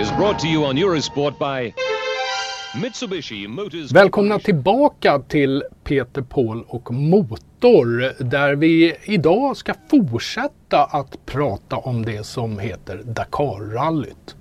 Dakar 0.00 0.12
is 0.12 0.18
brought 0.18 0.38
to 0.38 0.46
you 0.46 0.64
on 0.64 0.78
Eurosport 0.78 1.38
by 1.38 1.74
Mitsubishi 2.82 3.48
Motors. 3.48 3.92
Välkomna 3.92 4.38
tillbaka 4.38 5.18
till 5.18 5.64
Peter 5.84 6.22
Paul 6.22 6.64
och 6.68 6.94
Motor 6.94 8.22
där 8.24 8.54
vi 8.54 8.96
idag 9.04 9.56
ska 9.56 9.74
fortsätta 9.90 10.84
att 10.84 11.26
prata 11.26 11.76
om 11.76 12.04
det 12.04 12.24
som 12.26 12.58
heter 12.58 13.02
Dakarrallyt. 13.04 14.36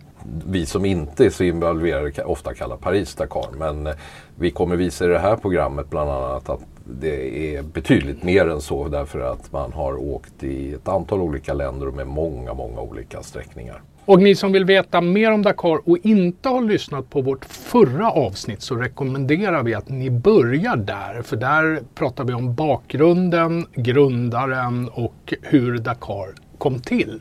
vi 0.46 0.66
som 0.66 0.86
inte 0.86 1.25
är 1.25 1.29
så 1.29 1.43
involverade 1.43 2.23
ofta 2.23 2.54
kallar 2.54 2.78
Paris-Dakar. 2.78 3.51
Men 3.57 3.87
eh, 3.87 3.93
vi 4.36 4.51
kommer 4.51 4.76
visa 4.76 5.06
i 5.06 5.07
det 5.07 5.20
här 5.20 5.36
programmet 5.36 5.89
bland 5.89 6.10
annat 6.10 6.50
att 6.50 6.62
det 6.86 7.56
är 7.56 7.64
betydligt 7.64 8.23
mer 8.23 8.50
än 8.50 8.62
så 8.62 8.87
därför 8.87 9.20
att 9.20 9.51
man 9.51 9.73
har 9.73 9.96
åkt 9.96 10.43
i 10.43 10.73
ett 10.73 10.87
antal 10.87 11.21
olika 11.21 11.54
länder 11.54 11.87
och 11.87 11.93
med 11.93 12.07
många, 12.07 12.54
många 12.54 12.82
olika 12.82 13.23
sträckningar. 13.23 13.82
Och 14.10 14.22
ni 14.22 14.36
som 14.36 14.52
vill 14.52 14.66
veta 14.66 15.02
mer 15.02 15.32
om 15.32 15.42
Dakar 15.42 15.90
och 15.90 15.98
inte 16.04 16.50
har 16.50 16.62
lyssnat 16.62 17.10
på 17.10 17.22
vårt 17.22 17.46
förra 17.46 18.12
avsnitt 18.12 18.62
så 18.62 18.76
rekommenderar 18.76 19.64
vi 19.64 19.74
att 19.74 19.90
ni 19.90 20.10
börjar 20.10 20.76
där. 20.76 21.22
För 21.22 21.36
där 21.36 21.80
pratar 21.96 22.24
vi 22.24 22.34
om 22.34 22.56
bakgrunden, 22.56 23.66
grundaren 23.74 24.90
och 24.90 25.34
hur 25.42 25.78
Dakar 25.78 26.28
kom 26.58 26.80
till. 26.80 27.20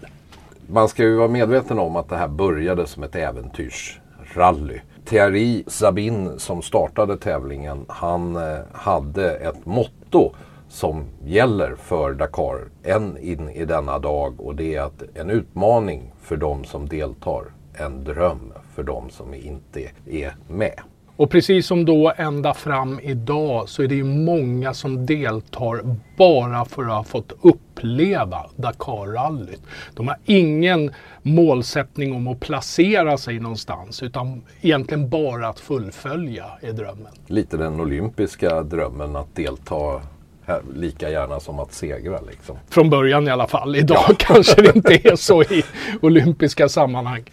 Man 0.66 0.88
ska 0.88 1.02
ju 1.02 1.16
vara 1.16 1.28
medveten 1.28 1.78
om 1.78 1.96
att 1.96 2.08
det 2.08 2.16
här 2.16 2.28
började 2.28 2.86
som 2.86 3.02
ett 3.02 3.16
äventyrsrally. 3.16 4.80
Thierry 5.04 5.64
Sabin 5.66 6.38
som 6.38 6.62
startade 6.62 7.16
tävlingen, 7.16 7.84
han 7.88 8.36
eh, 8.36 8.58
hade 8.72 9.30
ett 9.30 9.66
motto 9.66 10.32
som 10.68 11.04
gäller 11.24 11.74
för 11.74 12.14
Dakar 12.14 12.68
än 12.84 13.18
in 13.18 13.48
i 13.48 13.64
denna 13.64 13.98
dag 13.98 14.40
och 14.40 14.54
det 14.54 14.74
är 14.74 14.80
att 14.80 15.02
en 15.14 15.30
utmaning 15.30 16.12
för 16.22 16.36
de 16.36 16.64
som 16.64 16.88
deltar, 16.88 17.44
en 17.74 18.04
dröm 18.04 18.52
för 18.74 18.82
de 18.82 19.10
som 19.10 19.34
inte 19.34 19.80
är 20.06 20.36
med. 20.48 20.80
Och 21.18 21.30
precis 21.30 21.66
som 21.66 21.84
då 21.84 22.12
ända 22.16 22.54
fram 22.54 23.00
idag 23.02 23.68
så 23.68 23.82
är 23.82 23.88
det 23.88 23.94
ju 23.94 24.04
många 24.04 24.74
som 24.74 25.06
deltar 25.06 25.96
bara 26.16 26.64
för 26.64 26.82
att 26.82 26.88
ha 26.88 27.04
fått 27.04 27.32
uppleva 27.42 28.46
Dakarrallyt. 28.56 29.62
De 29.94 30.08
har 30.08 30.16
ingen 30.24 30.90
målsättning 31.22 32.14
om 32.14 32.28
att 32.28 32.40
placera 32.40 33.18
sig 33.18 33.40
någonstans 33.40 34.02
utan 34.02 34.42
egentligen 34.60 35.10
bara 35.10 35.48
att 35.48 35.60
fullfölja 35.60 36.44
är 36.60 36.72
drömmen. 36.72 37.12
Lite 37.26 37.56
den 37.56 37.80
olympiska 37.80 38.62
drömmen 38.62 39.16
att 39.16 39.36
delta 39.36 40.00
här, 40.48 40.62
lika 40.74 41.10
gärna 41.10 41.40
som 41.40 41.58
att 41.58 41.72
segra 41.72 42.20
liksom. 42.30 42.56
Från 42.68 42.90
början 42.90 43.28
i 43.28 43.30
alla 43.30 43.46
fall. 43.46 43.76
Idag 43.76 44.04
kanske 44.18 44.62
det 44.62 44.76
inte 44.76 45.08
är 45.08 45.16
så 45.16 45.42
i 45.42 45.64
olympiska 46.02 46.68
sammanhang. 46.68 47.24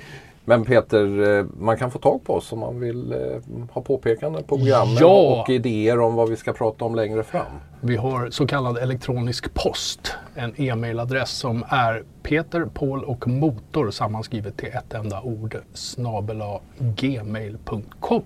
Men 0.48 0.66
Peter, 0.66 1.38
eh, 1.40 1.46
man 1.60 1.78
kan 1.78 1.92
få 1.92 2.00
tag 2.00 2.24
på 2.24 2.34
oss 2.34 2.52
om 2.52 2.60
man 2.60 2.80
vill 2.80 3.12
eh, 3.12 3.18
ha 3.72 3.82
påpekanden 3.82 4.44
på 4.44 4.58
programmen 4.58 4.98
Ja. 5.00 5.42
och 5.42 5.50
idéer 5.50 6.00
om 6.00 6.16
vad 6.16 6.30
vi 6.30 6.36
ska 6.36 6.54
prata 6.54 6.86
om 6.86 6.96
längre 6.96 7.24
fram. 7.24 7.46
Vi 7.82 7.96
har 7.96 8.30
så 8.30 8.48
kallad 8.48 8.78
elektronisk 8.78 9.54
post. 9.54 10.14
En 10.36 10.62
e-mailadress 10.62 11.30
som 11.32 11.64
är 11.70 12.04
Peter, 12.24 12.66
Paul 12.74 13.04
och 13.04 13.28
Motor 13.28 13.92
sammanskrivet 13.92 14.58
till 14.58 14.70
ett 14.70 14.94
enda 14.94 15.22
ord 15.22 15.58
snabela 15.74 16.60
gmail.com. 16.78 18.24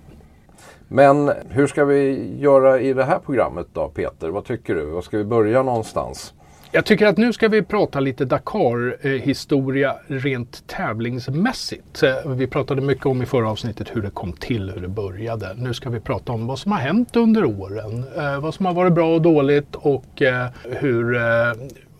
Men 0.91 1.31
hur 1.49 1.67
ska 1.67 1.85
vi 1.85 2.29
göra 2.39 2.79
i 2.79 2.93
det 2.93 3.03
här 3.03 3.19
programmet 3.19 3.67
då 3.73 3.87
Peter? 3.87 4.29
Vad 4.29 4.45
tycker 4.45 4.75
du? 4.75 4.85
Var 4.85 5.01
ska 5.01 5.17
vi 5.17 5.23
börja 5.23 5.63
någonstans? 5.63 6.33
Jag 6.71 6.85
tycker 6.85 7.05
att 7.07 7.17
nu 7.17 7.33
ska 7.33 7.47
vi 7.47 7.61
prata 7.61 7.99
lite 7.99 8.25
Dakar-historia 8.25 9.95
rent 10.07 10.67
tävlingsmässigt. 10.67 12.03
Eh, 12.03 12.31
Vi 12.31 12.47
pratade 12.47 12.81
mycket 12.81 13.05
om 13.05 13.21
i 13.21 13.25
förra 13.25 13.49
avsnittet 13.49 13.95
hur 13.95 14.01
det 14.01 14.09
kom 14.09 14.33
till, 14.33 14.71
hur 14.71 14.81
det 14.81 14.87
började. 14.87 15.53
Nu 15.57 15.73
ska 15.73 15.89
vi 15.89 15.99
prata 15.99 16.31
om 16.31 16.47
vad 16.47 16.59
som 16.59 16.71
har 16.71 16.79
hänt 16.79 17.15
under 17.15 17.45
åren. 17.45 18.03
eh, 18.17 18.39
Vad 18.41 18.53
som 18.53 18.65
har 18.65 18.73
varit 18.73 18.93
bra 18.93 19.13
och 19.15 19.21
dåligt 19.21 19.75
och 19.75 20.21
eh, 20.21 20.47
hur 20.63 21.17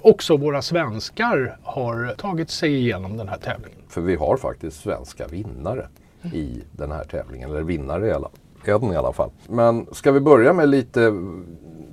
också 0.01 0.37
våra 0.37 0.61
svenskar 0.61 1.57
har 1.63 2.13
tagit 2.17 2.49
sig 2.49 2.75
igenom 2.75 3.17
den 3.17 3.27
här 3.27 3.37
tävlingen. 3.37 3.79
För 3.89 4.01
vi 4.01 4.15
har 4.15 4.37
faktiskt 4.37 4.81
svenska 4.81 5.27
vinnare 5.27 5.87
i 6.33 6.61
den 6.71 6.91
här 6.91 7.03
tävlingen. 7.03 7.49
Eller 7.49 7.61
vinnare 7.63 8.07
i 8.07 8.11
alla, 8.11 8.29
en 8.67 8.93
i 8.93 8.95
alla 8.95 9.13
fall. 9.13 9.29
Men 9.47 9.87
ska 9.91 10.11
vi 10.11 10.19
börja 10.19 10.53
med 10.53 10.69
lite 10.69 11.13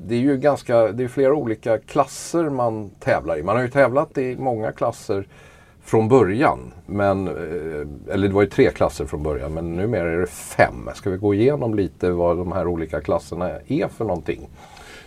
det 0.07 0.15
är 0.15 0.19
ju 0.19 0.37
ganska, 0.37 0.93
det 0.93 1.05
är 1.05 1.09
flera 1.09 1.35
olika 1.35 1.79
klasser 1.79 2.51
man 2.51 2.91
tävlar 2.91 3.39
i. 3.39 3.43
Man 3.43 3.57
har 3.57 3.63
ju 3.63 3.71
tävlat 3.71 4.19
i 4.19 4.37
många 4.37 4.73
klasser 4.73 5.27
från 5.85 6.09
början. 6.09 6.73
Men, 6.87 7.29
eh, 7.29 8.15
eller 8.15 8.29
det 8.29 8.35
var 8.35 8.43
ju 8.43 8.49
tre 8.49 8.71
klasser 8.71 9.05
från 9.05 9.23
början 9.23 9.55
men 9.55 9.77
numera 9.77 10.13
är 10.13 10.17
det 10.17 10.27
fem. 10.27 10.91
Ska 10.95 11.11
vi 11.11 11.17
gå 11.17 11.35
igenom 11.35 11.75
lite 11.75 12.11
vad 12.11 12.37
de 12.37 12.53
här 12.53 12.67
olika 12.67 13.01
klasserna 13.01 13.51
är 13.67 13.89
för 13.89 14.05
någonting? 14.05 14.49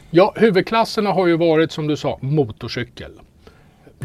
Ja, 0.10 0.34
huvudklasserna 0.36 1.12
har 1.12 1.28
ju 1.28 1.38
varit 1.38 1.72
som 1.72 1.88
du 1.88 1.98
sa 1.98 2.18
motorcykel. 2.22 3.12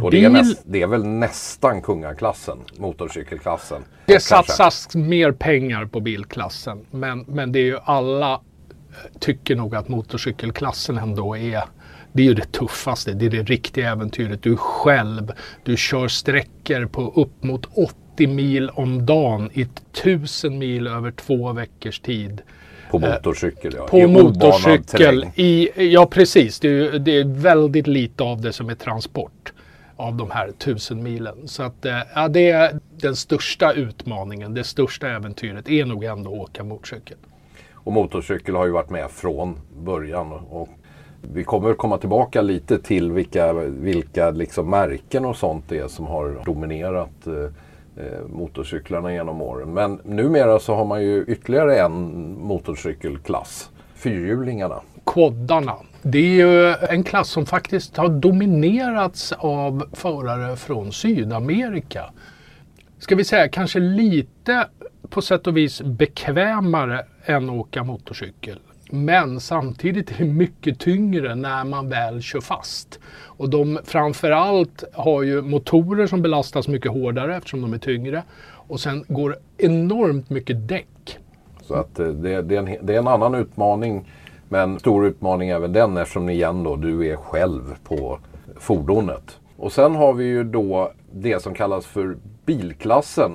Och 0.01 0.11
det 0.11 0.25
är, 0.25 0.31
näst, 0.31 0.63
det 0.67 0.83
är 0.83 0.87
väl 0.87 1.05
nästan 1.05 1.83
kungaklassen, 1.83 2.59
motorcykelklassen. 2.79 3.83
Det 4.07 4.13
Kanske. 4.13 4.53
satsas 4.53 4.95
mer 4.95 5.33
pengar 5.33 5.85
på 5.85 6.01
bilklassen. 6.01 6.87
Men, 6.91 7.25
men 7.29 7.53
det 7.53 7.59
är 7.59 7.65
ju 7.65 7.79
alla 7.85 8.33
eh, 8.33 9.19
tycker 9.21 9.57
nog 9.57 9.75
att 9.75 9.89
motorcykelklassen 9.89 10.99
ändå 10.99 11.37
är 11.37 11.65
det 12.15 12.23
är 12.23 12.27
ju 12.27 12.35
det 12.35 12.53
tuffaste. 12.53 13.13
Det 13.13 13.27
är 13.27 13.31
det 13.31 13.43
riktiga 13.43 13.91
äventyret. 13.91 14.43
Du 14.43 14.53
är 14.53 14.57
själv. 14.57 15.33
Du 15.63 15.77
kör 15.77 16.09
sträckor 16.09 16.87
på 16.87 17.13
upp 17.17 17.43
mot 17.43 17.67
80 18.15 18.27
mil 18.27 18.71
om 18.71 19.07
dagen 19.07 19.51
i 19.53 19.63
1000 19.93 20.59
mil 20.59 20.87
över 20.87 21.11
två 21.11 21.53
veckors 21.53 22.01
tid. 22.01 22.43
På 22.91 22.99
motorcykel 22.99 23.73
ja. 23.77 23.83
Eh, 23.83 23.89
På 23.89 23.99
I 23.99 24.07
motorcykel. 24.07 25.27
I, 25.35 25.71
ja 25.93 26.07
precis. 26.07 26.61
Det 26.61 26.69
är, 26.69 26.99
det 26.99 27.19
är 27.19 27.25
väldigt 27.25 27.87
lite 27.87 28.25
av 28.25 28.41
det 28.41 28.53
som 28.53 28.69
är 28.69 28.75
transport. 28.75 29.53
Av 29.97 30.15
de 30.17 30.31
här 30.31 30.51
tusen 30.59 31.03
milen. 31.03 31.49
Så 31.49 31.63
att 31.63 31.85
eh, 31.85 31.99
ja, 32.15 32.29
det 32.29 32.51
är 32.51 32.81
den 32.91 33.17
största 33.17 33.73
utmaningen. 33.73 34.55
Det 34.55 34.65
största 34.65 35.09
äventyret 35.09 35.69
är 35.69 35.85
nog 35.85 36.05
ändå 36.05 36.33
att 36.33 36.39
åka 36.39 36.65
motorcykel. 36.65 37.17
Och 37.73 37.93
motorcykel 37.93 38.55
har 38.55 38.67
ju 38.67 38.73
varit 38.73 38.91
med 38.91 39.11
från 39.11 39.57
början. 39.85 40.33
Och 40.33 40.69
vi 41.33 41.45
kommer 41.45 41.75
komma 41.75 41.99
tillbaka 41.99 42.43
lite 42.43 42.79
till 42.79 43.13
vilka, 43.13 43.53
vilka 43.63 44.31
liksom 44.31 44.71
märken 44.71 45.25
och 45.25 45.37
sånt 45.37 45.65
det 45.69 45.79
är 45.79 45.89
som 45.89 46.07
har 46.07 46.43
dominerat 46.45 47.27
eh, 47.27 47.35
eh 48.05 48.27
motorcyklarna 48.27 49.13
genom 49.13 49.43
åren. 49.43 49.75
Men 49.75 50.01
numera 50.05 50.59
så 50.59 50.75
har 50.75 50.85
man 50.85 51.03
ju 51.03 51.25
ytterligare 51.29 51.79
en 51.79 51.93
motorcykelklass. 52.39 53.71
Fyrhjulingarna. 53.95 54.81
Quaddarna. 55.07 55.77
Det 56.03 56.19
är 56.19 56.47
ju 56.47 56.75
en 56.89 57.05
klass 57.05 57.29
som 57.29 57.47
faktiskt 57.47 57.97
har 57.97 58.09
dominerats 58.09 59.33
av 59.33 59.89
förare 59.93 60.57
från 60.57 60.93
Sydamerika. 60.93 62.11
Ska 62.99 63.17
vi 63.17 63.25
säga 63.25 63.49
kanske 63.49 63.79
lite 63.79 64.69
på 65.11 65.23
sätt 65.23 65.47
och 65.47 65.57
vis 65.57 65.83
bekvämare 65.83 67.07
än 67.25 67.51
att 67.51 67.57
åka 67.57 67.85
motorcykel. 67.85 68.59
Men 68.91 69.41
samtidigt 69.41 70.11
är 70.11 70.19
det 70.19 70.25
mycket 70.25 70.79
tyngre 70.79 71.35
när 71.35 71.65
man 71.65 71.89
väl 71.89 72.23
kör 72.23 72.41
fast. 72.41 73.01
Och 73.25 73.51
de 73.51 73.79
framförallt 73.85 74.85
har 74.93 75.23
ju 75.23 75.43
motorer 75.43 76.07
som 76.07 76.23
belastas 76.23 76.69
mycket 76.69 76.93
hårdare 76.93 77.37
eftersom 77.37 77.63
de 77.63 77.75
är 77.75 77.79
tyngre. 77.79 78.23
Och 78.45 78.81
sen 78.81 79.05
går 79.09 79.37
enormt 79.59 80.31
mycket 80.31 80.69
däck. 80.69 80.87
Så 81.67 81.75
att 81.75 81.99
eh, 81.99 82.07
det, 82.07 82.43
det, 82.43 82.57
är 82.57 82.59
en, 82.59 82.87
det 82.87 82.95
är 82.95 82.99
en 82.99 83.09
annan 83.09 83.35
utmaning. 83.35 84.05
Men 84.49 84.79
stor 84.79 85.07
utmaning 85.07 85.49
även 85.49 85.73
den 85.73 85.97
eftersom 85.97 86.29
igen 86.29 86.65
då 86.65 86.77
du 86.77 87.07
är 87.13 87.17
själv 87.17 87.75
på 87.85 88.19
fordonet. 88.57 89.39
Och 89.57 89.73
sen 89.73 89.95
har 89.95 90.13
vi 90.13 90.25
ju 90.25 90.45
då 90.45 90.93
det 91.13 91.43
som 91.43 91.55
kallas 91.55 91.87
för 91.87 92.17
bilklassen. 92.47 93.33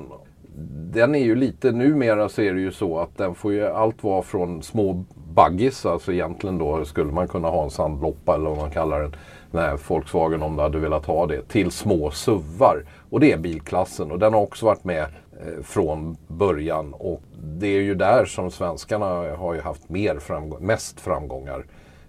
Den 0.93 1.15
är 1.15 1.19
ju 1.19 1.35
lite, 1.35 1.71
numera 1.71 2.29
så 2.29 2.41
är 2.41 2.53
det 2.53 2.61
ju 2.61 2.71
så 2.71 2.99
att 2.99 3.17
den 3.17 3.35
får 3.35 3.53
ju 3.53 3.67
allt 3.67 4.03
vara 4.03 4.21
från 4.21 4.63
små 4.63 5.03
buggies, 5.35 5.85
alltså 5.85 6.13
egentligen 6.13 6.57
då 6.57 6.85
skulle 6.85 7.11
man 7.11 7.27
kunna 7.27 7.47
ha 7.47 7.63
en 7.63 7.69
sandloppa 7.69 8.35
eller 8.35 8.49
vad 8.49 8.57
man 8.57 8.71
kallar 8.71 9.01
den. 9.01 9.15
Här 9.53 9.79
Volkswagen 9.87 10.41
om 10.41 10.55
du 10.55 10.61
hade 10.61 10.79
velat 10.79 11.05
ha 11.05 11.27
det. 11.27 11.47
Till 11.47 11.71
små 11.71 12.11
SUVar. 12.11 12.85
Och 13.09 13.19
det 13.19 13.31
är 13.31 13.37
bilklassen 13.37 14.11
och 14.11 14.19
den 14.19 14.33
har 14.33 14.41
också 14.41 14.65
varit 14.65 14.83
med 14.83 15.03
eh, 15.03 15.63
från 15.63 16.17
början. 16.27 16.93
Och 16.93 17.21
det 17.43 17.67
är 17.67 17.81
ju 17.81 17.95
där 17.95 18.25
som 18.25 18.51
svenskarna 18.51 19.05
har 19.35 19.53
ju 19.53 19.61
haft 19.61 19.89
mer 19.89 20.19
framgång, 20.19 20.65
mest 20.65 20.99
framgångar 20.99 21.65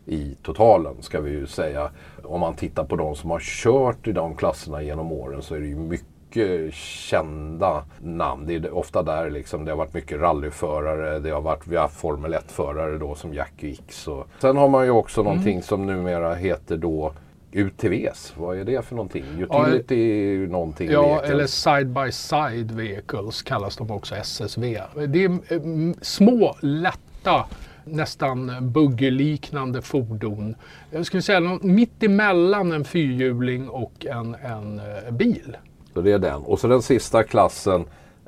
i 0.06 0.36
totalen 0.42 0.94
ska 1.00 1.20
vi 1.20 1.30
ju 1.30 1.46
säga. 1.46 1.90
Om 2.24 2.40
man 2.40 2.54
tittar 2.54 2.84
på 2.84 2.96
de 2.96 3.14
som 3.14 3.30
har 3.30 3.40
kört 3.40 4.08
i 4.08 4.12
de 4.12 4.36
klasserna 4.36 4.82
genom 4.82 5.12
åren 5.12 5.42
så 5.42 5.54
är 5.54 5.60
det 5.60 5.66
ju 5.66 5.76
mycket 5.76 6.74
kända 6.74 7.84
namn. 7.98 8.46
Det 8.46 8.54
är 8.54 8.74
ofta 8.74 9.02
där 9.02 9.30
liksom, 9.30 9.64
det 9.64 9.72
har 9.72 9.76
varit 9.76 9.94
mycket 9.94 10.20
rallyförare, 10.20 11.18
det 11.18 11.30
har 11.30 11.40
varit, 11.40 11.66
vi 11.66 11.76
har 11.76 11.82
haft 11.82 11.96
Formel 11.96 12.34
1-förare 12.34 12.98
då 12.98 13.14
som 13.14 13.34
Jack 13.34 13.52
Wicks. 13.60 14.08
Och... 14.08 14.26
Sen 14.40 14.56
har 14.56 14.68
man 14.68 14.84
ju 14.84 14.90
också 14.90 15.22
någonting 15.22 15.62
som 15.62 15.86
numera 15.86 16.34
heter 16.34 16.76
då 16.76 17.12
UTVs, 17.52 18.32
vad 18.36 18.58
är 18.58 18.64
det 18.64 18.84
för 18.84 18.94
någonting? 18.94 19.24
Utility 19.38 20.34
ja, 20.42 20.48
någonting? 20.48 20.90
Ja, 20.90 21.02
vehicles. 21.02 21.30
eller 21.30 21.46
Side 21.46 21.88
by 21.88 22.12
Side 22.12 22.70
Vehicles 22.70 23.42
kallas 23.42 23.76
de 23.76 23.90
också, 23.90 24.14
SSV. 24.14 24.80
Det 25.08 25.24
är 25.24 25.30
eh, 25.30 25.94
små, 26.02 26.56
lätta 26.60 27.44
nästan 27.84 28.72
buggeliknande 28.72 29.82
fordon. 29.82 30.54
Jag 30.90 31.06
skulle 31.06 31.22
säga 31.22 31.58
mitt 31.62 32.02
emellan 32.02 32.72
en 32.72 32.84
fyrhjuling 32.84 33.68
och 33.68 34.06
en, 34.06 34.34
en 34.34 34.78
eh, 34.78 35.10
bil. 35.10 35.56
Så 35.94 36.00
det 36.00 36.12
är 36.12 36.18
den. 36.18 36.42
Och 36.42 36.60
så 36.60 36.68
den 36.68 36.82
sista 36.82 37.22
klassen, 37.22 37.84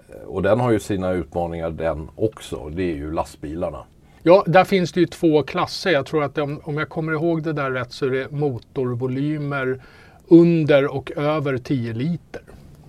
eh, 0.09 0.29
och 0.29 0.43
den 0.43 0.61
har 0.61 0.71
ju 0.71 0.81
sina 0.81 1.11
utmaningar 1.11 1.71
den 1.71 2.09
också, 2.17 2.69
det 2.69 2.83
är 2.83 2.97
ju 2.97 3.13
lastbilarna. 3.13 3.85
Ja, 4.23 4.45
där 4.47 4.65
finns 4.65 4.93
det 4.93 5.01
ju 5.01 5.07
två 5.07 5.43
klasser. 5.43 5.91
Jag 5.91 6.07
tror 6.07 6.25
att 6.25 6.39
om, 6.39 6.61
om 6.65 6.79
jag 6.79 6.89
kommer 6.89 7.13
ihåg 7.13 7.43
det 7.43 7.53
där 7.53 7.71
rätt 7.71 7.93
så 7.93 8.07
är 8.07 8.11
det 8.11 8.31
motorvolymer 8.31 9.83
under 10.29 10.95
och 10.95 11.13
över 11.17 11.59
10 11.59 11.93
liter. 11.93 12.43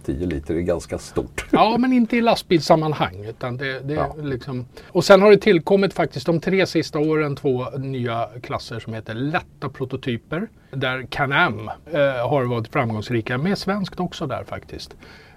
10 0.06 0.26
liter 0.26 0.56
är 0.56 0.60
ganska 0.60 0.98
stort. 0.98 1.46
Ja, 1.52 1.78
men 1.78 1.94
inte 1.94 2.18
i 2.18 2.22
lastbilssammanhang. 2.22 3.26
Utan 3.26 3.58
det, 3.58 3.80
det 3.80 3.94
ja. 3.94 4.16
liksom... 4.22 4.66
Och 4.88 5.06
sen 5.06 5.22
har 5.22 5.32
det 5.32 5.38
tillkommit 5.38 5.94
faktiskt 5.94 6.26
de 6.26 6.40
tre 6.40 6.66
sista 6.66 7.00
åren 7.00 7.36
två 7.36 7.70
nya 7.70 8.30
klasser 8.42 8.80
som 8.80 8.94
heter 8.94 9.14
lätta 9.14 9.70
prototyper. 9.70 10.48
Där 10.72 11.08
Can-Am 11.10 11.70
eh, 11.92 12.30
har 12.30 12.44
varit 12.44 12.68
framgångsrika, 12.68 13.38
med 13.38 13.58
svenskt 13.58 14.00
också 14.00 14.28
där 14.28 14.44
faktiskt. 14.44 14.96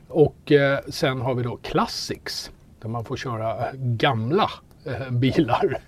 Och 0.09 0.53
eh, 0.53 0.79
sen 0.89 1.21
har 1.21 1.35
vi 1.35 1.43
då 1.43 1.57
Classics 1.57 2.51
där 2.83 2.89
man 2.89 3.05
får 3.05 3.17
köra 3.17 3.67
gamla 3.75 4.51
bilar. 5.11 5.79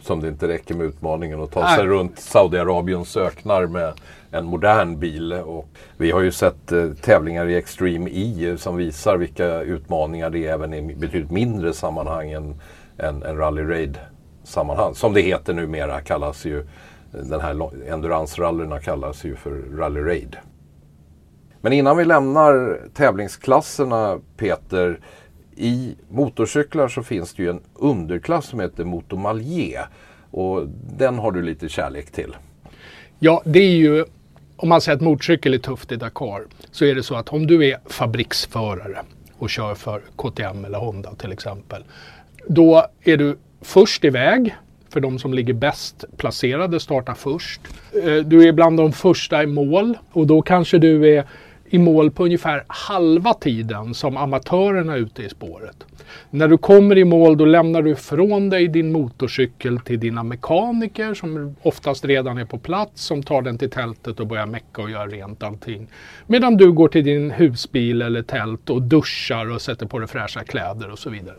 Som 0.00 0.20
det 0.20 0.28
inte 0.28 0.48
räcker 0.48 0.74
med 0.74 0.86
utmaningen 0.86 1.42
att 1.42 1.50
ta 1.50 1.60
Nej. 1.60 1.76
sig 1.76 1.86
runt 1.86 2.18
Saudiarabiens 2.18 3.16
öknar 3.16 3.66
med 3.66 3.92
en 4.30 4.44
modern 4.44 4.98
bil. 4.98 5.32
Och 5.32 5.68
vi 5.96 6.10
har 6.10 6.20
ju 6.20 6.32
sett 6.32 6.72
eh, 6.72 6.90
tävlingar 7.02 7.46
i 7.48 7.56
Extreme 7.56 8.10
E 8.10 8.56
som 8.58 8.76
visar 8.76 9.16
vilka 9.16 9.60
utmaningar 9.60 10.30
det 10.30 10.46
är 10.46 10.52
även 10.52 10.74
i 10.74 10.94
betydligt 10.94 11.30
mindre 11.30 11.72
sammanhang 11.72 12.30
än, 12.32 12.54
än, 12.98 13.22
än 13.22 13.36
Rally 13.36 13.62
Raid 13.62 13.98
sammanhang. 14.44 14.94
Som 14.94 15.14
det 15.14 15.20
heter 15.20 15.54
numera 15.54 16.00
kallas 16.00 16.44
ju 16.44 16.66
den 17.10 17.40
här 17.40 17.54
endurance-rallyna 17.90 18.78
kallas 18.78 19.24
ju 19.24 19.36
för 19.36 19.76
Rally 19.76 20.00
Raid. 20.00 20.36
Men 21.60 21.72
innan 21.72 21.96
vi 21.96 22.04
lämnar 22.04 22.80
tävlingsklasserna 22.94 24.18
Peter. 24.36 25.00
I 25.60 25.96
motorcyklar 26.08 26.88
så 26.88 27.02
finns 27.02 27.34
det 27.34 27.42
ju 27.42 27.50
en 27.50 27.60
underklass 27.74 28.46
som 28.46 28.60
heter 28.60 28.84
Motomalje. 28.84 29.80
Och 30.30 30.66
den 30.98 31.18
har 31.18 31.32
du 31.32 31.42
lite 31.42 31.68
kärlek 31.68 32.10
till. 32.10 32.36
Ja, 33.18 33.42
det 33.44 33.58
är 33.58 33.76
ju 33.76 34.04
om 34.56 34.68
man 34.68 34.80
säger 34.80 34.96
att 34.96 35.02
motorcykel 35.02 35.54
är 35.54 35.58
tufft 35.58 35.92
i 35.92 35.96
Dakar 35.96 36.42
så 36.70 36.84
är 36.84 36.94
det 36.94 37.02
så 37.02 37.14
att 37.14 37.28
om 37.28 37.46
du 37.46 37.66
är 37.66 37.78
fabriksförare 37.86 38.98
och 39.38 39.50
kör 39.50 39.74
för 39.74 40.02
KTM 40.16 40.64
eller 40.64 40.78
Honda 40.78 41.14
till 41.14 41.32
exempel. 41.32 41.84
Då 42.46 42.86
är 43.02 43.16
du 43.16 43.36
först 43.60 44.04
iväg 44.04 44.54
för 44.88 45.00
de 45.00 45.18
som 45.18 45.34
ligger 45.34 45.54
bäst 45.54 46.04
placerade 46.16 46.80
startar 46.80 47.14
först. 47.14 47.60
Eh, 48.04 48.16
du 48.16 48.48
är 48.48 48.52
bland 48.52 48.76
de 48.76 48.92
första 48.92 49.42
i 49.42 49.46
mål 49.46 49.98
och 50.12 50.26
då 50.26 50.42
kanske 50.42 50.78
du 50.78 51.16
är 51.16 51.24
i 51.70 51.78
mål 51.78 52.10
på 52.10 52.24
ungefär 52.24 52.64
halva 52.66 53.34
tiden 53.34 53.94
som 53.94 54.16
amatörerna 54.16 54.96
ute 54.96 55.22
i 55.22 55.28
spåret. 55.28 55.84
När 56.30 56.48
du 56.48 56.58
kommer 56.58 56.98
i 56.98 57.04
mål 57.04 57.36
då 57.36 57.44
lämnar 57.44 57.82
du 57.82 57.90
ifrån 57.90 58.50
dig 58.50 58.68
din 58.68 58.92
motorcykel 58.92 59.80
till 59.80 60.00
dina 60.00 60.22
mekaniker 60.22 61.14
som 61.14 61.56
oftast 61.62 62.04
redan 62.04 62.38
är 62.38 62.44
på 62.44 62.58
plats 62.58 63.02
som 63.02 63.22
tar 63.22 63.42
den 63.42 63.58
till 63.58 63.70
tältet 63.70 64.20
och 64.20 64.26
börjar 64.26 64.46
mecka 64.46 64.82
och 64.82 64.90
göra 64.90 65.06
rent 65.06 65.42
allting. 65.42 65.86
Medan 66.26 66.56
du 66.56 66.72
går 66.72 66.88
till 66.88 67.04
din 67.04 67.30
husbil 67.30 68.02
eller 68.02 68.22
tält 68.22 68.70
och 68.70 68.82
duschar 68.82 69.50
och 69.50 69.62
sätter 69.62 69.86
på 69.86 69.98
dig 69.98 70.08
fräscha 70.08 70.44
kläder 70.44 70.90
och 70.90 70.98
så 70.98 71.10
vidare. 71.10 71.36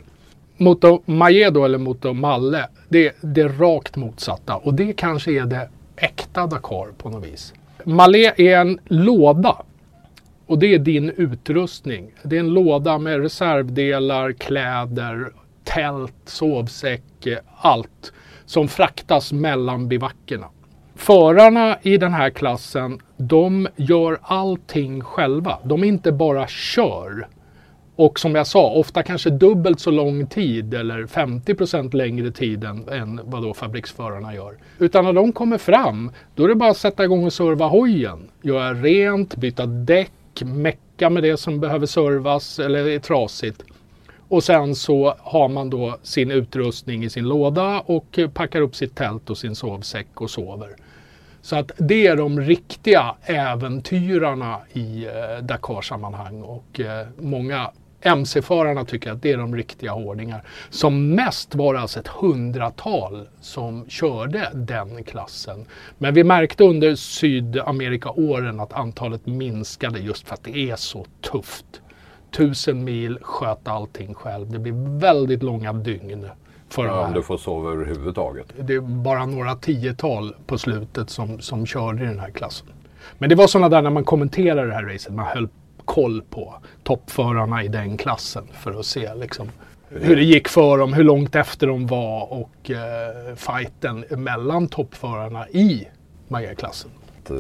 Moto 0.57 1.01
Majedo 1.05 1.63
eller 1.63 1.77
Moto 1.77 2.13
Malle, 2.13 2.67
det 2.89 3.07
är 3.07 3.13
det 3.21 3.47
rakt 3.47 3.95
motsatta 3.95 4.55
och 4.55 4.73
det 4.73 4.93
kanske 4.93 5.31
är 5.31 5.45
det 5.45 5.69
äkta 5.95 6.47
Dakar 6.47 6.91
på 6.97 7.09
något 7.09 7.25
vis. 7.25 7.53
Malé 7.83 8.31
är 8.37 8.57
en 8.57 8.79
låda 8.85 9.55
och 10.49 10.59
det 10.59 10.73
är 10.73 10.79
din 10.79 11.09
utrustning. 11.09 12.11
Det 12.23 12.35
är 12.35 12.39
en 12.39 12.53
låda 12.53 12.97
med 12.97 13.21
reservdelar, 13.21 14.31
kläder, 14.31 15.31
tält, 15.63 16.15
sovsäck, 16.25 17.27
allt 17.57 18.13
som 18.45 18.67
fraktas 18.67 19.31
mellan 19.31 19.87
bivackerna. 19.87 20.47
Förarna 20.95 21.77
i 21.81 21.97
den 21.97 22.13
här 22.13 22.29
klassen, 22.29 22.99
de 23.17 23.67
gör 23.75 24.19
allting 24.21 25.01
själva. 25.01 25.57
De 25.63 25.83
inte 25.83 26.11
bara 26.11 26.47
kör. 26.47 27.27
Och 27.95 28.19
som 28.19 28.35
jag 28.35 28.47
sa, 28.47 28.69
ofta 28.69 29.03
kanske 29.03 29.29
dubbelt 29.29 29.79
så 29.79 29.91
lång 29.91 30.27
tid 30.27 30.73
eller 30.73 31.03
50% 31.03 31.95
längre 31.95 32.31
tid 32.31 32.63
än, 32.63 32.89
än 32.89 33.21
vad 33.23 33.43
då 33.43 33.53
fabriksförarna 33.53 34.35
gör. 34.35 34.57
Utan 34.79 35.05
när 35.05 35.13
de 35.13 35.31
kommer 35.31 35.57
fram, 35.57 36.11
då 36.35 36.43
är 36.43 36.47
det 36.47 36.55
bara 36.55 36.71
att 36.71 36.77
sätta 36.77 37.03
igång 37.03 37.25
och 37.25 37.33
serva 37.33 37.67
hojen. 37.67 38.19
Göra 38.41 38.73
rent, 38.73 39.35
byta 39.35 39.65
däck, 39.65 40.11
mecka 40.45 41.09
med 41.09 41.23
det 41.23 41.37
som 41.37 41.59
behöver 41.59 41.85
servas 41.85 42.59
eller 42.59 42.87
är 42.87 42.99
trasigt. 42.99 43.63
Och 44.27 44.43
sen 44.43 44.75
så 44.75 45.15
har 45.19 45.49
man 45.49 45.69
då 45.69 45.97
sin 46.03 46.31
utrustning 46.31 47.03
i 47.03 47.09
sin 47.09 47.27
låda 47.27 47.79
och 47.85 48.19
packar 48.33 48.61
upp 48.61 48.75
sitt 48.75 48.95
tält 48.95 49.29
och 49.29 49.37
sin 49.37 49.55
sovsäck 49.55 50.07
och 50.21 50.29
sover. 50.29 50.75
Så 51.41 51.55
att 51.55 51.71
det 51.77 52.07
är 52.07 52.15
de 52.15 52.41
riktiga 52.41 53.15
äventyrarna 53.23 54.59
i 54.73 55.05
eh, 55.05 55.43
Dakar-sammanhang 55.43 56.41
och 56.41 56.79
eh, 56.79 57.07
många 57.17 57.71
MC-förarna 58.01 58.85
tycker 58.85 59.11
att 59.11 59.21
det 59.21 59.31
är 59.31 59.37
de 59.37 59.55
riktiga 59.55 59.91
hårdingar. 59.91 60.43
Som 60.69 61.15
mest 61.15 61.55
var 61.55 61.73
det 61.73 61.79
alltså 61.79 61.99
ett 61.99 62.07
hundratal 62.07 63.27
som 63.41 63.89
körde 63.89 64.49
den 64.53 65.03
klassen. 65.03 65.65
Men 65.97 66.13
vi 66.13 66.23
märkte 66.23 66.63
under 66.63 66.95
Sydamerika-åren 66.95 68.59
att 68.59 68.73
antalet 68.73 69.25
minskade 69.25 69.99
just 69.99 70.27
för 70.27 70.33
att 70.33 70.43
det 70.43 70.57
är 70.57 70.75
så 70.75 71.05
tufft. 71.31 71.81
Tusen 72.31 72.83
mil, 72.83 73.19
sköta 73.21 73.71
allting 73.71 74.13
själv. 74.13 74.51
Det 74.51 74.59
blir 74.59 74.99
väldigt 74.99 75.43
långa 75.43 75.73
dygn. 75.73 76.29
För 76.69 76.85
ja, 76.85 77.07
om 77.07 77.13
du 77.13 77.23
får 77.23 77.37
sova 77.37 77.71
överhuvudtaget. 77.71 78.45
Det 78.59 78.73
är 78.73 78.81
bara 78.81 79.25
några 79.25 79.55
tiotal 79.55 80.35
på 80.45 80.57
slutet 80.57 81.09
som, 81.09 81.39
som 81.39 81.65
körde 81.65 82.03
i 82.03 82.07
den 82.07 82.19
här 82.19 82.29
klassen. 82.29 82.67
Men 83.17 83.29
det 83.29 83.35
var 83.35 83.47
sådana 83.47 83.69
där 83.69 83.81
när 83.81 83.89
man 83.89 84.03
kommenterade 84.03 84.67
det 84.67 84.73
här 84.73 84.83
racet, 84.83 85.13
man 85.13 85.25
höll 85.25 85.49
koll 85.89 86.21
på 86.29 86.53
toppförarna 86.83 87.63
i 87.63 87.67
den 87.67 87.97
klassen 87.97 88.47
för 88.53 88.79
att 88.79 88.85
se 88.85 89.15
liksom, 89.15 89.49
hur 89.89 90.15
det 90.15 90.23
gick 90.23 90.47
för 90.47 90.77
dem, 90.77 90.93
hur 90.93 91.03
långt 91.03 91.35
efter 91.35 91.67
de 91.67 91.87
var 91.87 92.33
och 92.33 92.71
eh, 92.71 93.35
fighten 93.35 94.05
mellan 94.09 94.67
toppförarna 94.67 95.49
i 95.49 95.87
Maja-klassen. 96.27 96.91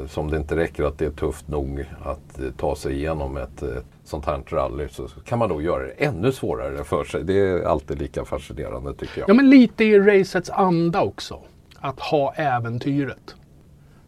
Som 0.07 0.31
det 0.31 0.37
inte 0.37 0.55
räcker 0.55 0.83
att 0.83 0.97
det 0.97 1.05
är 1.05 1.11
tufft 1.11 1.47
nog 1.47 1.85
att 2.03 2.39
eh, 2.39 2.45
ta 2.57 2.75
sig 2.75 2.93
igenom 2.93 3.37
ett, 3.37 3.61
ett 3.61 3.85
sånt 4.03 4.25
här 4.25 4.41
rally 4.47 4.87
så 4.89 5.07
kan 5.07 5.39
man 5.39 5.49
då 5.49 5.61
göra 5.61 5.83
det 5.83 6.05
ännu 6.05 6.31
svårare 6.31 6.83
för 6.83 7.03
sig. 7.03 7.23
Det 7.23 7.39
är 7.39 7.63
alltid 7.63 7.99
lika 7.99 8.25
fascinerande 8.25 8.93
tycker 8.93 9.19
jag. 9.19 9.29
Ja 9.29 9.33
men 9.33 9.49
lite 9.49 9.83
i 9.83 9.99
racets 9.99 10.49
anda 10.49 11.01
också. 11.01 11.39
Att 11.79 11.99
ha 11.99 12.33
äventyret. 12.33 13.35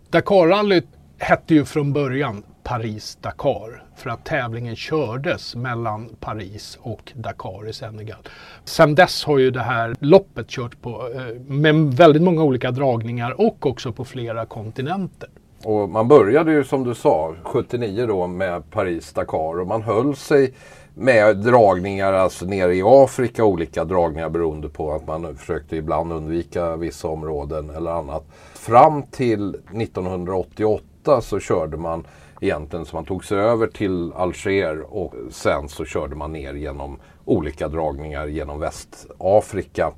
Dakarrallyt 0.09 0.87
hette 1.17 1.53
ju 1.53 1.65
från 1.65 1.93
början 1.93 2.43
Paris-Dakar 2.63 3.83
för 4.01 4.09
att 4.09 4.25
tävlingen 4.25 4.75
kördes 4.75 5.55
mellan 5.55 6.09
Paris 6.19 6.79
och 6.81 7.11
Dakar 7.15 7.69
i 7.69 7.73
Senegal. 7.73 8.19
Sen 8.65 8.95
dess 8.95 9.25
har 9.25 9.37
ju 9.37 9.51
det 9.51 9.61
här 9.61 9.95
loppet 9.99 10.47
kört 10.47 10.81
på 10.81 11.09
eh, 11.15 11.41
med 11.47 11.75
väldigt 11.75 12.21
många 12.21 12.43
olika 12.43 12.71
dragningar 12.71 13.41
och 13.41 13.65
också 13.65 13.91
på 13.91 14.05
flera 14.05 14.45
kontinenter. 14.45 15.29
Och 15.63 15.89
man 15.89 16.07
började 16.07 16.51
ju 16.51 16.63
som 16.63 16.83
du 16.83 16.95
sa 16.95 17.35
79 17.43 18.05
då 18.07 18.27
med 18.27 18.71
Paris-Dakar 18.71 19.59
och 19.59 19.67
man 19.67 19.81
höll 19.81 20.15
sig 20.15 20.53
med 20.93 21.37
dragningar 21.37 22.13
alltså 22.13 22.45
nere 22.45 22.75
i 22.75 22.81
Afrika, 22.85 23.45
olika 23.45 23.83
dragningar 23.85 24.29
beroende 24.29 24.69
på 24.69 24.93
att 24.93 25.07
man 25.07 25.35
försökte 25.35 25.75
ibland 25.75 26.13
undvika 26.13 26.75
vissa 26.75 27.07
områden 27.07 27.69
eller 27.69 27.91
annat. 27.91 28.23
Fram 28.53 29.03
till 29.03 29.49
1988 29.49 31.21
så 31.21 31.39
körde 31.39 31.77
man 31.77 32.07
egentligen 32.41 32.85
så 32.85 32.95
man 32.95 33.05
tog 33.05 33.25
sig 33.25 33.37
över 33.37 33.67
till 33.67 34.13
Alger 34.13 34.93
och 34.95 35.13
sen 35.31 35.69
så 35.69 35.85
körde 35.85 36.15
man 36.15 36.33
ner 36.33 36.53
genom 36.53 36.99
olika 37.25 37.67
dragningar 37.67 38.27
genom 38.27 38.59
Västafrika. 38.59 39.91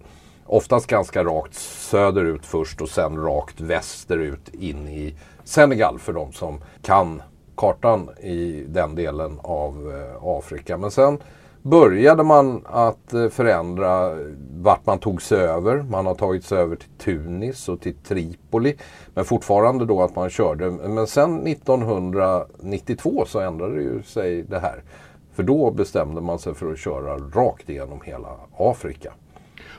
Oftast 0.46 0.88
ganska 0.88 1.24
rakt 1.24 1.54
söderut 1.54 2.46
först 2.46 2.82
och 2.82 2.90
sen 2.90 3.24
rakt 3.24 3.62
västerut 3.62 4.50
in 4.50 4.88
i 4.88 5.16
Senegal 5.44 6.00
för 6.00 6.14
de 6.14 6.34
som 6.34 6.62
kan 6.82 7.22
kartan 7.56 8.10
i 8.22 8.66
den 8.68 8.96
delen 8.96 9.40
av 9.42 9.92
eh, 9.92 10.28
Afrika. 10.28 10.78
Men 10.78 10.92
sen 10.92 11.18
började 11.64 12.24
man 12.24 12.62
att 12.66 13.14
eh, 13.14 13.30
förändra 13.30 14.18
vart 14.62 14.86
man 14.86 15.00
tog 15.00 15.22
sig 15.22 15.38
över. 15.38 15.82
Man 15.82 16.06
har 16.06 16.16
tagit 16.16 16.46
sig 16.46 16.58
över 16.58 16.76
till 16.76 16.90
Tunis 16.98 17.70
och 17.70 17.82
till 17.82 17.96
Tripoli. 17.96 18.76
Men 19.14 19.26
fortfarande 19.26 19.86
då 19.86 20.02
att 20.02 20.16
man 20.16 20.30
körde. 20.30 20.72
Men 20.72 21.08
sen 21.08 21.48
1992 21.48 23.26
så 23.28 23.40
ändrade 23.40 23.82
ju 23.82 24.04
sig 24.04 24.44
det 24.44 24.60
här. 24.60 24.84
För 25.34 25.44
då 25.44 25.72
bestämde 25.72 26.22
man 26.22 26.40
sig 26.40 26.54
för 26.54 26.72
att 26.72 26.80
köra 26.80 27.18
rakt 27.18 27.70
igenom 27.70 28.02
hela 28.04 28.30
Afrika. 28.58 29.14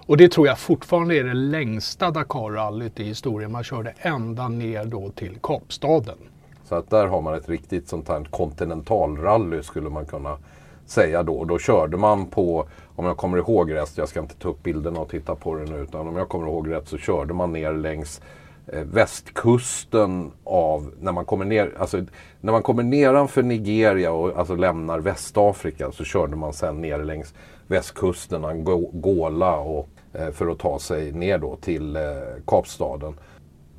Och 0.07 0.17
det 0.17 0.33
tror 0.33 0.47
jag 0.47 0.59
fortfarande 0.59 1.17
är 1.17 1.25
det 1.25 1.35
längsta 1.35 2.11
Dakar-rallyt 2.11 3.01
i 3.01 3.05
historien. 3.05 3.53
Man 3.53 3.65
körde 3.65 3.95
ända 3.99 4.49
ner 4.49 4.85
då 4.85 5.11
till 5.11 5.39
Kapstaden. 5.43 6.19
Så 6.65 6.75
att 6.75 6.91
där 6.91 7.07
har 7.07 7.21
man 7.21 7.35
ett 7.35 7.49
riktigt 7.49 7.89
sånt 7.89 8.09
här 8.09 8.25
kontinentalrally 8.31 9.63
skulle 9.63 9.91
man 9.91 10.07
kunna 10.07 10.39
säga 10.87 11.23
då. 11.23 11.45
Då 11.45 11.59
körde 11.59 11.97
man 11.97 12.27
på, 12.27 12.67
om 12.97 13.07
jag 13.07 13.17
kommer 13.17 13.39
ihåg 13.39 13.75
rätt, 13.75 13.93
jag 13.99 14.09
ska 14.09 14.21
inte 14.21 14.35
ta 14.35 14.49
upp 14.49 14.63
bilderna 14.63 15.01
och 15.01 15.09
titta 15.09 15.35
på 15.35 15.55
det 15.55 15.65
nu, 15.65 15.77
utan 15.79 16.09
om 16.09 16.17
jag 16.17 16.29
kommer 16.29 16.47
ihåg 16.47 16.71
rätt 16.71 16.89
så 16.89 16.99
körde 16.99 17.35
man 17.35 17.53
ner 17.53 17.73
längs 17.73 18.21
eh, 18.67 18.83
västkusten 18.83 20.33
av, 20.45 20.91
när 21.01 21.13
man 21.13 21.25
kommer 21.25 21.45
ner, 21.45 21.73
alltså 21.79 22.05
när 22.41 22.53
man 22.53 22.63
kommer 22.63 22.83
nedanför 22.83 23.43
Nigeria 23.43 24.13
och 24.13 24.39
alltså 24.39 24.55
lämnar 24.55 24.99
Västafrika 24.99 25.93
så 25.93 26.05
körde 26.05 26.37
man 26.37 26.53
sen 26.53 26.81
ner 26.81 27.05
längs 27.05 27.35
västkusten, 27.67 28.45
Angola 28.45 29.57
och 29.57 29.89
eh, 30.13 30.31
för 30.31 30.51
att 30.51 30.59
ta 30.59 30.79
sig 30.79 31.13
ner 31.13 31.39
då 31.39 31.57
till 31.57 31.97
eh, 31.97 32.03
Kapstaden. 32.47 33.15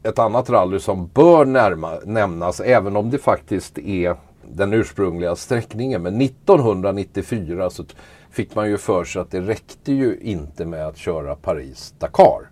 Ett 0.04 0.20
annat 0.20 0.50
rally 0.50 0.80
som 0.80 1.10
bör 1.14 1.46
närma, 1.46 1.92
nämnas, 2.06 2.60
även 2.60 2.96
om 2.96 3.10
det 3.10 3.18
faktiskt 3.18 3.78
är 3.78 4.16
den 4.54 4.74
ursprungliga 4.74 5.36
sträckningen. 5.36 6.02
Men 6.02 6.22
1994 6.22 7.70
så 7.70 7.86
fick 8.32 8.56
man 8.56 8.70
ju 8.70 8.78
för 8.78 9.04
sig 9.04 9.22
att 9.22 9.32
det 9.32 9.42
räckte 9.42 9.94
ju 9.94 10.20
inte 10.22 10.66
med 10.66 10.88
att 10.88 10.98
köra 10.98 11.36
Paris-Dakar. 11.36 12.50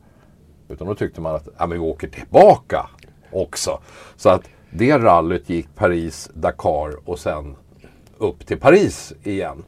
Utan 0.70 0.88
då 0.88 0.96
tyckte 0.96 1.22
man 1.22 1.36
att 1.36 1.48
ja, 1.58 1.68
men 1.68 1.82
vi 1.82 1.88
åker 1.88 2.08
tillbaka 2.08 2.90
också. 3.32 3.80
Så 4.16 4.30
att 4.30 4.42
det 4.70 4.98
rallyt 4.98 5.50
gick 5.50 5.76
Paris-Dakar 5.76 7.10
och 7.10 7.20
sen 7.20 7.56
upp 8.18 8.46
till 8.46 8.60
Paris 8.60 9.14
igen. 9.24 9.64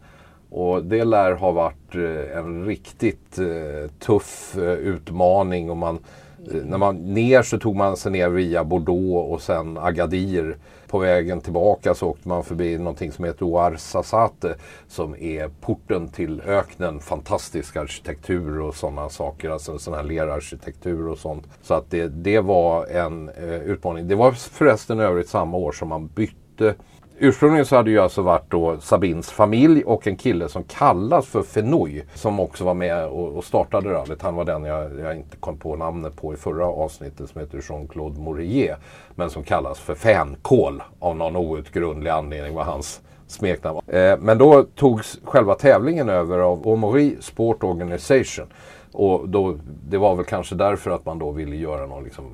Och 0.50 0.84
det 0.84 1.04
lär 1.04 1.32
ha 1.32 1.52
varit 1.52 1.96
eh, 1.96 2.38
en 2.38 2.66
riktigt 2.66 3.40
eh, 3.40 3.90
tuff 4.00 4.58
eh, 4.58 4.64
utmaning. 4.64 5.70
Och 5.70 5.78
man, 5.78 6.00
när 6.38 6.78
man 6.78 7.14
ner 7.14 7.42
så 7.42 7.60
tog 7.60 7.76
man 7.76 7.98
sig 7.98 8.12
ner 8.12 8.30
via 8.30 8.64
Bordeaux 8.64 9.34
och 9.34 9.42
sen 9.42 9.78
Agadir 9.78 10.58
på 10.96 11.00
vägen 11.00 11.42
tillbaka 11.42 11.96
så 11.96 12.08
åkte 12.08 12.28
man 12.28 12.44
förbi 12.44 12.78
någonting 12.78 13.12
som 13.12 13.26
heter 13.26 13.46
Ouarzazate 13.46 14.56
som 14.88 15.16
är 15.16 15.50
porten 15.62 16.08
till 16.10 16.42
öknen. 16.42 17.00
Fantastisk 17.00 17.76
arkitektur 17.76 18.60
och 18.60 18.76
sådana 18.76 19.10
saker. 19.10 19.50
Alltså 19.50 19.80
sån 19.80 19.94
här 19.94 20.04
lerarkitektur 20.04 21.08
och 21.08 21.18
sånt. 21.18 21.48
Så 21.62 21.74
att 21.74 21.92
det, 21.92 22.08
det 22.08 22.40
var 22.40 22.86
en 22.86 23.30
eh, 23.30 23.56
utmaning. 23.56 24.08
Det 24.08 24.16
var 24.16 24.32
förresten 24.32 25.00
övrigt 25.00 25.30
samma 25.30 25.58
år 25.58 25.72
som 25.72 25.90
man 25.90 26.08
bytte 26.08 26.76
Ursprungligen 27.18 27.66
så 27.66 27.76
hade 27.76 27.92
ju 27.92 28.00
alltså 28.00 28.22
varit 28.22 28.52
då 28.52 28.78
Sabins 28.80 29.32
familj 29.32 29.84
och 29.84 30.08
en 30.08 30.16
kille 30.16 30.50
som 30.50 30.64
kallas 30.64 31.28
för 31.28 31.44
Fenoy 31.44 32.04
som 32.14 32.40
också 32.40 32.64
var 32.64 32.74
med 32.74 33.08
och, 33.08 33.44
startade 33.44 33.90
rallyt. 33.90 34.22
Han 34.22 34.36
var 34.36 34.46
den 34.46 34.64
jag, 34.64 35.00
jag, 35.00 35.16
inte 35.16 35.38
kom 35.38 35.58
på 35.58 35.76
namnet 35.76 36.16
på 36.16 36.34
i 36.34 36.38
förra 36.38 36.66
avsnittet 36.66 37.30
som 37.30 37.42
heter 37.42 37.62
Jean-Claude 37.62 38.20
Mourier. 38.20 38.78
Men 39.16 39.30
som 39.30 39.44
kallas 39.44 39.80
för 39.80 39.96
Fänkål 39.96 40.84
av 41.00 41.16
någon 41.16 41.36
outgrundlig 41.36 42.12
anledning 42.12 42.54
var 42.54 42.64
hans 42.64 43.02
smeknamn. 43.28 43.80
Eh, 43.88 44.18
men 44.20 44.38
då 44.38 44.64
togs 44.64 45.20
själva 45.24 45.56
tävlingen 45.56 46.10
över 46.10 46.40
av 46.40 46.68
Omori 46.68 47.18
Sport 47.22 47.64
Organization. 47.64 48.46
Och 48.92 49.30
då, 49.30 49.58
det 49.90 49.98
var 49.98 50.16
väl 50.16 50.26
kanske 50.26 50.56
därför 50.56 50.92
att 50.92 51.06
man 51.06 51.20
då 51.20 51.32
ville 51.32 51.56
göra 51.56 51.86
något 51.86 52.04
liksom 52.04 52.26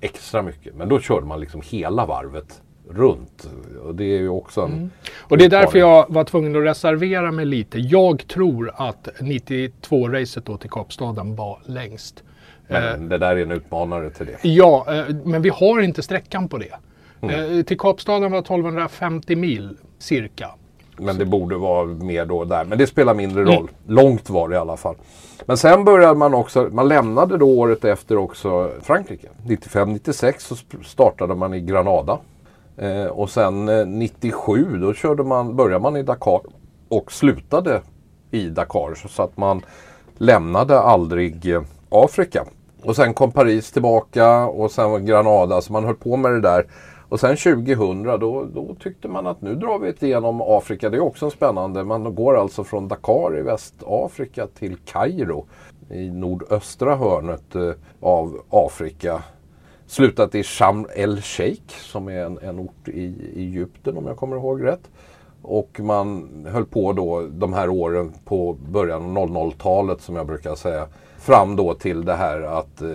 extra 0.00 0.42
mycket. 0.42 0.74
Men 0.74 0.88
då 0.88 1.00
körde 1.00 1.26
man 1.26 1.40
liksom 1.40 1.60
hela 1.64 2.06
varvet 2.06 2.62
runt. 2.90 3.48
Och 3.84 3.94
det 3.94 4.04
är 4.04 4.18
ju 4.18 4.28
också 4.28 4.60
en 4.60 4.72
mm. 4.72 4.90
Och 5.18 5.38
det 5.38 5.44
är 5.44 5.48
därför 5.48 5.78
jag 5.78 6.06
var 6.08 6.24
tvungen 6.24 6.56
att 6.56 6.62
reservera 6.62 7.32
mig 7.32 7.44
lite. 7.44 7.78
Jag 7.78 8.26
tror 8.28 8.72
att 8.74 9.08
92-racet 9.18 10.46
då 10.46 10.56
till 10.56 10.70
Kapstaden 10.70 11.36
var 11.36 11.58
längst. 11.64 12.22
Men 12.68 13.02
eh, 13.02 13.08
det 13.08 13.18
där 13.18 13.36
är 13.36 13.42
en 13.42 13.50
utmanare 13.50 14.10
till 14.10 14.26
det. 14.26 14.48
Ja, 14.48 14.86
eh, 14.88 15.16
men 15.24 15.42
vi 15.42 15.48
har 15.48 15.80
inte 15.80 16.02
sträckan 16.02 16.48
på 16.48 16.58
det. 16.58 16.74
Mm. 17.20 17.58
Eh, 17.58 17.64
till 17.64 17.78
Kapstaden 17.78 18.32
var 18.32 18.38
1250 18.38 19.36
mil 19.36 19.76
cirka. 19.98 20.50
Men 20.96 21.18
det 21.18 21.24
borde 21.24 21.56
vara 21.56 21.86
mer 21.86 22.26
då 22.26 22.44
där. 22.44 22.64
Men 22.64 22.78
det 22.78 22.86
spelar 22.86 23.14
mindre 23.14 23.44
roll. 23.44 23.52
Mm. 23.52 23.68
Långt 23.86 24.30
var 24.30 24.48
det 24.48 24.54
i 24.54 24.58
alla 24.58 24.76
fall. 24.76 24.94
Men 25.46 25.56
sen 25.56 25.84
började 25.84 26.14
man 26.14 26.34
också, 26.34 26.68
man 26.72 26.88
lämnade 26.88 27.38
då 27.38 27.46
året 27.46 27.84
efter 27.84 28.16
också 28.16 28.70
Frankrike. 28.82 29.28
95-96 29.46 30.34
så 30.38 30.56
startade 30.84 31.34
man 31.34 31.54
i 31.54 31.60
Granada. 31.60 32.18
Eh, 32.76 33.06
och 33.06 33.30
sen 33.30 33.68
eh, 33.68 33.86
97 33.86 34.78
då 34.78 34.94
körde 34.94 35.22
man, 35.22 35.56
började 35.56 35.82
man 35.82 35.96
i 35.96 36.02
Dakar 36.02 36.40
och 36.88 37.12
slutade 37.12 37.82
i 38.30 38.48
Dakar. 38.48 39.08
Så 39.08 39.22
att 39.22 39.36
man 39.36 39.62
lämnade 40.18 40.80
aldrig 40.80 41.54
eh, 41.54 41.62
Afrika. 41.88 42.44
Och 42.82 42.96
sen 42.96 43.14
kom 43.14 43.32
Paris 43.32 43.72
tillbaka 43.72 44.46
och 44.46 44.70
sen 44.70 45.06
Granada. 45.06 45.60
Så 45.60 45.72
man 45.72 45.84
höll 45.84 45.94
på 45.94 46.16
med 46.16 46.32
det 46.32 46.40
där. 46.40 46.66
Och 47.08 47.20
sen 47.20 47.36
2000 47.36 48.02
då, 48.02 48.44
då 48.54 48.76
tyckte 48.80 49.08
man 49.08 49.26
att 49.26 49.42
nu 49.42 49.54
drar 49.54 49.78
vi 49.78 49.88
ett 49.88 50.02
igenom 50.02 50.42
Afrika. 50.42 50.90
Det 50.90 50.96
är 50.96 51.02
också 51.02 51.30
spännande. 51.30 51.84
Man 51.84 52.14
går 52.14 52.36
alltså 52.36 52.64
från 52.64 52.88
Dakar 52.88 53.38
i 53.38 53.42
Västafrika 53.42 54.46
till 54.46 54.76
Kairo 54.84 55.46
i 55.90 56.10
nordöstra 56.10 56.96
hörnet 56.96 57.54
eh, 57.54 57.70
av 58.00 58.40
Afrika 58.50 59.22
slutat 59.94 60.34
i 60.34 60.42
Sham 60.42 60.86
el 60.94 61.22
Sheikh 61.22 61.74
som 61.78 62.08
är 62.08 62.24
en, 62.24 62.38
en 62.38 62.58
ort 62.58 62.88
i, 62.88 63.00
i 63.34 63.46
Egypten 63.46 63.96
om 63.96 64.06
jag 64.06 64.16
kommer 64.16 64.36
ihåg 64.36 64.64
rätt. 64.64 64.90
Och 65.42 65.80
man 65.80 66.28
höll 66.50 66.64
på 66.64 66.92
då 66.92 67.26
de 67.30 67.52
här 67.52 67.68
åren 67.68 68.12
på 68.24 68.56
början 68.68 69.16
av 69.16 69.28
00-talet 69.28 70.00
som 70.00 70.16
jag 70.16 70.26
brukar 70.26 70.54
säga. 70.54 70.86
Fram 71.18 71.56
då 71.56 71.74
till 71.74 72.04
det 72.04 72.14
här 72.14 72.40
att 72.40 72.82
eh, 72.82 72.88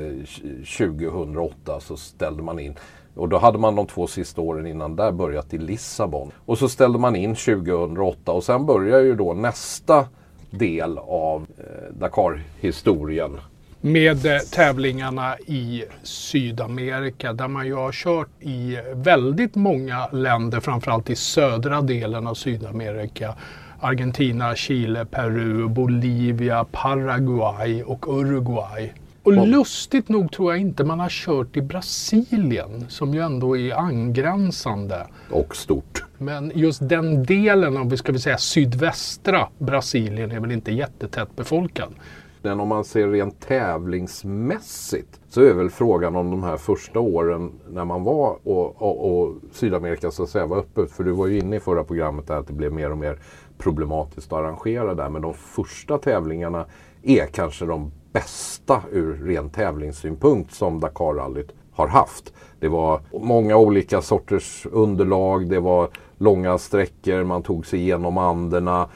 2008 0.77 1.79
så 1.79 1.97
ställde 1.97 2.43
man 2.43 2.59
in. 2.59 2.75
Och 3.15 3.29
då 3.29 3.37
hade 3.37 3.57
man 3.57 3.75
de 3.75 3.87
två 3.87 4.07
sista 4.07 4.41
åren 4.41 4.67
innan 4.67 4.95
där 4.95 5.11
börjat 5.11 5.53
i 5.53 5.57
Lissabon. 5.57 6.31
Och 6.45 6.57
så 6.57 6.69
ställde 6.69 6.99
man 6.99 7.15
in 7.15 7.35
2008 7.35 8.31
och 8.31 8.43
sen 8.43 8.65
börjar 8.65 8.99
ju 8.99 9.15
då 9.15 9.33
nästa 9.33 10.05
del 10.49 10.97
av 10.97 11.47
eh, 11.57 11.93
Dakar-historien 11.93 13.37
med 13.81 14.25
eh, 14.25 14.39
tävlingarna 14.39 15.37
i 15.39 15.83
Sydamerika 16.03 17.33
där 17.33 17.47
man 17.47 17.65
ju 17.65 17.73
har 17.73 17.91
kört 17.91 18.29
i 18.39 18.77
väldigt 18.93 19.55
många 19.55 20.07
länder, 20.07 20.59
framförallt 20.59 21.09
i 21.09 21.15
södra 21.15 21.81
delen 21.81 22.27
av 22.27 22.33
Sydamerika. 22.33 23.35
Argentina, 23.79 24.55
Chile, 24.55 25.05
Peru, 25.05 25.67
Bolivia, 25.67 26.65
Paraguay 26.71 27.83
och 27.83 28.19
Uruguay. 28.19 28.93
Och 29.23 29.47
lustigt 29.47 30.09
nog 30.09 30.31
tror 30.31 30.51
jag 30.53 30.61
inte 30.61 30.83
man 30.83 30.99
har 30.99 31.09
kört 31.09 31.57
i 31.57 31.61
Brasilien 31.61 32.85
som 32.89 33.13
ju 33.13 33.21
ändå 33.21 33.57
är 33.57 33.73
angränsande. 33.73 35.07
Och 35.31 35.55
stort. 35.55 36.03
Men 36.17 36.51
just 36.55 36.89
den 36.89 37.23
delen 37.23 37.77
av, 37.77 37.95
ska 37.95 38.11
vi 38.11 38.19
säga 38.19 38.37
sydvästra 38.37 39.47
Brasilien 39.57 40.31
är 40.31 40.39
väl 40.39 40.51
inte 40.51 40.71
jättetätt 40.71 41.35
befolkad. 41.35 41.93
Men 42.41 42.59
om 42.59 42.67
man 42.67 42.83
ser 42.83 43.07
rent 43.07 43.39
tävlingsmässigt 43.39 45.19
så 45.29 45.41
är 45.41 45.53
väl 45.53 45.69
frågan 45.69 46.15
om 46.15 46.31
de 46.31 46.43
här 46.43 46.57
första 46.57 46.99
åren 46.99 47.51
när 47.69 47.85
man 47.85 48.03
var 48.03 48.37
och, 48.43 48.81
och, 48.81 49.21
och 49.21 49.35
Sydamerika 49.51 50.11
så 50.11 50.23
att 50.23 50.29
säga 50.29 50.45
var 50.45 50.57
öppet. 50.57 50.91
För 50.91 51.03
du 51.03 51.11
var 51.11 51.27
ju 51.27 51.39
inne 51.39 51.55
i 51.55 51.59
förra 51.59 51.83
programmet 51.83 52.27
där 52.27 52.35
att 52.35 52.47
det 52.47 52.53
blev 52.53 52.73
mer 52.73 52.91
och 52.91 52.97
mer 52.97 53.19
problematiskt 53.57 54.33
att 54.33 54.39
arrangera 54.39 54.93
där. 54.93 55.09
Men 55.09 55.21
de 55.21 55.33
första 55.33 55.97
tävlingarna 55.97 56.65
är 57.03 57.25
kanske 57.25 57.65
de 57.65 57.91
bästa 58.13 58.81
ur 58.91 59.13
ren 59.13 59.49
tävlingssynpunkt 59.49 60.53
som 60.53 60.79
Dakarrallyt 60.79 61.53
har 61.71 61.87
haft. 61.87 62.33
Det 62.59 62.67
var 62.67 63.01
många 63.13 63.57
olika 63.57 64.01
sorters 64.01 64.67
underlag, 64.71 65.49
det 65.49 65.59
var 65.59 65.89
långa 66.17 66.57
sträckor, 66.57 67.23
man 67.23 67.43
tog 67.43 67.65
sig 67.65 67.79
igenom 67.79 68.17
Anderna. 68.17 68.89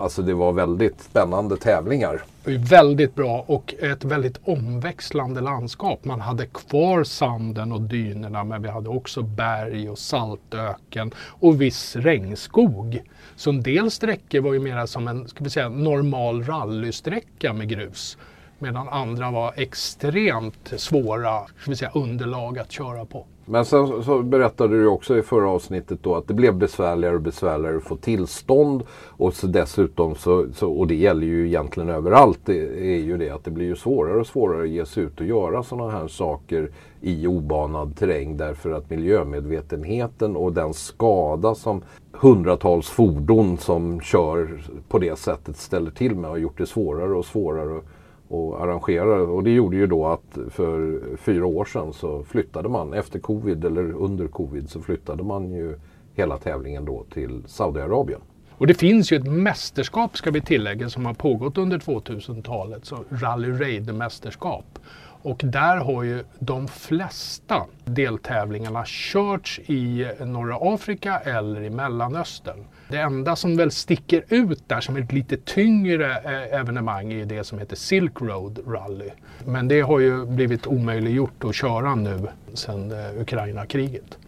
Alltså 0.00 0.22
det 0.22 0.34
var 0.34 0.52
väldigt 0.52 1.00
spännande 1.00 1.56
tävlingar. 1.56 2.22
Väldigt 2.44 3.14
bra 3.14 3.44
och 3.46 3.74
ett 3.78 4.04
väldigt 4.04 4.40
omväxlande 4.44 5.40
landskap. 5.40 6.04
Man 6.04 6.20
hade 6.20 6.46
kvar 6.46 7.04
sanden 7.04 7.72
och 7.72 7.80
dynerna 7.80 8.44
men 8.44 8.62
vi 8.62 8.68
hade 8.68 8.88
också 8.88 9.22
berg 9.22 9.90
och 9.90 9.98
saltöken 9.98 11.10
och 11.16 11.62
viss 11.62 11.96
regnskog. 11.96 13.02
Så 13.36 13.50
en 13.50 13.62
del 13.62 13.90
sträckor 13.90 14.40
var 14.40 14.52
ju 14.52 14.58
mera 14.58 14.86
som 14.86 15.08
en 15.08 15.28
ska 15.28 15.44
vi 15.44 15.50
säga, 15.50 15.68
normal 15.68 16.44
rallysträcka 16.44 17.52
med 17.52 17.68
grus. 17.68 18.18
Medan 18.62 18.88
andra 18.88 19.30
var 19.30 19.52
extremt 19.56 20.72
svåra 20.76 21.46
ska 21.58 21.70
vi 21.70 21.76
säga, 21.76 21.90
underlag 21.94 22.58
att 22.58 22.72
köra 22.72 23.04
på. 23.04 23.26
Men 23.44 23.64
sen 23.64 24.02
så 24.04 24.22
berättade 24.22 24.76
du 24.76 24.86
också 24.86 25.18
i 25.18 25.22
förra 25.22 25.50
avsnittet 25.50 26.02
då 26.02 26.14
att 26.14 26.28
det 26.28 26.34
blev 26.34 26.54
besvärligare 26.54 27.14
och 27.14 27.20
besvärligare 27.20 27.76
att 27.76 27.84
få 27.84 27.96
tillstånd. 27.96 28.82
Och 29.08 29.34
så 29.34 29.46
dessutom 29.46 30.14
så, 30.14 30.46
så, 30.54 30.72
och 30.72 30.86
det 30.86 30.94
gäller 30.94 31.26
ju 31.26 31.46
egentligen 31.46 31.88
överallt, 31.88 32.38
det 32.44 32.58
är 32.94 33.00
ju 33.00 33.16
det 33.16 33.30
att 33.30 33.44
det 33.44 33.50
blir 33.50 33.66
ju 33.66 33.76
svårare 33.76 34.20
och 34.20 34.26
svårare 34.26 34.62
att 34.62 34.68
ge 34.68 34.86
sig 34.86 35.02
ut 35.02 35.20
och 35.20 35.26
göra 35.26 35.62
sådana 35.62 35.90
här 35.90 36.08
saker 36.08 36.70
i 37.00 37.26
obanad 37.26 37.96
terräng 37.96 38.36
därför 38.36 38.70
att 38.70 38.90
miljömedvetenheten 38.90 40.36
och 40.36 40.52
den 40.52 40.74
skada 40.74 41.54
som 41.54 41.82
hundratals 42.12 42.88
fordon 42.88 43.58
som 43.58 44.00
kör 44.00 44.60
på 44.88 44.98
det 44.98 45.18
sättet 45.18 45.56
ställer 45.56 45.90
till 45.90 46.14
med 46.14 46.30
har 46.30 46.36
gjort 46.36 46.58
det 46.58 46.66
svårare 46.66 47.14
och 47.14 47.24
svårare 47.24 47.80
och 48.30 48.62
arrangerade, 48.62 49.22
Och 49.22 49.44
det 49.44 49.50
gjorde 49.50 49.76
ju 49.76 49.86
då 49.86 50.06
att 50.06 50.38
för 50.50 51.00
fyra 51.16 51.46
år 51.46 51.64
sedan 51.64 51.92
så 51.92 52.22
flyttade 52.24 52.68
man, 52.68 52.94
efter 52.94 53.18
covid 53.18 53.64
eller 53.64 53.92
under 53.92 54.26
covid, 54.26 54.70
så 54.70 54.80
flyttade 54.80 55.22
man 55.22 55.52
ju 55.52 55.74
hela 56.14 56.36
tävlingen 56.36 56.84
då 56.84 57.04
till 57.14 57.42
Saudiarabien. 57.46 58.20
Och 58.50 58.66
det 58.66 58.74
finns 58.74 59.12
ju 59.12 59.16
ett 59.16 59.26
mästerskap 59.26 60.16
ska 60.16 60.30
vi 60.30 60.40
tillägga 60.40 60.90
som 60.90 61.06
har 61.06 61.14
pågått 61.14 61.58
under 61.58 61.78
2000-talet, 61.78 62.84
så 62.84 63.04
Rally 63.08 63.52
Raid-mästerskap. 63.52 64.78
Och 65.22 65.40
där 65.44 65.76
har 65.76 66.02
ju 66.02 66.24
de 66.38 66.68
flesta 66.68 67.66
deltävlingarna 67.84 68.84
körts 68.86 69.58
i 69.58 70.10
norra 70.20 70.74
Afrika 70.74 71.18
eller 71.18 71.62
i 71.62 71.70
Mellanöstern. 71.70 72.64
Det 72.88 72.96
enda 72.96 73.36
som 73.36 73.56
väl 73.56 73.70
sticker 73.70 74.24
ut 74.28 74.68
där 74.68 74.80
som 74.80 74.96
ett 74.96 75.12
lite 75.12 75.36
tyngre 75.36 76.10
eh, 76.10 76.60
evenemang 76.60 77.12
är 77.12 77.24
det 77.24 77.44
som 77.44 77.58
heter 77.58 77.76
Silk 77.76 78.20
Road 78.20 78.58
Rally. 78.66 79.10
Men 79.44 79.68
det 79.68 79.80
har 79.80 80.00
ju 80.00 80.26
blivit 80.26 80.66
omöjliggjort 80.66 81.44
att 81.44 81.54
köra 81.54 81.94
nu 81.94 82.28
sedan 82.54 82.92
eh, 82.92 83.20
Ukraina-kriget. 83.20 84.18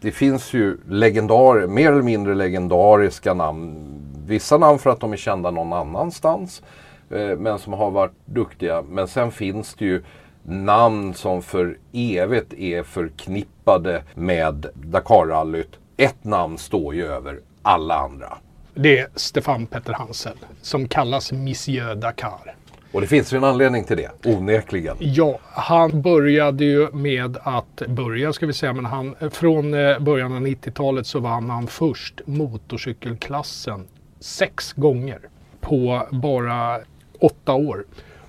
Det 0.00 0.12
finns 0.12 0.52
ju 0.52 0.78
legendar, 0.88 1.66
mer 1.66 1.92
eller 1.92 2.02
mindre 2.02 2.34
legendariska 2.34 3.34
namn 3.34 3.95
vissa 4.26 4.58
namn 4.58 4.78
för 4.78 4.90
att 4.90 5.00
de 5.00 5.12
är 5.12 5.16
kända 5.16 5.50
någon 5.50 5.72
annanstans. 5.72 6.62
Eh, 7.10 7.36
men 7.38 7.58
som 7.58 7.72
har 7.72 7.90
varit 7.90 8.12
duktiga. 8.24 8.82
Men 8.82 9.08
sen 9.08 9.32
finns 9.32 9.74
det 9.74 9.84
ju 9.84 10.02
namn 10.42 11.14
som 11.14 11.42
för 11.42 11.78
evigt 11.92 12.52
är 12.54 12.82
förknippade 12.82 14.02
med 14.14 14.66
Dakarrallyt. 14.74 15.70
Ett 15.96 16.24
namn 16.24 16.58
står 16.58 16.94
ju 16.94 17.06
över 17.06 17.40
alla 17.62 17.94
andra. 17.94 18.38
Det 18.74 18.98
är 18.98 19.08
Stefan 19.14 19.66
Petter 19.66 19.92
Hansel 19.92 20.36
som 20.62 20.88
kallas 20.88 21.32
Monsieur 21.32 21.94
Dakar. 21.94 22.54
Och 22.92 23.00
det 23.00 23.06
finns 23.06 23.32
ju 23.32 23.36
en 23.36 23.44
anledning 23.44 23.84
till 23.84 23.96
det, 23.96 24.10
onekligen. 24.26 24.96
Ja, 24.98 25.38
han 25.42 26.02
började 26.02 26.64
ju 26.64 26.90
med 26.92 27.38
att, 27.42 27.82
börja 27.88 28.32
ska 28.32 28.46
vi 28.46 28.52
säga, 28.52 28.72
men 28.72 28.84
han, 28.84 29.14
från 29.30 29.74
eh, 29.74 29.98
början 29.98 30.32
av 30.32 30.40
90-talet 30.40 31.06
så 31.06 31.20
vann 31.20 31.50
han 31.50 31.66
först 31.66 32.20
motorcykelklassen 32.26 33.86
sex 34.20 34.72
gånger 34.72 35.20
på 35.60 36.06
bara 36.10 36.78
åtta 37.20 37.54
år. 37.54 37.84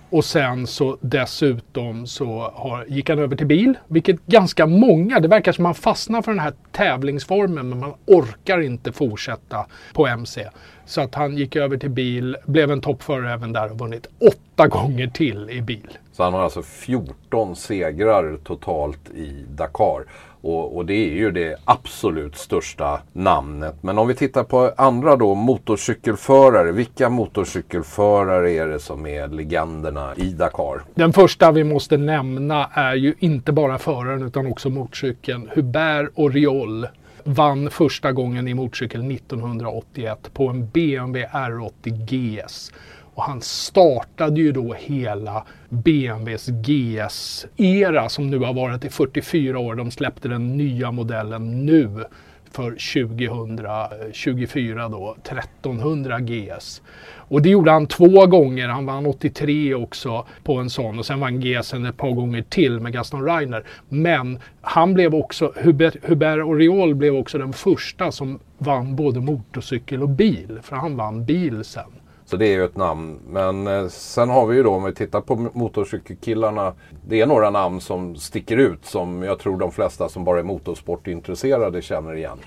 Och 0.09 0.25
sen 0.25 0.67
så 0.67 0.97
dessutom 1.01 2.07
så 2.07 2.51
har, 2.53 2.85
gick 2.85 3.09
han 3.09 3.19
över 3.19 3.35
till 3.35 3.47
bil, 3.47 3.77
vilket 3.87 4.25
ganska 4.25 4.65
många, 4.65 5.19
det 5.19 5.27
verkar 5.27 5.51
som 5.51 5.63
man 5.63 5.75
fastnar 5.75 6.21
för 6.21 6.31
den 6.31 6.39
här 6.39 6.53
tävlingsformen 6.71 7.69
men 7.69 7.79
man 7.79 7.93
orkar 8.05 8.61
inte 8.61 8.91
fortsätta 8.91 9.65
på 9.93 10.07
MC. 10.07 10.47
Så 10.85 11.01
att 11.01 11.15
han 11.15 11.37
gick 11.37 11.55
över 11.55 11.77
till 11.77 11.89
bil, 11.89 12.37
blev 12.45 12.71
en 12.71 12.81
toppförare 12.81 13.33
även 13.33 13.53
där 13.53 13.71
och 13.71 13.79
vunnit 13.79 14.07
åtta 14.19 14.67
gånger 14.67 15.07
till 15.07 15.49
i 15.49 15.61
bil. 15.61 15.97
Så 16.11 16.23
han 16.23 16.33
har 16.33 16.41
alltså 16.41 16.61
14 16.61 17.55
segrar 17.55 18.37
totalt 18.43 19.09
i 19.09 19.45
Dakar. 19.49 20.03
Och, 20.47 20.77
och, 20.77 20.85
det 20.85 20.93
är 20.93 21.15
ju 21.15 21.31
det 21.31 21.55
absolut 21.65 22.35
största 22.35 23.01
namnet. 23.13 23.75
Men 23.81 23.97
om 23.97 24.07
vi 24.07 24.15
tittar 24.15 24.43
på 24.43 24.71
andra 24.77 25.15
då, 25.15 25.35
motorcykelförare. 25.35 26.71
Vilka 26.71 27.09
motorcykelförare 27.09 28.51
är 28.51 28.67
det 28.67 28.79
som 28.79 29.05
är 29.05 29.27
legenderna 29.27 30.15
i 30.15 30.33
Dakar? 30.33 30.81
Den 30.95 31.13
första 31.13 31.51
vi 31.51 31.63
måste 31.63 31.97
nämna 31.97 32.69
är 32.73 32.95
ju 32.95 33.15
inte 33.19 33.51
bara 33.51 33.77
föraren 33.77 34.23
utan 34.23 34.47
också 34.47 34.69
motorcykeln. 34.69 35.49
Hubert 35.55 36.09
Oriol 36.15 36.87
vann 37.23 37.69
första 37.69 38.11
gången 38.11 38.47
i 38.47 38.53
motorcykel 38.53 39.11
1981 39.11 40.29
på 40.33 40.47
en 40.47 40.69
BMW 40.69 41.27
R80 41.31 42.05
GS. 42.05 42.71
Och 43.17 43.23
han 43.23 43.41
startade 43.41 44.41
ju 44.41 44.51
då 44.51 44.73
hela 44.73 45.43
BMWs 45.69 46.47
GS-era 46.47 48.09
som 48.09 48.29
nu 48.29 48.39
har 48.39 48.53
varit 48.53 48.85
i 48.85 48.89
44 48.89 49.59
år. 49.59 49.75
De 49.75 49.91
släppte 49.91 50.27
den 50.27 50.57
nya 50.57 50.91
modellen 50.91 51.65
nu 51.65 52.05
för 52.51 52.71
2024 53.03 54.89
då, 54.89 55.15
1300 55.23 56.19
GS. 56.19 56.81
Och 57.15 57.41
det 57.41 57.49
gjorde 57.49 57.71
han 57.71 57.87
två 57.87 58.25
gånger. 58.25 58.67
Han 58.67 58.85
vann 58.85 59.05
83 59.05 59.73
också 59.73 60.25
på 60.43 60.57
en 60.57 60.69
sån 60.69 60.99
och 60.99 61.05
sen 61.05 61.19
vann 61.19 61.39
GS 61.39 61.73
ett 61.73 61.97
par 61.97 62.11
gånger 62.11 62.41
till 62.41 62.79
med 62.79 62.93
Gaston 62.93 63.25
Reiner. 63.25 63.63
Men 63.89 64.39
han 64.61 64.93
blev 64.93 65.15
också, 65.15 65.53
Hubert, 65.55 65.95
Hubert 66.03 66.45
Oriol 66.45 66.95
blev 66.95 67.15
också 67.15 67.37
den 67.37 67.53
första 67.53 68.11
som 68.11 68.39
vann 68.57 68.95
både 68.95 69.19
motorcykel 69.19 70.03
och 70.03 70.09
bil. 70.09 70.59
För 70.61 70.75
han 70.75 70.97
vann 70.97 71.25
bil 71.25 71.63
sen. 71.63 71.91
Så 72.29 72.37
det 72.37 72.47
är 72.47 72.53
ju 72.53 72.65
ett 72.65 72.75
namn. 72.75 73.19
Men 73.27 73.67
eh, 73.67 73.87
sen 73.87 74.29
har 74.29 74.45
vi 74.45 74.55
ju 74.55 74.63
då 74.63 74.73
om 74.73 74.83
vi 74.83 74.93
tittar 74.93 75.21
på 75.21 75.35
motorcykelkillarna. 75.53 76.73
Det 77.07 77.21
är 77.21 77.25
några 77.25 77.49
namn 77.49 77.81
som 77.81 78.15
sticker 78.15 78.57
ut 78.57 78.85
som 78.85 79.23
jag 79.23 79.39
tror 79.39 79.57
de 79.57 79.71
flesta 79.71 80.09
som 80.09 80.23
bara 80.23 80.39
är 80.39 80.43
motorsportintresserade 80.43 81.81
känner 81.81 82.15
igen. 82.15 82.37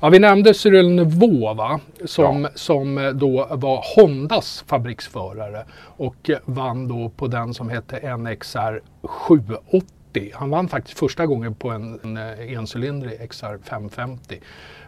Ja, 0.00 0.08
vi 0.08 0.18
nämnde 0.18 0.54
Cyril 0.54 0.90
Nevaux 0.90 1.58
va? 1.58 1.80
Som, 2.04 2.42
ja. 2.42 2.50
som 2.54 2.98
eh, 2.98 3.10
då 3.10 3.46
var 3.50 3.84
Hondas 3.96 4.64
fabriksförare 4.66 5.64
och 5.96 6.30
vann 6.44 6.88
då 6.88 7.10
på 7.16 7.26
den 7.26 7.54
som 7.54 7.68
hette 7.68 8.16
NXR 8.16 8.80
780. 9.02 9.95
Han 10.34 10.50
vann 10.50 10.68
faktiskt 10.68 10.98
första 10.98 11.26
gången 11.26 11.54
på 11.54 11.70
en, 11.70 12.00
en 12.02 12.16
eh, 12.16 12.58
encylindrig 12.58 13.30
XR 13.30 13.58
550. 13.62 14.40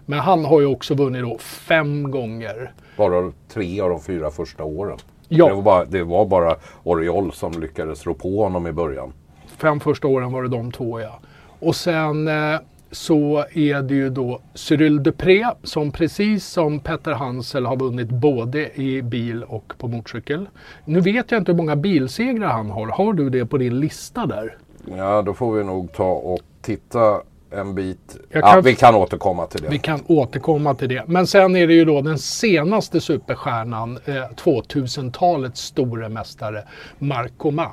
Men 0.06 0.18
han 0.18 0.44
har 0.44 0.60
ju 0.60 0.66
också 0.66 0.94
vunnit 0.94 1.22
då 1.22 1.38
fem 1.38 2.10
gånger. 2.10 2.72
Bara 2.96 3.32
tre 3.48 3.80
av 3.80 3.90
de 3.90 4.00
fyra 4.00 4.30
första 4.30 4.64
åren. 4.64 4.98
Ja. 5.28 5.48
Det, 5.48 5.54
var 5.54 5.62
bara, 5.62 5.84
det 5.84 6.04
var 6.04 6.26
bara 6.26 6.56
Oriol 6.82 7.32
som 7.32 7.52
lyckades 7.52 8.06
rå 8.06 8.14
på 8.14 8.42
honom 8.42 8.66
i 8.66 8.72
början. 8.72 9.12
Fem 9.46 9.80
första 9.80 10.08
åren 10.08 10.32
var 10.32 10.42
det 10.42 10.48
de 10.48 10.72
två 10.72 11.00
ja. 11.00 11.20
Och 11.60 11.76
sen 11.76 12.28
eh, 12.28 12.60
så 12.90 13.44
är 13.52 13.82
det 13.82 13.94
ju 13.94 14.10
då 14.10 14.40
Cyril 14.54 15.02
Dupré 15.02 15.46
som 15.62 15.92
precis 15.92 16.46
som 16.46 16.80
Petter 16.80 17.12
Hansel 17.12 17.66
har 17.66 17.76
vunnit 17.76 18.08
både 18.08 18.80
i 18.80 19.02
bil 19.02 19.42
och 19.42 19.72
på 19.78 19.88
motorcykel. 19.88 20.48
Nu 20.84 21.00
vet 21.00 21.30
jag 21.30 21.40
inte 21.40 21.52
hur 21.52 21.56
många 21.56 21.76
bilsegrar 21.76 22.48
han 22.48 22.70
har. 22.70 22.86
Har 22.86 23.12
du 23.12 23.30
det 23.30 23.46
på 23.46 23.58
din 23.58 23.80
lista 23.80 24.26
där? 24.26 24.56
Ja, 24.96 25.22
då 25.22 25.34
får 25.34 25.52
vi 25.52 25.64
nog 25.64 25.92
ta 25.92 26.10
och 26.10 26.40
titta 26.62 27.20
en 27.50 27.74
bit. 27.74 28.16
Kan, 28.32 28.40
ja, 28.44 28.60
vi 28.64 28.74
kan 28.74 28.94
återkomma 28.94 29.46
till 29.46 29.62
det. 29.62 29.68
Vi 29.68 29.78
kan 29.78 30.00
återkomma 30.06 30.74
till 30.74 30.88
det. 30.88 31.04
Men 31.06 31.26
sen 31.26 31.56
är 31.56 31.66
det 31.66 31.74
ju 31.74 31.84
då 31.84 32.00
den 32.00 32.18
senaste 32.18 33.00
superstjärnan, 33.00 33.98
eh, 34.04 34.14
2000-talets 34.14 35.60
store 35.60 36.08
mästare, 36.08 36.64
Marco 36.98 37.50
Ma. 37.50 37.70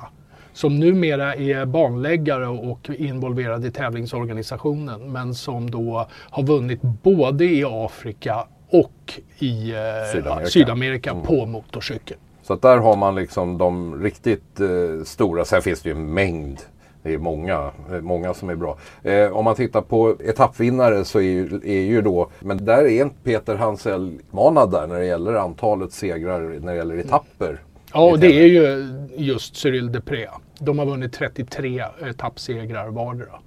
Som 0.52 0.80
numera 0.80 1.34
är 1.34 1.66
banläggare 1.66 2.46
och 2.46 2.90
involverad 2.90 3.64
i 3.64 3.70
tävlingsorganisationen. 3.70 5.12
Men 5.12 5.34
som 5.34 5.70
då 5.70 6.06
har 6.12 6.42
vunnit 6.42 6.82
både 6.82 7.44
i 7.44 7.64
Afrika 7.64 8.46
och 8.70 9.20
i 9.38 9.70
eh, 9.70 9.76
Sydamerika, 10.12 10.50
Sydamerika 10.50 11.10
mm. 11.10 11.22
på 11.22 11.46
motorcykel. 11.46 12.16
Så 12.42 12.52
att 12.52 12.62
där 12.62 12.78
har 12.78 12.96
man 12.96 13.14
liksom 13.14 13.58
de 13.58 14.02
riktigt 14.02 14.60
eh, 14.60 15.04
stora. 15.04 15.44
Sen 15.44 15.62
finns 15.62 15.82
det 15.82 15.88
ju 15.88 15.94
en 15.94 16.14
mängd 16.14 16.60
det 17.06 17.14
är 17.14 17.18
många, 17.18 17.70
många 18.02 18.34
som 18.34 18.48
är 18.48 18.54
bra. 18.54 18.78
Eh, 19.02 19.36
om 19.36 19.44
man 19.44 19.54
tittar 19.54 19.80
på 19.80 20.16
etappvinnare 20.24 21.04
så 21.04 21.18
är 21.18 21.22
ju, 21.22 21.60
är 21.64 21.80
ju 21.80 22.02
då, 22.02 22.28
men 22.40 22.64
där 22.64 22.84
är 22.84 23.02
inte 23.02 23.16
Peter 23.24 23.54
Hansel 23.54 24.18
manad 24.30 24.70
där 24.70 24.86
när 24.86 24.98
det 24.98 25.06
gäller 25.06 25.34
antalet 25.34 25.92
segrar 25.92 26.40
när 26.40 26.72
det 26.72 26.78
gäller 26.78 26.98
etapper. 26.98 27.60
Ja, 27.92 28.10
och 28.10 28.18
det 28.18 28.26
är 28.26 28.46
ju 28.46 28.88
just 29.16 29.56
Cyril 29.56 29.92
Depré. 29.92 30.28
De 30.58 30.78
har 30.78 30.86
vunnit 30.86 31.12
33 31.12 31.84
etappsegrar 32.10 32.88
vardera. 32.88 33.38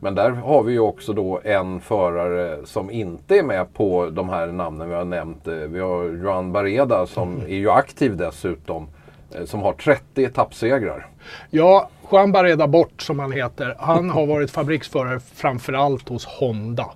Men 0.00 0.14
där 0.14 0.30
har 0.30 0.62
vi 0.62 0.72
ju 0.72 0.80
också 0.80 1.12
då 1.12 1.40
en 1.44 1.80
förare 1.80 2.66
som 2.66 2.90
inte 2.90 3.38
är 3.38 3.42
med 3.42 3.74
på 3.74 4.10
de 4.10 4.28
här 4.28 4.46
namnen 4.46 4.88
vi 4.88 4.94
har 4.94 5.04
nämnt. 5.04 5.48
Eh, 5.48 5.54
vi 5.54 5.80
har 5.80 6.04
Joan 6.04 6.52
Bareda 6.52 7.06
som 7.06 7.34
mm. 7.34 7.46
är 7.46 7.56
ju 7.56 7.70
aktiv 7.70 8.16
dessutom. 8.16 8.86
Eh, 9.34 9.44
som 9.44 9.62
har 9.62 9.72
30 9.72 10.24
etappsegrar. 10.24 11.06
Ja, 11.50 11.88
Juan 12.10 12.32
Barreda 12.32 12.66
Bort 12.66 13.02
som 13.02 13.18
han 13.18 13.32
heter. 13.32 13.76
Han 13.78 14.10
har 14.10 14.26
varit 14.26 14.50
fabriksförare 14.50 15.20
framförallt 15.20 16.08
hos 16.08 16.24
Honda. 16.24 16.90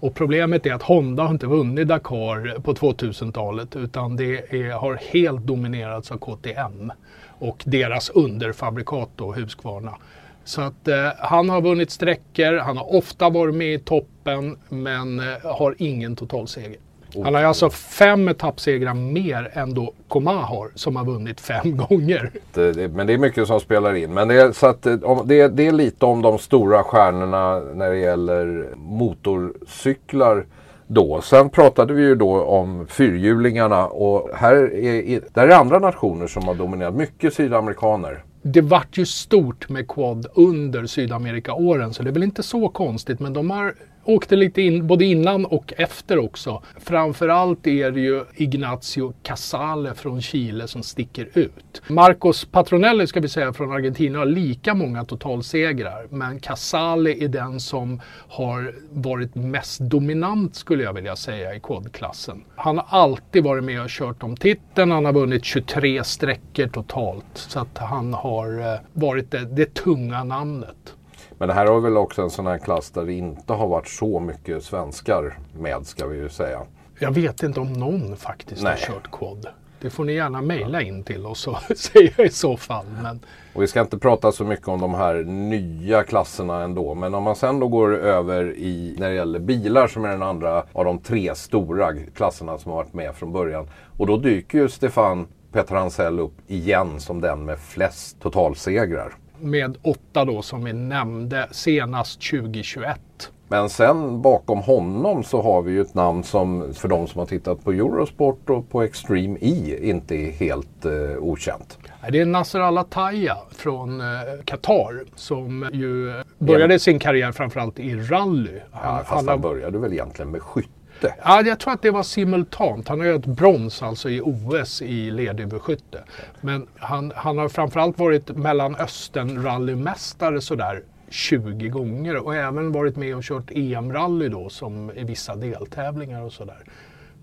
Och 0.00 0.14
problemet 0.14 0.66
är 0.66 0.74
att 0.74 0.82
Honda 0.82 1.22
har 1.22 1.30
inte 1.30 1.46
vunnit 1.46 1.88
Dakar 1.88 2.60
på 2.60 2.74
2000-talet 2.74 3.76
utan 3.76 4.16
det 4.16 4.54
är, 4.54 4.72
har 4.72 4.94
helt 4.94 5.40
dominerats 5.40 6.12
av 6.12 6.18
KTM 6.18 6.92
och 7.38 7.62
deras 7.66 8.10
underfabrikat 8.10 9.10
då, 9.16 9.32
Husqvarna. 9.32 9.96
Så 10.44 10.60
att 10.60 10.88
eh, 10.88 11.08
han 11.18 11.50
har 11.50 11.60
vunnit 11.60 11.90
sträckor, 11.90 12.56
han 12.56 12.76
har 12.76 12.94
ofta 12.94 13.30
varit 13.30 13.54
med 13.54 13.74
i 13.74 13.78
toppen 13.78 14.58
men 14.68 15.20
eh, 15.20 15.56
har 15.56 15.74
ingen 15.78 16.16
totalseger. 16.16 16.76
Han 17.24 17.34
har 17.34 17.42
alltså 17.42 17.70
fem 17.70 18.28
etappsegrar 18.28 18.94
mer 18.94 19.50
än 19.52 19.74
då 19.74 19.92
Koma 20.08 20.32
har 20.32 20.70
som 20.74 20.96
har 20.96 21.04
vunnit 21.04 21.40
fem 21.40 21.76
gånger. 21.88 22.30
Det, 22.54 22.72
det, 22.72 22.88
men 22.88 23.06
det 23.06 23.12
är 23.12 23.18
mycket 23.18 23.46
som 23.46 23.60
spelar 23.60 23.94
in. 23.94 24.14
Men 24.14 24.28
det 24.28 24.34
är, 24.34 24.52
så 24.52 24.66
att, 24.66 24.86
om, 24.86 25.22
det, 25.24 25.48
det 25.48 25.66
är 25.66 25.72
lite 25.72 26.06
om 26.06 26.22
de 26.22 26.38
stora 26.38 26.82
stjärnorna 26.82 27.60
när 27.74 27.90
det 27.90 27.98
gäller 27.98 28.68
motorcyklar. 28.76 30.46
Då. 30.86 31.20
Sen 31.20 31.50
pratade 31.50 31.94
vi 31.94 32.02
ju 32.02 32.14
då 32.14 32.42
om 32.42 32.86
fyrhjulingarna 32.86 33.86
och 33.86 34.30
här 34.34 34.74
är, 34.74 35.20
där 35.34 35.48
är 35.48 35.56
andra 35.56 35.78
nationer 35.78 36.26
som 36.26 36.48
har 36.48 36.54
dominerat. 36.54 36.94
Mycket 36.94 37.34
sydamerikaner 37.34 38.24
det 38.42 38.60
vart 38.60 38.98
ju 38.98 39.06
stort 39.06 39.68
med 39.68 39.88
quad 39.88 40.26
under 40.34 40.86
Sydamerika-åren 40.86 41.94
så 41.94 42.02
det 42.02 42.10
är 42.10 42.12
väl 42.12 42.22
inte 42.22 42.42
så 42.42 42.68
konstigt 42.68 43.20
men 43.20 43.32
de 43.32 43.50
har 43.50 43.74
åkte 44.04 44.36
lite 44.36 44.62
in, 44.62 44.86
både 44.86 45.04
innan 45.04 45.44
och 45.44 45.72
efter 45.76 46.18
också. 46.18 46.62
Framförallt 46.78 47.66
är 47.66 47.90
det 47.90 48.00
ju 48.00 48.24
Ignacio 48.34 49.12
Casale 49.22 49.94
från 49.94 50.22
Chile 50.22 50.68
som 50.68 50.82
sticker 50.82 51.28
ut. 51.34 51.82
Marcos 51.88 52.44
Patronelli 52.44 53.06
ska 53.06 53.20
vi 53.20 53.28
säga 53.28 53.52
från 53.52 53.72
Argentina 53.72 54.18
har 54.18 54.26
lika 54.26 54.74
många 54.74 55.04
totalsegrar. 55.04 56.06
Men 56.10 56.40
Casale 56.40 57.24
är 57.24 57.28
den 57.28 57.60
som 57.60 58.00
har 58.28 58.74
varit 58.90 59.34
mest 59.34 59.80
dominant 59.80 60.56
skulle 60.56 60.82
jag 60.82 60.92
vilja 60.92 61.16
säga 61.16 61.54
i 61.54 61.60
kodklassen. 61.60 62.44
Han 62.56 62.78
har 62.78 62.86
alltid 62.88 63.44
varit 63.44 63.64
med 63.64 63.82
och 63.82 63.90
kört 63.90 64.22
om 64.22 64.36
titeln. 64.36 64.90
Han 64.90 65.04
har 65.04 65.12
vunnit 65.12 65.44
23 65.44 66.04
sträckor 66.04 66.66
totalt. 66.66 67.24
Så 67.34 67.60
att 67.60 67.78
han 67.78 68.14
har 68.14 68.60
eh, 68.60 68.80
varit 68.92 69.30
det, 69.30 69.44
det 69.44 69.74
tunga 69.74 70.24
namnet. 70.24 70.94
Men 71.40 71.48
det 71.48 71.54
här 71.54 71.66
har 71.66 71.80
väl 71.80 71.96
också 71.96 72.22
en 72.22 72.30
sån 72.30 72.46
här 72.46 72.58
klass 72.58 72.90
där 72.90 73.04
det 73.04 73.12
inte 73.12 73.52
har 73.52 73.66
varit 73.66 73.88
så 73.88 74.20
mycket 74.20 74.64
svenskar 74.64 75.38
med 75.58 75.86
ska 75.86 76.06
vi 76.06 76.16
ju 76.16 76.28
säga. 76.28 76.60
Jag 76.98 77.12
vet 77.12 77.42
inte 77.42 77.60
om 77.60 77.72
någon 77.72 78.16
faktiskt 78.16 78.62
Nej. 78.62 78.72
har 78.72 78.94
kört 78.94 79.10
quad. 79.10 79.46
Det 79.80 79.90
får 79.90 80.04
ni 80.04 80.12
gärna 80.12 80.42
mejla 80.42 80.82
in 80.82 81.04
till 81.04 81.26
oss 81.26 81.46
och 81.46 81.56
säga 81.76 82.24
i 82.24 82.28
så 82.28 82.56
fall. 82.56 82.84
Men... 83.02 83.20
Och 83.54 83.62
vi 83.62 83.66
ska 83.66 83.80
inte 83.80 83.98
prata 83.98 84.32
så 84.32 84.44
mycket 84.44 84.68
om 84.68 84.80
de 84.80 84.94
här 84.94 85.14
nya 85.24 86.02
klasserna 86.02 86.62
ändå. 86.62 86.94
Men 86.94 87.14
om 87.14 87.22
man 87.22 87.36
sen 87.36 87.60
då 87.60 87.68
går 87.68 87.96
över 87.96 88.54
i 88.56 88.96
när 88.98 89.08
det 89.08 89.14
gäller 89.14 89.38
bilar 89.38 89.88
som 89.88 90.04
är 90.04 90.08
den 90.08 90.22
andra 90.22 90.64
av 90.72 90.84
de 90.84 90.98
tre 90.98 91.34
stora 91.34 91.94
klasserna 92.14 92.58
som 92.58 92.70
har 92.70 92.78
varit 92.78 92.94
med 92.94 93.14
från 93.14 93.32
början. 93.32 93.68
Och 93.98 94.06
då 94.06 94.16
dyker 94.16 94.58
ju 94.58 94.68
Stefan 94.68 95.26
Hansell 95.68 96.20
upp 96.20 96.34
igen 96.46 97.00
som 97.00 97.20
den 97.20 97.44
med 97.44 97.58
flest 97.58 98.20
totalsegrar 98.20 99.14
med 99.40 99.76
åtta 99.82 100.24
då 100.24 100.42
som 100.42 100.64
vi 100.64 100.72
nämnde 100.72 101.48
senast 101.50 102.30
2021. 102.30 103.00
Men 103.48 103.70
sen 103.70 104.22
bakom 104.22 104.58
honom 104.58 105.24
så 105.24 105.42
har 105.42 105.62
vi 105.62 105.72
ju 105.72 105.80
ett 105.80 105.94
namn 105.94 106.24
som 106.24 106.74
för 106.74 106.88
de 106.88 107.06
som 107.06 107.18
har 107.18 107.26
tittat 107.26 107.64
på 107.64 107.72
Eurosport 107.72 108.50
och 108.50 108.68
på 108.68 108.82
Extreme 108.82 109.38
E 109.40 109.78
inte 109.82 110.14
är 110.14 110.30
helt 110.30 110.84
eh, 110.84 110.92
okänt. 111.18 111.78
Det 112.10 112.20
är 112.20 112.26
Nasser 112.26 112.60
Al-Attaya 112.60 113.36
från 113.50 114.00
eh, 114.00 114.06
Qatar 114.44 115.04
som 115.16 115.70
ju 115.72 116.12
började 116.38 116.78
sin 116.78 116.98
karriär 116.98 117.32
framförallt 117.32 117.78
i 117.78 117.94
rally. 117.94 118.60
Han, 118.70 118.96
ja, 118.96 118.98
fast 118.98 119.10
han, 119.10 119.28
han 119.28 119.40
började 119.40 119.78
väl 119.78 119.92
egentligen 119.92 120.30
med 120.30 120.42
skytte? 120.42 120.79
Ja, 121.24 121.42
jag 121.42 121.58
tror 121.58 121.72
att 121.72 121.82
det 121.82 121.90
var 121.90 122.02
simultant. 122.02 122.88
Han 122.88 123.00
har 123.00 123.06
ju 123.06 123.14
ett 123.14 123.26
brons 123.26 123.82
alltså 123.82 124.10
i 124.10 124.20
OS 124.20 124.82
i 124.82 125.10
ledyberskytte. 125.10 126.04
Men 126.40 126.66
han, 126.76 127.12
han 127.16 127.38
har 127.38 127.48
framförallt 127.48 127.98
varit 127.98 128.30
Mellanöstern-rallymästare 128.30 130.40
sådär 130.40 130.82
20 131.08 131.68
gånger 131.68 132.16
och 132.16 132.34
även 132.34 132.72
varit 132.72 132.96
med 132.96 133.16
och 133.16 133.22
kört 133.22 133.50
EM-rally 133.50 134.28
då 134.28 134.48
som 134.48 134.90
i 134.90 135.04
vissa 135.04 135.36
deltävlingar 135.36 136.22
och 136.22 136.32
sådär. 136.32 136.58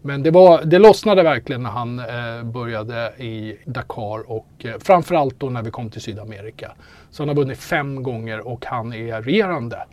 Men 0.01 0.23
det, 0.23 0.31
var, 0.31 0.63
det 0.63 0.79
lossnade 0.79 1.23
verkligen 1.23 1.63
när 1.63 1.69
han 1.69 1.99
eh, 1.99 2.43
började 2.43 3.13
i 3.17 3.57
Dakar 3.65 4.31
och 4.31 4.47
eh, 4.57 4.75
framförallt 4.79 5.39
då 5.39 5.49
när 5.49 5.61
vi 5.61 5.71
kom 5.71 5.89
till 5.89 6.01
Sydamerika. 6.01 6.71
Så 7.11 7.23
han 7.23 7.27
har 7.27 7.35
vunnit 7.35 7.57
fem 7.57 8.03
gånger 8.03 8.47
och 8.47 8.65
han 8.65 8.93
är 8.93 9.21
regerande 9.21 9.85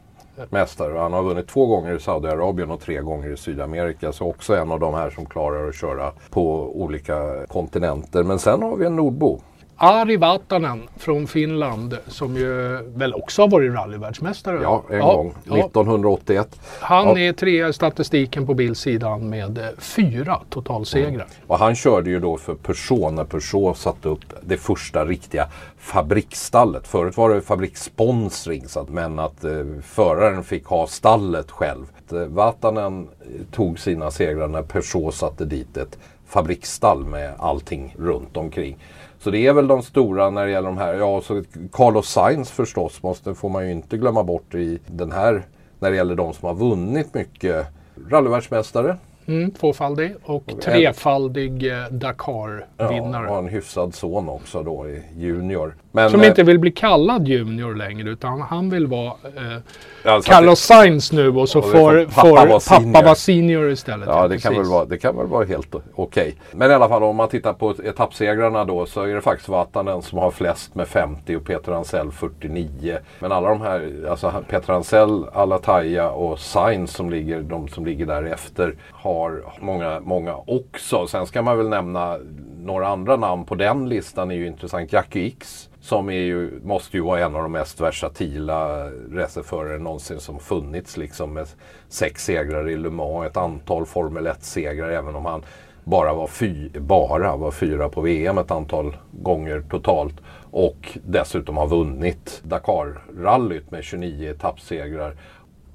mästare. 0.50 0.98
Han 0.98 1.12
har 1.12 1.22
vunnit 1.22 1.48
två 1.48 1.66
gånger 1.66 1.96
i 1.96 2.00
Saudiarabien 2.00 2.70
och 2.70 2.80
tre 2.80 3.00
gånger 3.00 3.32
i 3.32 3.36
Sydamerika. 3.36 4.12
Så 4.12 4.26
också 4.26 4.56
en 4.56 4.72
av 4.72 4.80
de 4.80 4.94
här 4.94 5.10
som 5.10 5.26
klarar 5.26 5.68
att 5.68 5.74
köra 5.74 6.12
på 6.30 6.72
olika 6.82 7.46
kontinenter. 7.46 8.22
Men 8.22 8.38
sen 8.38 8.62
har 8.62 8.76
vi 8.76 8.86
en 8.86 8.96
nordbo. 8.96 9.40
Ari 9.76 10.16
Vatanen 10.16 10.88
från 10.96 11.26
Finland 11.26 11.98
som 12.06 12.37
ju 12.37 12.82
väl 12.94 13.14
också 13.14 13.42
har 13.42 13.48
varit 13.48 13.72
rallyvärldsmästare. 13.72 14.62
Ja, 14.62 14.84
en 14.90 14.98
ja, 14.98 15.14
gång. 15.16 15.34
1981. 15.58 16.60
Han 16.80 17.06
ja. 17.06 17.18
är 17.18 17.32
trea 17.32 17.68
i 17.68 17.72
statistiken 17.72 18.46
på 18.46 18.54
bilsidan 18.54 19.30
med 19.30 19.58
eh, 19.58 19.64
fyra 19.78 20.40
totalsegrar. 20.50 21.08
Mm. 21.08 21.26
Och 21.46 21.58
han 21.58 21.74
körde 21.74 22.10
ju 22.10 22.20
då 22.20 22.37
för 22.37 22.54
Peugeot 22.54 23.12
när 23.12 23.24
Peugeot 23.24 23.78
satte 23.78 24.08
upp 24.08 24.24
det 24.42 24.56
första 24.56 25.04
riktiga 25.04 25.48
fabriksstallet. 25.78 26.87
Förut 26.87 27.16
var 27.16 27.30
det 27.30 27.40
fabrikssponsring 27.40 28.64
men 28.88 29.18
att 29.18 29.44
eh, 29.44 29.50
föraren 29.82 30.44
fick 30.44 30.66
ha 30.66 30.87
stallet 30.87 31.50
själv. 31.50 31.87
Eh, 32.12 32.18
Vatanen 32.18 33.08
tog 33.52 33.78
sina 33.78 34.10
segrar 34.10 34.48
när 34.48 34.62
Peugeot 34.62 35.14
satte 35.14 35.44
dit 35.44 35.76
ett 35.76 35.98
fabriksstall 36.26 37.04
med 37.04 37.34
allting 37.38 37.94
runt 37.98 38.37
omkring. 38.37 38.76
Så 39.24 39.30
det 39.30 39.46
är 39.46 39.52
väl 39.52 39.68
de 39.68 39.82
stora 39.82 40.30
när 40.30 40.44
det 40.44 40.50
gäller 40.50 40.68
de 40.68 40.78
här. 40.78 40.94
Ja, 40.94 41.20
så 41.20 41.42
Carlos 41.72 42.08
Sainz 42.08 42.50
förstås 42.50 43.02
måste, 43.02 43.34
får 43.34 43.48
man 43.48 43.66
ju 43.66 43.72
inte 43.72 43.96
glömma 43.96 44.22
bort 44.22 44.54
i 44.54 44.78
den 44.87 45.12
här 45.12 45.42
när 45.78 45.90
det 45.90 45.96
gäller 45.96 46.14
de 46.14 46.34
som 46.34 46.48
har 46.48 46.54
vunnit 46.54 47.14
mycket. 47.14 47.66
Rallyvärldsmästare 48.10 48.96
Mm, 49.26 49.50
tvåfaldig 49.50 50.14
och 50.24 50.60
trefaldig 50.62 51.72
eh, 51.72 51.88
Dakar-vinnare. 51.90 53.26
Ja, 53.26 53.32
och 53.32 53.38
en 53.38 53.48
hyfsad 53.48 53.94
son 53.94 54.28
också 54.28 54.62
då 54.62 54.88
i 54.88 55.02
Junior. 55.16 55.74
Men, 55.94 56.11
Som 56.11 56.24
inte 56.24 56.42
vill 56.42 56.59
bli 56.59 56.70
kallad 56.70 57.28
Junior 57.28 57.74
längre 57.74 58.11
utan 58.11 58.40
han 58.40 58.70
vill 58.70 58.87
vara 58.87 59.07
eh, 59.07 60.12
alltså 60.12 60.33
Carlos 60.33 60.61
Sainz 60.61 61.12
nu 61.12 61.28
och 61.28 61.48
så 61.48 61.59
och 61.59 61.70
får, 61.70 62.04
pappa, 62.04 62.20
får 62.20 62.46
var 62.46 62.92
pappa 62.92 63.04
vara 63.04 63.14
senior 63.14 63.70
istället. 63.70 64.09
Ja, 64.09 64.28
det, 64.28 64.38
kan 64.38 64.54
väl 64.54 64.64
vara, 64.64 64.85
det 64.85 64.98
kan 64.98 65.16
väl 65.16 65.26
vara 65.26 65.44
helt 65.44 65.74
okej. 65.74 65.85
Okay. 65.94 66.33
Men 66.52 66.70
i 66.70 66.74
alla 66.74 66.88
fall 66.88 67.02
om 67.02 67.16
man 67.16 67.28
tittar 67.28 67.52
på 67.52 67.74
etappsegrarna 67.85 68.64
då 68.64 68.87
så 68.87 69.02
är 69.02 69.14
det 69.14 69.20
faktiskt 69.20 69.48
Vatanen 69.48 70.02
som 70.02 70.18
har 70.18 70.30
flest 70.30 70.74
med 70.74 70.88
50 70.88 71.37
och 71.37 71.44
Peter 71.44 71.72
Ansell 71.72 72.11
49. 72.11 72.98
Men 73.18 73.33
alla 73.33 73.48
de 73.48 73.61
här, 73.61 74.07
alltså 74.11 74.33
Peter 74.48 74.72
Ansell, 74.72 75.24
Alataya 75.33 76.11
och 76.11 76.38
Sainz 76.38 76.92
som 76.92 77.11
ligger, 77.11 77.40
de 77.40 77.68
som 77.68 77.87
ligger 77.87 78.07
därefter 78.07 78.74
har 78.92 79.44
många, 79.61 80.00
många 80.00 80.37
också. 80.37 81.07
Sen 81.07 81.26
ska 81.26 81.42
man 81.42 81.59
väl 81.59 81.68
nämna 81.68 82.18
några 82.59 82.88
andra 82.88 83.16
namn 83.16 83.44
på 83.44 83.54
den 83.54 83.88
listan 83.88 84.30
är 84.30 84.35
ju 84.35 84.46
intressant. 84.46 84.92
Jackie 84.92 85.26
X 85.26 85.68
som 85.84 86.08
är 86.08 86.12
ju, 86.12 86.60
måste 86.62 86.96
ju 86.96 87.02
vara 87.02 87.20
en 87.20 87.36
av 87.36 87.42
de 87.42 87.52
mest 87.52 87.80
versatila 87.80 88.90
racerförare 89.12 89.78
någonsin 89.78 90.20
som 90.20 90.38
funnits 90.38 90.96
liksom 90.96 91.32
med 91.32 91.48
sex 91.88 92.24
segrar 92.24 92.68
i 92.68 92.76
Le 92.76 92.90
Mans, 92.90 93.26
ett 93.26 93.36
antal 93.36 93.86
Formel 93.86 94.26
1-segrar 94.26 94.90
även 94.90 95.16
om 95.16 95.24
han 95.24 95.42
bara 95.84 96.14
var, 96.14 96.26
fy, 96.26 96.68
bara 96.68 97.36
var 97.36 97.50
fyra 97.50 97.88
på 97.88 98.00
VM 98.00 98.38
ett 98.38 98.50
antal 98.50 98.96
gånger 99.10 99.64
totalt. 99.70 100.14
Och 100.50 100.98
dessutom 101.04 101.56
har 101.56 101.66
vunnit 101.66 102.42
Dakar-rallyt 102.44 103.70
med 103.70 103.84
29 103.84 104.30
etappsegrar 104.30 105.16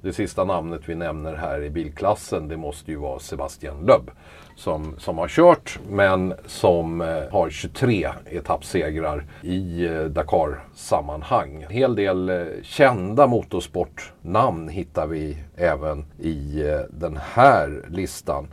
det 0.02 0.12
sista 0.12 0.44
namnet 0.44 0.80
vi 0.86 0.94
nämner 0.94 1.34
här 1.34 1.62
i 1.62 1.70
bilklassen 1.70 2.48
det 2.48 2.56
måste 2.56 2.90
ju 2.90 2.96
vara 2.96 3.18
Sebastian 3.18 3.86
Loeb. 3.86 4.10
Som, 4.56 4.94
som 4.98 5.18
har 5.18 5.28
kört 5.28 5.78
men 5.88 6.34
som 6.46 7.00
eh, 7.00 7.22
har 7.30 7.50
23 7.50 8.08
etappsegrar 8.26 9.24
i 9.42 9.86
eh, 9.86 10.04
Dakar-sammanhang. 10.04 11.62
En 11.62 11.70
hel 11.70 11.94
del 11.94 12.28
eh, 12.28 12.36
kända 12.62 13.26
motorsportnamn 13.26 14.68
hittar 14.68 15.06
vi 15.06 15.38
även 15.56 16.04
i 16.18 16.62
eh, 16.68 16.80
den 16.90 17.18
här 17.34 17.84
listan. 17.88 18.48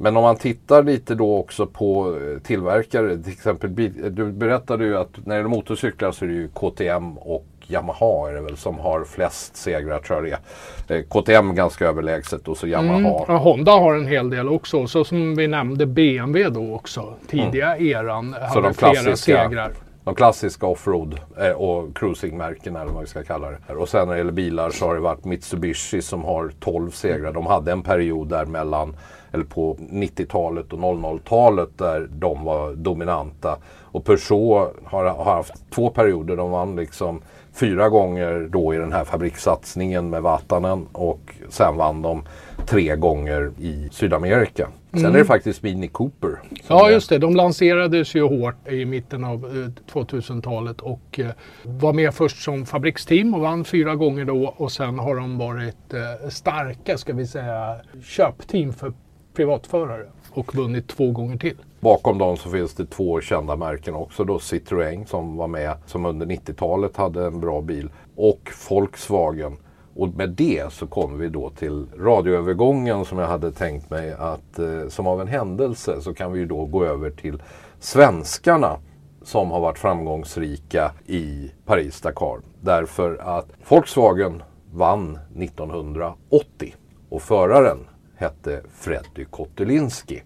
Men 0.00 0.16
om 0.16 0.22
man 0.22 0.36
tittar 0.36 0.82
lite 0.82 1.14
då 1.14 1.36
också 1.36 1.66
på 1.66 2.18
eh, 2.20 2.42
tillverkare, 2.42 3.18
till 3.18 3.32
exempel 3.32 3.74
du 4.14 4.32
berättade 4.32 4.84
ju 4.84 4.96
att 4.96 5.26
när 5.26 5.34
det 5.34 5.38
gäller 5.38 5.48
motorcyklar 5.48 6.12
så 6.12 6.24
är 6.24 6.28
det 6.28 6.34
ju 6.34 6.48
KTM 6.48 7.18
och 7.18 7.46
Yamaha 7.68 8.28
är 8.28 8.34
det 8.34 8.40
väl 8.40 8.56
som 8.56 8.78
har 8.78 9.04
flest 9.04 9.56
segrar 9.56 9.98
tror 9.98 10.28
jag 10.28 10.38
det 10.86 10.94
är. 10.94 11.02
KTM 11.02 11.54
ganska 11.54 11.86
överlägset 11.86 12.48
och 12.48 12.56
så 12.56 12.66
Yamaha. 12.66 12.98
Mm, 12.98 13.12
ja, 13.28 13.36
Honda 13.36 13.72
har 13.72 13.94
en 13.94 14.06
hel 14.06 14.30
del 14.30 14.48
också. 14.48 14.86
Så 14.86 15.04
som 15.04 15.34
vi 15.34 15.48
nämnde 15.48 15.86
BMW 15.86 16.50
då 16.50 16.74
också. 16.74 17.14
Tidiga 17.28 17.76
mm. 17.76 17.86
eran 17.86 18.36
hade 18.40 18.74
flera 18.74 19.16
segrar. 19.16 19.72
de 20.04 20.14
klassiska 20.14 20.66
offroad 20.66 21.20
eh, 21.40 21.50
och 21.50 21.96
cruisingmärkena 21.96 22.82
eller 22.82 22.92
vad 22.92 23.00
vi 23.00 23.08
ska 23.08 23.22
kalla 23.22 23.50
det. 23.50 23.74
Och 23.74 23.88
sen 23.88 24.06
när 24.06 24.14
det 24.14 24.18
gäller 24.18 24.32
bilar 24.32 24.70
så 24.70 24.86
har 24.86 24.94
det 24.94 25.00
varit 25.00 25.24
Mitsubishi 25.24 26.02
som 26.02 26.24
har 26.24 26.52
12 26.60 26.90
segrar. 26.90 27.32
De 27.32 27.46
hade 27.46 27.72
en 27.72 27.82
period 27.82 28.28
där 28.28 28.44
mellan 28.44 28.96
eller 29.32 29.44
på 29.44 29.74
90-talet 29.74 30.72
och 30.72 30.78
00-talet 30.78 31.78
där 31.78 32.08
de 32.10 32.44
var 32.44 32.74
dominanta. 32.74 33.58
Och 33.82 34.04
Peugeot 34.04 34.74
har, 34.84 35.04
har 35.04 35.24
haft 35.24 35.70
två 35.70 35.90
perioder. 35.90 36.36
De 36.36 36.50
vann 36.50 36.76
liksom 36.76 37.22
fyra 37.60 37.88
gånger 37.88 38.48
då 38.50 38.74
i 38.74 38.78
den 38.78 38.92
här 38.92 39.04
fabrikssatsningen 39.04 40.10
med 40.10 40.22
Vatanen 40.22 40.86
och 40.92 41.34
sen 41.48 41.76
vann 41.76 42.02
de 42.02 42.22
tre 42.66 42.96
gånger 42.96 43.52
i 43.58 43.88
Sydamerika. 43.92 44.68
Sen 44.90 45.00
Mm. 45.00 45.14
är 45.14 45.18
det 45.18 45.24
faktiskt 45.24 45.62
Mini 45.62 45.88
Cooper. 45.88 46.30
Ja, 46.68 46.90
just 46.90 47.08
det. 47.08 47.18
De 47.18 47.36
lanserades 47.36 48.14
ju 48.14 48.22
hårt 48.22 48.68
i 48.68 48.84
mitten 48.84 49.24
av 49.24 49.44
eh, 49.44 49.92
2000-talet 49.92 50.80
och 50.80 51.20
eh, 51.20 51.26
var 51.62 51.92
med 51.92 52.14
först 52.14 52.42
som 52.42 52.66
fabriksteam 52.66 53.34
och 53.34 53.40
vann 53.40 53.64
fyra 53.64 53.94
gånger 53.94 54.24
då 54.24 54.54
och 54.56 54.72
sen 54.72 54.98
har 54.98 55.16
de 55.16 55.38
varit 55.38 55.94
eh, 55.94 56.28
starka, 56.28 56.98
ska 56.98 57.12
vi 57.12 57.26
säga, 57.26 57.76
köpteam 58.02 58.72
för 58.72 58.92
privatförare 59.36 60.06
och 60.38 60.54
vunnit 60.54 60.88
två 60.88 61.10
gånger 61.10 61.36
till. 61.36 61.56
Bakom 61.80 62.18
dem 62.18 62.36
så 62.36 62.50
finns 62.50 62.74
det 62.74 62.86
två 62.86 63.20
kända 63.20 63.56
märken 63.56 63.94
också. 63.94 64.24
Då 64.24 64.38
Citroën 64.38 65.04
som 65.04 65.36
var 65.36 65.48
med 65.48 65.76
som 65.86 66.06
under 66.06 66.26
90-talet 66.26 66.96
hade 66.96 67.26
en 67.26 67.40
bra 67.40 67.60
bil. 67.60 67.90
Och 68.16 68.50
Volkswagen. 68.70 69.56
Och 69.96 70.08
med 70.08 70.30
det 70.30 70.72
så 70.72 70.86
kommer 70.86 71.18
vi 71.18 71.28
då 71.28 71.50
till 71.50 71.86
radioövergången 71.98 73.04
som 73.04 73.18
jag 73.18 73.26
hade 73.26 73.52
tänkt 73.52 73.90
mig 73.90 74.12
att 74.12 74.58
eh, 74.58 74.88
som 74.88 75.06
av 75.06 75.20
en 75.20 75.28
händelse 75.28 76.00
så 76.00 76.14
kan 76.14 76.32
vi 76.32 76.38
ju 76.38 76.46
då 76.46 76.64
gå 76.64 76.84
över 76.84 77.10
till 77.10 77.42
svenskarna 77.80 78.76
som 79.22 79.50
har 79.50 79.60
varit 79.60 79.78
framgångsrika 79.78 80.92
i 81.06 81.50
Paris-Dakar. 81.66 82.40
Därför 82.60 83.16
att 83.16 83.48
Volkswagen 83.68 84.42
vann 84.72 85.18
1980 85.36 86.74
och 87.08 87.22
föraren 87.22 87.78
hette 88.18 88.60
Freddy 88.78 89.24
Kotulinski. 89.30 90.22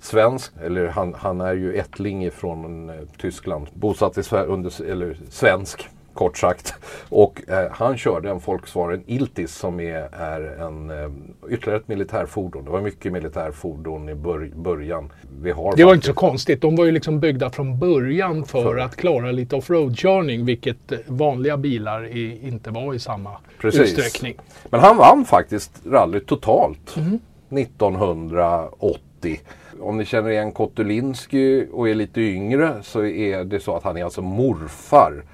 Svensk, 0.00 0.52
eller 0.62 0.86
han, 0.88 1.14
han 1.18 1.40
är 1.40 1.54
ju 1.54 1.74
ättling 1.74 2.30
från 2.30 2.90
eh, 2.90 2.94
Tyskland, 3.20 3.66
bosatt 3.74 4.18
i 4.18 4.22
Sverige, 4.22 4.46
under, 4.46 4.82
eller 4.90 5.16
svensk 5.30 5.88
kort 6.14 6.38
sagt. 6.38 6.74
Och 7.08 7.50
eh, 7.50 7.70
han 7.72 7.96
körde 7.96 8.30
en 8.30 8.38
Volkswagen 8.38 9.02
Iltis 9.06 9.54
som 9.54 9.80
är, 9.80 10.08
är 10.12 10.40
en, 10.66 10.90
eh, 10.90 11.10
ytterligare 11.52 11.80
ett 11.80 11.88
militärfordon. 11.88 12.64
Det 12.64 12.70
var 12.70 12.80
mycket 12.80 13.12
militärfordon 13.12 14.08
i 14.08 14.14
bör, 14.14 14.50
början. 14.54 15.12
Det 15.42 15.52
var 15.52 15.72
inte 15.74 15.84
faktiskt- 15.84 16.06
så 16.06 16.12
konstigt. 16.14 16.60
De 16.62 16.76
var 16.76 16.84
ju 16.84 16.92
liksom 16.92 17.20
byggda 17.20 17.50
från 17.50 17.78
början 17.78 18.44
för 18.44 18.62
För- 18.62 18.78
att 18.78 18.96
klara 18.96 19.32
lite 19.32 19.56
offroad-körning, 19.56 20.44
vilket 20.44 20.92
eh, 20.92 20.98
vanliga 21.06 21.56
bilar 21.56 22.06
i, 22.06 22.48
inte 22.48 22.70
var 22.70 22.94
i 22.94 22.98
samma 22.98 23.30
Precis. 23.60 23.80
utsträckning. 23.80 24.34
Men 24.70 24.80
han 24.80 24.96
vann 24.96 25.24
faktiskt 25.24 25.82
rallyt 25.86 26.26
totalt 26.26 26.96
1980. 27.50 29.40
Om 29.80 29.96
ni 29.96 30.04
känner 30.04 30.30
igen 30.30 30.52
Kotulinski 30.52 31.68
och 31.72 31.88
är 31.88 31.94
lite 31.94 32.20
yngre 32.20 32.82
så 32.82 33.04
är 33.04 33.44
det 33.44 33.60
så 33.60 33.76
att 33.76 33.82
han 33.82 33.96
är 33.96 34.04
alltså 34.04 34.22
morfar 34.22 35.24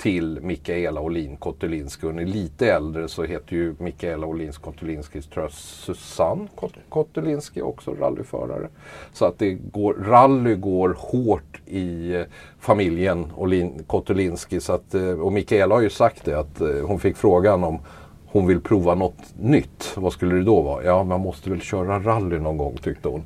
till 0.00 0.40
Mikaela 0.42 1.00
Olin 1.00 1.36
Kotulinski. 1.36 2.06
Och 2.06 2.10
är 2.10 2.26
lite 2.26 2.72
äldre 2.72 3.08
så 3.08 3.24
heter 3.24 3.56
ju 3.56 3.74
Mikaela 3.78 4.26
Olin 4.26 4.52
Kotulinski 4.52 5.22
tror 5.22 5.44
jag 5.44 5.52
Susanne 5.52 6.48
Kotulinski 6.88 7.62
också 7.62 7.94
rallyförare. 7.94 8.68
Så 9.12 9.24
att 9.24 9.38
det 9.38 9.50
går, 9.52 9.94
rally 9.94 10.54
går 10.54 10.96
hårt 10.98 11.60
i 11.66 12.14
eh, 12.14 12.22
familjen 12.58 13.26
Olin 13.36 13.84
Kotulinski. 13.86 14.60
Så 14.60 14.72
att, 14.72 14.94
eh, 14.94 15.10
och 15.10 15.32
Mikaela 15.32 15.74
har 15.74 15.82
ju 15.82 15.90
sagt 15.90 16.24
det 16.24 16.38
att 16.38 16.60
eh, 16.60 16.86
hon 16.86 17.00
fick 17.00 17.16
frågan 17.16 17.64
om 17.64 17.78
hon 18.32 18.46
vill 18.46 18.60
prova 18.60 18.94
något 18.94 19.18
nytt. 19.40 19.92
Vad 19.96 20.12
skulle 20.12 20.34
det 20.34 20.42
då 20.44 20.60
vara? 20.62 20.84
Ja, 20.84 21.04
man 21.04 21.20
måste 21.20 21.50
väl 21.50 21.60
köra 21.60 21.98
rally 21.98 22.38
någon 22.38 22.56
gång 22.56 22.76
tyckte 22.76 23.08
hon. 23.08 23.20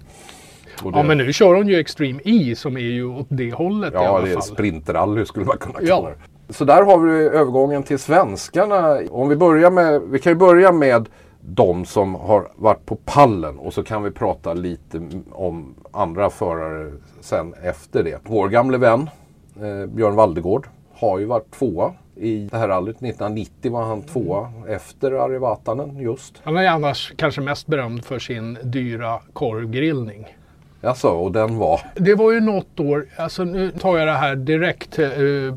Det- 0.83 0.91
Ja, 0.93 1.03
men 1.03 1.19
nu 1.19 1.33
kör 1.33 1.55
hon 1.55 1.69
ju 1.69 1.79
Extreme 1.79 2.21
E 2.25 2.55
som 2.57 2.77
är 2.77 2.81
ju 2.81 3.05
åt 3.05 3.27
det 3.29 3.51
hållet 3.53 3.93
i 3.93 3.97
Ja, 3.97 4.09
alla 4.09 4.25
det 4.25 4.31
är 4.31 4.35
fall. 4.35 4.43
sprintrally 4.43 5.27
skulle 5.27 5.47
man 5.47 5.59
kunna 5.59 5.79
Ja. 5.83 5.97
kalla 5.97 6.09
det. 6.09 6.53
Så 6.55 6.65
där 6.65 6.83
har 6.83 6.99
vi 6.99 7.13
övergången 7.13 7.83
till 7.83 7.99
svenskarna. 7.99 8.99
Om 9.11 9.29
vi 9.29 9.37
börjar 9.37 9.71
med, 9.71 10.03
vi 10.03 10.19
kan 10.19 10.33
ju 10.33 10.37
börja 10.39 10.73
med 10.73 11.09
de 11.41 11.85
som 11.85 12.15
har 12.15 12.49
varit 12.57 12.87
på 12.87 12.97
pallen 13.05 13.59
och 13.59 13.73
så 13.75 13.83
kan 13.83 14.03
vi 14.03 14.11
prata 14.11 14.55
lite 14.55 15.03
om 15.33 15.75
andra 15.93 16.31
förare 16.31 16.93
sen 17.21 17.55
efter 17.63 18.03
det. 18.03 18.19
Vår 18.27 18.49
gamle 18.49 18.79
vän 18.79 19.11
eh, 19.57 19.87
Björn 19.87 20.15
Valdegård 20.15 20.67
har 20.95 21.19
ju 21.19 21.25
varit 21.25 21.51
tvåa 21.51 21.93
i 22.17 22.49
det 22.51 22.59
här 22.59 22.69
rallyt. 22.69 22.97
1990 22.97 23.73
var 23.73 23.83
han 23.83 24.03
tvåa 24.03 24.53
efter 24.69 25.13
Ari 25.13 25.39
Vatanen 25.39 25.97
just. 25.97 26.41
Han 26.45 26.57
är 26.57 26.67
annars 26.67 27.13
kanske 27.17 27.41
mest 27.41 27.67
berömd 27.67 28.05
för 28.05 28.19
sin 28.19 28.59
dyra 28.63 29.21
korvgrillning. 29.33 30.37
Alltså, 30.83 31.09
och 31.09 31.33
den 31.33 31.57
var 31.59 31.81
Det 31.95 32.15
var 32.15 32.33
ju 32.33 32.41
något 32.41 32.81
år, 32.81 33.07
alltså 33.17 33.45
nu 33.45 33.71
tar 33.71 33.99
jag 33.99 34.09
det 34.09 34.13
här 34.13 34.37
direkt 34.37 34.99
eh, 34.99 35.09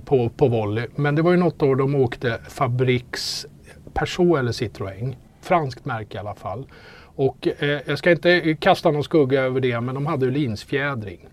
på, 0.06 0.30
på 0.30 0.48
volley, 0.48 0.88
men 0.96 1.16
det 1.16 1.22
var 1.22 1.32
ju 1.32 1.38
något 1.38 1.64
år 1.64 1.76
de 1.76 1.96
åkte 1.96 2.40
Fabriks 2.50 3.46
Peugeot 3.94 4.40
eller 4.40 4.52
Citroën. 4.52 5.16
Franskt 5.42 5.86
märke 5.86 6.18
i 6.18 6.20
alla 6.20 6.36
fall. 6.36 6.66
Och 7.16 7.48
eh, 7.60 7.80
jag 7.86 7.98
ska 7.98 8.12
inte 8.12 8.56
kasta 8.60 8.92
någon 8.92 9.04
skugga 9.04 9.42
över 9.42 9.60
det, 9.60 9.82
men 9.82 9.96
de 9.96 10.06
hade 10.06 10.26
ju 10.26 10.32
linsfjädring. 10.32 11.28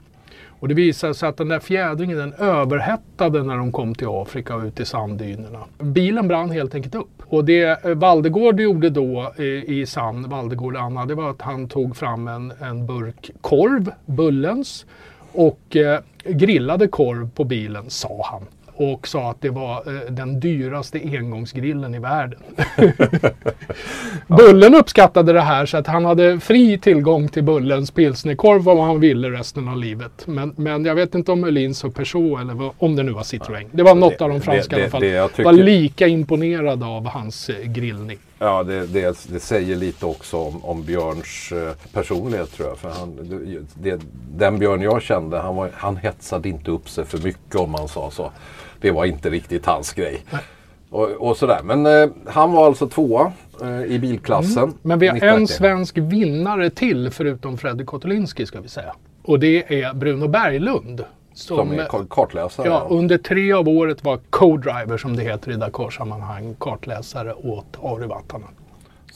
Och 0.60 0.68
det 0.68 0.74
visade 0.74 1.14
sig 1.14 1.28
att 1.28 1.36
den 1.36 1.48
där 1.48 1.60
fjädringen 1.60 2.18
den 2.18 2.32
överhettade 2.32 3.42
när 3.42 3.56
de 3.56 3.72
kom 3.72 3.94
till 3.94 4.08
Afrika 4.10 4.56
och 4.56 4.62
ut 4.62 4.80
i 4.80 4.84
sanddynerna. 4.84 5.58
Bilen 5.78 6.28
brann 6.28 6.50
helt 6.50 6.74
enkelt 6.74 6.94
upp. 6.94 7.22
Och 7.26 7.44
det 7.44 7.84
eh, 7.84 7.94
Valdegård 7.94 8.60
gjorde 8.60 8.90
då 8.90 9.32
eh, 9.36 9.44
i 9.44 9.84
i 9.84 9.86
sann 9.86 10.28
Valdegård 10.28 10.76
Anna, 10.76 11.06
det 11.06 11.14
var 11.14 11.30
att 11.30 11.42
han 11.42 11.68
tog 11.68 11.96
fram 11.96 12.28
en, 12.28 12.52
en 12.60 12.86
burk 12.86 13.30
korv, 13.40 13.90
Bullens, 14.06 14.86
och 15.32 15.76
eh, 15.76 16.00
grillade 16.24 16.88
korv 16.88 17.30
på 17.30 17.44
bilen, 17.44 17.90
sa 17.90 18.20
han. 18.24 18.42
Och 18.76 19.08
sa 19.08 19.30
att 19.30 19.40
det 19.40 19.50
var 19.50 19.76
eh, 19.86 20.10
den 20.10 20.40
dyraste 20.40 21.00
engångsgrillen 21.04 21.94
i 21.94 21.98
världen. 21.98 22.38
Bullen 24.26 24.74
uppskattade 24.74 25.32
det 25.32 25.40
här 25.40 25.66
så 25.66 25.76
att 25.76 25.86
han 25.86 26.04
hade 26.04 26.40
fri 26.40 26.78
tillgång 26.78 27.28
till 27.28 27.42
Bullens 27.42 27.90
pilsnerkorv 27.90 28.62
vad 28.62 28.84
han 28.84 29.00
ville 29.00 29.30
resten 29.30 29.68
av 29.68 29.76
livet. 29.76 30.12
Men, 30.26 30.54
men 30.56 30.84
jag 30.84 30.94
vet 30.94 31.14
inte 31.14 31.32
om 31.32 31.44
Öhlins 31.44 31.84
och 31.84 31.94
Peugeot 31.94 32.40
eller 32.40 32.54
vad, 32.54 32.70
om 32.78 32.96
det 32.96 33.02
nu 33.02 33.12
var 33.12 33.22
Citroën. 33.22 33.66
Det 33.72 33.82
var 33.82 33.94
något 33.94 34.18
det- 34.18 34.24
av 34.24 34.30
de 34.30 34.40
franska 34.40 34.76
det- 34.76 34.80
i 34.80 34.84
alla 34.84 34.90
fall. 34.90 35.00
det 35.02 35.28
tycker- 35.28 35.44
Var 35.44 35.52
lika 35.52 36.06
imponerad 36.06 36.82
av 36.82 37.06
hans 37.06 37.48
eh, 37.48 37.66
grillning. 37.66 38.18
Ja, 38.38 38.62
det, 38.62 38.86
det, 38.86 39.26
det 39.28 39.40
säger 39.40 39.76
lite 39.76 40.06
också 40.06 40.36
om, 40.36 40.64
om 40.64 40.82
Björns 40.84 41.52
eh, 41.52 41.72
personlighet 41.92 42.52
tror 42.56 42.68
jag. 42.68 42.78
För 42.78 42.90
han, 42.90 43.16
det, 43.22 43.90
det, 43.90 44.00
den 44.36 44.58
Björn 44.58 44.82
jag 44.82 45.02
kände, 45.02 45.38
han, 45.38 45.56
var, 45.56 45.70
han 45.74 45.96
hetsade 45.96 46.48
inte 46.48 46.70
upp 46.70 46.88
sig 46.88 47.04
för 47.04 47.18
mycket 47.18 47.54
om 47.54 47.70
man 47.70 47.88
sa 47.88 48.10
så. 48.10 48.30
Det 48.84 48.90
var 48.90 49.04
inte 49.04 49.30
riktigt 49.30 49.66
hans 49.66 49.92
grej. 49.92 50.24
Och, 50.90 51.08
och 51.10 51.36
sådär. 51.36 51.60
Men 51.64 51.86
eh, 51.86 52.08
han 52.26 52.52
var 52.52 52.66
alltså 52.66 52.88
tvåa 52.88 53.32
eh, 53.62 53.82
i 53.84 53.98
bilklassen. 53.98 54.62
Mm. 54.62 54.74
Men 54.82 54.98
vi 54.98 55.06
har 55.06 55.14
en 55.14 55.18
1991. 55.18 55.50
svensk 55.50 55.98
vinnare 55.98 56.70
till 56.70 57.10
förutom 57.10 57.58
Freddy 57.58 57.84
Kotulinski 57.84 58.46
ska 58.46 58.60
vi 58.60 58.68
säga. 58.68 58.94
Och 59.22 59.38
det 59.40 59.82
är 59.82 59.94
Bruno 59.94 60.28
Berglund. 60.28 61.04
Som, 61.34 61.56
Som 61.56 61.72
är 61.72 61.84
ka- 61.84 62.06
kartläsare. 62.10 62.66
ja, 62.66 62.86
under 62.90 63.18
tre 63.18 63.52
av 63.52 63.68
året 63.68 64.04
var 64.04 64.18
co-driver 64.30 64.96
som 64.96 65.16
det 65.16 65.22
heter 65.22 65.50
i 65.50 65.54
Dakar-sammanhang. 65.54 66.56
Kartläsare 66.58 67.34
åt 67.34 67.78
Ari 67.82 68.06
Vatanen. 68.06 68.48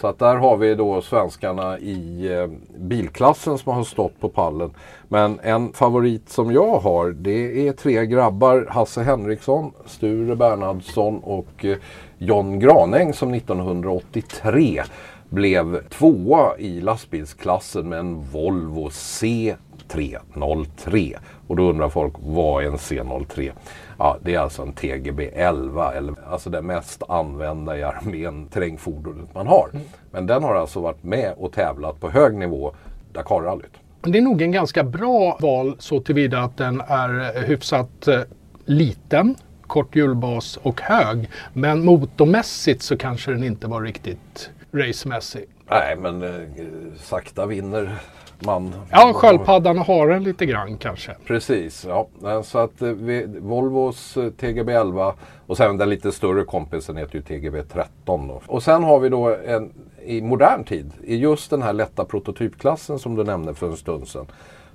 Så 0.01 0.07
att 0.07 0.19
där 0.19 0.37
har 0.37 0.57
vi 0.57 0.75
då 0.75 1.03
svenskarna 1.03 1.79
i 1.79 2.33
eh, 2.33 2.47
bilklassen 2.77 3.59
som 3.59 3.73
har 3.73 3.85
stått 3.85 4.21
på 4.21 4.29
pallen. 4.29 4.71
Men 5.09 5.41
en 5.43 5.73
favorit 5.73 6.29
som 6.29 6.53
jag 6.53 6.79
har 6.79 7.11
det 7.11 7.69
är 7.69 7.73
tre 7.73 8.07
grabbar. 8.07 8.67
Hasse 8.71 9.03
Henriksson, 9.03 9.73
Sture 9.87 10.37
Bernhardsson 10.37 11.19
och 11.19 11.65
eh, 11.65 11.77
John 12.19 12.59
Granäng 12.59 13.13
som 13.13 13.35
1983 13.35 14.83
blev 15.29 15.89
tvåa 15.89 16.59
i 16.59 16.81
lastbilsklassen 16.81 17.89
med 17.89 17.99
en 17.99 18.23
Volvo 18.33 18.91
C 18.91 19.57
C303. 19.88 21.16
Och 21.46 21.57
då 21.57 21.70
undrar 21.70 21.88
folk, 21.88 22.14
vad 22.18 22.64
är 22.64 22.68
en 22.68 22.77
C03? 22.77 23.53
Ja, 23.98 24.16
det 24.22 24.35
är 24.35 24.38
alltså 24.38 24.62
en 24.62 24.72
TGB 24.72 25.31
11, 25.35 25.92
eller, 25.92 26.14
alltså 26.31 26.51
det 26.51 26.62
mest 26.62 27.03
använda 27.09 27.79
i 27.79 27.83
armén 27.83 28.46
terrängfordonet 28.46 29.35
man 29.35 29.46
har. 29.46 29.70
Men 30.11 30.27
den 30.27 30.42
har 30.42 30.55
alltså 30.55 30.81
varit 30.81 31.03
med 31.03 31.35
och 31.37 31.53
tävlat 31.53 32.01
på 32.01 32.11
hög 32.11 32.35
nivå 32.35 32.74
Dakarrallyt. 33.12 33.72
Det 34.01 34.18
är 34.18 34.22
nog 34.22 34.42
en 34.42 34.53
ganska 34.53 34.85
bra 34.85 35.38
val 35.40 35.77
så 35.79 36.01
tillvida 36.01 36.40
att 36.40 36.57
den 36.57 36.83
är 36.88 37.37
eh, 37.37 37.42
hyfsat 37.42 38.09
eh, 38.09 38.20
liten, 38.64 39.35
kort 39.66 39.96
hjulbas 39.96 40.57
och 40.57 40.81
hög. 40.81 41.31
Men 41.53 41.85
motormässigt 41.85 42.83
så 42.83 42.96
kanske 42.96 43.31
den 43.31 43.44
inte 43.44 43.66
var 43.66 43.83
riktigt 43.83 44.51
racemässig. 44.72 45.44
Nej, 45.70 45.96
men 45.96 46.22
eh, 46.22 46.48
sakta 46.96 47.46
vinner 47.46 47.98
man. 48.46 48.74
Ja, 48.90 49.12
sköldpaddan 49.14 49.79
och 49.79 49.85
haren 49.87 50.24
lite 50.24 50.46
grann 50.46 50.77
kanske. 50.77 51.14
Precis, 51.27 51.85
ja. 51.88 52.09
Eh, 52.24 52.42
Så 52.42 52.59
att 52.59 52.83
eh, 52.83 52.88
vi, 52.88 53.27
Volvos 53.40 54.16
eh, 54.16 54.31
TGB 54.31 54.72
11 54.72 55.14
och 55.46 55.57
sen 55.57 55.77
den 55.77 55.90
lite 55.90 56.12
större 56.12 56.44
kompisen 56.44 56.96
heter 56.96 57.14
ju 57.14 57.22
TGB 57.22 57.62
13. 57.62 58.29
Då. 58.29 58.40
Och 58.46 58.62
sen 58.62 58.85
har 58.85 58.98
vi 59.01 59.09
då 59.09 59.37
en, 59.46 59.72
i 60.05 60.20
modern 60.20 60.64
tid, 60.64 60.92
i 61.05 61.16
just 61.16 61.51
den 61.51 61.62
här 61.62 61.72
lätta 61.72 62.05
prototypklassen 62.05 62.98
som 62.98 63.14
du 63.16 63.24
nämnde 63.24 63.55
för 63.55 63.66
en 63.66 63.77
stund 63.77 64.09
sedan. 64.09 64.27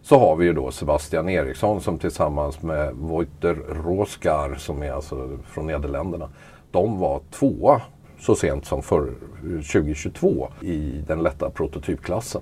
Så 0.01 0.19
har 0.19 0.35
vi 0.35 0.45
ju 0.45 0.53
då 0.53 0.71
Sebastian 0.71 1.29
Eriksson 1.29 1.81
som 1.81 1.99
tillsammans 1.99 2.61
med 2.61 2.93
Wouter 2.95 3.55
Roskar 3.69 4.55
som 4.57 4.83
är 4.83 4.91
alltså 4.91 5.37
från 5.47 5.67
Nederländerna. 5.67 6.29
De 6.71 6.99
var 6.99 7.21
tvåa 7.31 7.81
så 8.19 8.35
sent 8.35 8.65
som 8.65 8.83
för 8.83 9.11
2022 9.41 10.47
i 10.61 11.03
den 11.07 11.23
lätta 11.23 11.49
prototypklassen. 11.49 12.41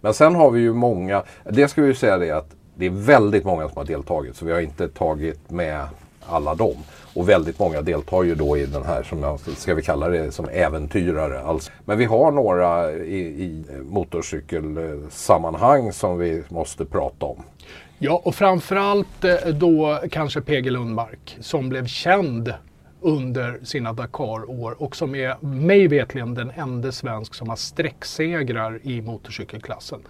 Men 0.00 0.14
sen 0.14 0.34
har 0.34 0.50
vi 0.50 0.60
ju 0.60 0.72
många, 0.72 1.22
det 1.44 1.68
ska 1.68 1.82
vi 1.82 1.88
ju 1.88 1.94
säga 1.94 2.18
det 2.18 2.30
att 2.30 2.54
det 2.74 2.86
är 2.86 2.90
väldigt 2.90 3.44
många 3.44 3.68
som 3.68 3.76
har 3.76 3.84
deltagit 3.84 4.36
så 4.36 4.44
vi 4.44 4.52
har 4.52 4.60
inte 4.60 4.88
tagit 4.88 5.50
med 5.50 5.84
alla 6.26 6.54
dem. 6.54 6.76
Och 7.14 7.28
väldigt 7.28 7.58
många 7.58 7.82
deltar 7.82 8.22
ju 8.22 8.34
då 8.34 8.56
i 8.56 8.66
den 8.66 8.84
här 8.84 9.02
som 9.02 9.22
jag 9.22 9.40
ska 9.40 9.74
vi 9.74 9.82
kalla 9.82 10.08
det 10.08 10.32
som 10.32 10.48
äventyrare. 10.48 11.40
Alltså. 11.40 11.70
Men 11.84 11.98
vi 11.98 12.04
har 12.04 12.30
några 12.30 12.92
i, 12.92 13.18
i 13.18 13.64
motorcykelsammanhang 13.82 15.92
som 15.92 16.18
vi 16.18 16.42
måste 16.48 16.84
prata 16.84 17.26
om. 17.26 17.42
Ja, 17.98 18.22
och 18.24 18.34
framförallt 18.34 19.24
eh, 19.24 19.36
då 19.52 20.00
kanske 20.10 20.40
PG 20.40 20.70
Lundmark 20.70 21.36
som 21.40 21.68
blev 21.68 21.86
känd 21.86 22.54
under 23.00 23.58
sina 23.62 23.92
Dakar-år 23.92 24.82
och 24.82 24.96
som 24.96 25.14
är 25.14 25.44
mig 25.44 25.88
vetligen 25.88 26.34
den 26.34 26.50
enda 26.56 26.92
svensk 26.92 27.34
som 27.34 27.48
har 27.48 27.56
sträcksegrar 27.56 28.80
i 28.82 29.02
motorcykelklassen. 29.02 30.00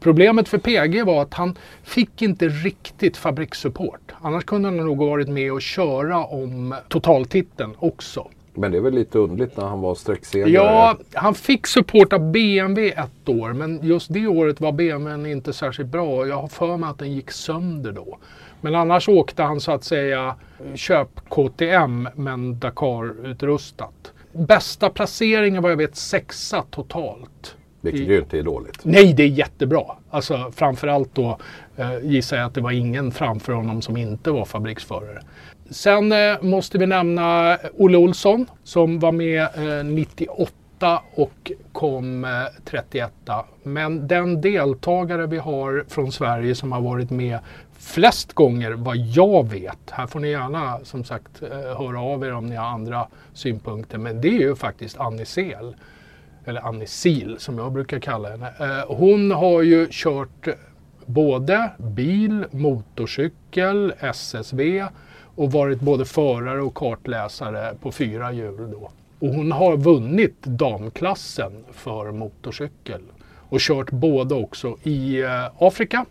Problemet 0.00 0.48
för 0.48 0.58
PG 0.58 1.06
var 1.06 1.22
att 1.22 1.34
han 1.34 1.58
fick 1.82 2.22
inte 2.22 2.48
riktigt 2.48 3.16
fabrikssupport. 3.16 4.12
Annars 4.20 4.44
kunde 4.44 4.68
han 4.68 4.76
nog 4.76 4.98
varit 4.98 5.28
med 5.28 5.52
och 5.52 5.62
köra 5.62 6.24
om 6.24 6.74
totaltiteln 6.88 7.74
också. 7.78 8.28
Men 8.58 8.72
det 8.72 8.78
är 8.78 8.82
väl 8.82 8.94
lite 8.94 9.18
underligt 9.18 9.56
när 9.56 9.64
han 9.64 9.80
var 9.80 9.94
sträcksegrare. 9.94 10.50
Ja, 10.50 10.96
han 11.12 11.34
fick 11.34 11.66
support 11.66 12.12
av 12.12 12.32
BMW 12.32 12.92
ett 13.00 13.28
år, 13.28 13.52
men 13.52 13.80
just 13.82 14.12
det 14.12 14.26
året 14.26 14.60
var 14.60 14.72
BMWn 14.72 15.26
inte 15.26 15.52
särskilt 15.52 15.88
bra. 15.88 16.26
Jag 16.26 16.36
har 16.36 16.48
för 16.48 16.76
mig 16.76 16.90
att 16.90 16.98
den 16.98 17.12
gick 17.12 17.30
sönder 17.30 17.92
då. 17.92 18.18
Men 18.60 18.74
annars 18.74 19.08
åkte 19.08 19.42
han 19.42 19.60
så 19.60 19.72
att 19.72 19.84
säga 19.84 20.34
köp 20.74 21.28
KTM 21.28 22.08
men 22.14 22.58
Dakar-utrustat. 22.58 24.12
Bästa 24.32 24.90
placeringen 24.90 25.62
vad 25.62 25.72
jag 25.72 25.76
vet 25.76 25.96
sexa 25.96 26.64
totalt. 26.70 27.56
Vilket 27.80 28.08
ju 28.08 28.18
inte 28.18 28.38
är 28.38 28.42
dåligt. 28.42 28.78
Nej, 28.82 29.12
det 29.12 29.22
är 29.22 29.28
jättebra. 29.28 29.84
Alltså 30.10 30.52
framförallt 30.56 31.14
då 31.14 31.38
eh, 31.76 31.98
gissar 32.02 32.36
jag 32.36 32.46
att 32.46 32.54
det 32.54 32.60
var 32.60 32.70
ingen 32.70 33.12
framför 33.12 33.52
honom 33.52 33.82
som 33.82 33.96
inte 33.96 34.30
var 34.30 34.44
fabriksförare. 34.44 35.20
Sen 35.70 36.12
eh, 36.12 36.42
måste 36.42 36.78
vi 36.78 36.86
nämna 36.86 37.58
Olle 37.74 37.98
Olsson 37.98 38.46
som 38.64 38.98
var 38.98 39.12
med 39.12 39.42
eh, 39.42 39.84
98 39.84 40.52
och 41.14 41.52
kom 41.72 42.24
eh, 42.24 42.30
31. 42.64 43.12
Men 43.62 44.08
den 44.08 44.40
deltagare 44.40 45.26
vi 45.26 45.38
har 45.38 45.84
från 45.88 46.12
Sverige 46.12 46.54
som 46.54 46.72
har 46.72 46.80
varit 46.80 47.10
med 47.10 47.38
flest 47.78 48.32
gånger 48.32 48.72
vad 48.72 48.96
jag 48.96 49.50
vet. 49.50 49.90
Här 49.90 50.06
får 50.06 50.20
ni 50.20 50.28
gärna 50.28 50.78
som 50.84 51.04
sagt 51.04 51.42
eh, 51.42 51.48
höra 51.50 52.00
av 52.00 52.24
er 52.24 52.34
om 52.34 52.46
ni 52.46 52.56
har 52.56 52.66
andra 52.66 53.08
synpunkter. 53.32 53.98
Men 53.98 54.20
det 54.20 54.28
är 54.28 54.40
ju 54.40 54.56
faktiskt 54.56 54.98
Annie 54.98 55.24
Sel. 55.24 55.76
Eller 56.44 56.60
Annie 56.60 56.86
Sil 57.00 57.30
som 57.38 57.58
jag 57.58 57.72
brukar 57.72 57.98
kalla 57.98 58.30
henne. 58.30 58.52
Eh, 58.60 58.96
hon 58.96 59.30
har 59.30 59.62
ju 59.62 59.88
kört 59.90 60.48
både 61.06 61.70
bil, 61.78 62.44
motorcykel, 62.50 63.94
SSV 64.00 64.86
och 65.36 65.52
varit 65.52 65.80
både 65.80 66.04
förare 66.04 66.62
och 66.62 66.74
kartläsare 66.74 67.74
på 67.80 67.92
fyra 67.92 68.32
hjul 68.32 68.70
då. 68.70 68.90
Och 69.18 69.28
hon 69.28 69.52
har 69.52 69.76
vunnit 69.76 70.42
damklassen 70.42 71.52
för 71.72 72.12
motorcykel 72.12 73.00
och 73.48 73.60
kört 73.60 73.90
både 73.90 74.34
också 74.34 74.76
i 74.82 75.22
eh, 75.22 75.28
Afrika 75.58 76.04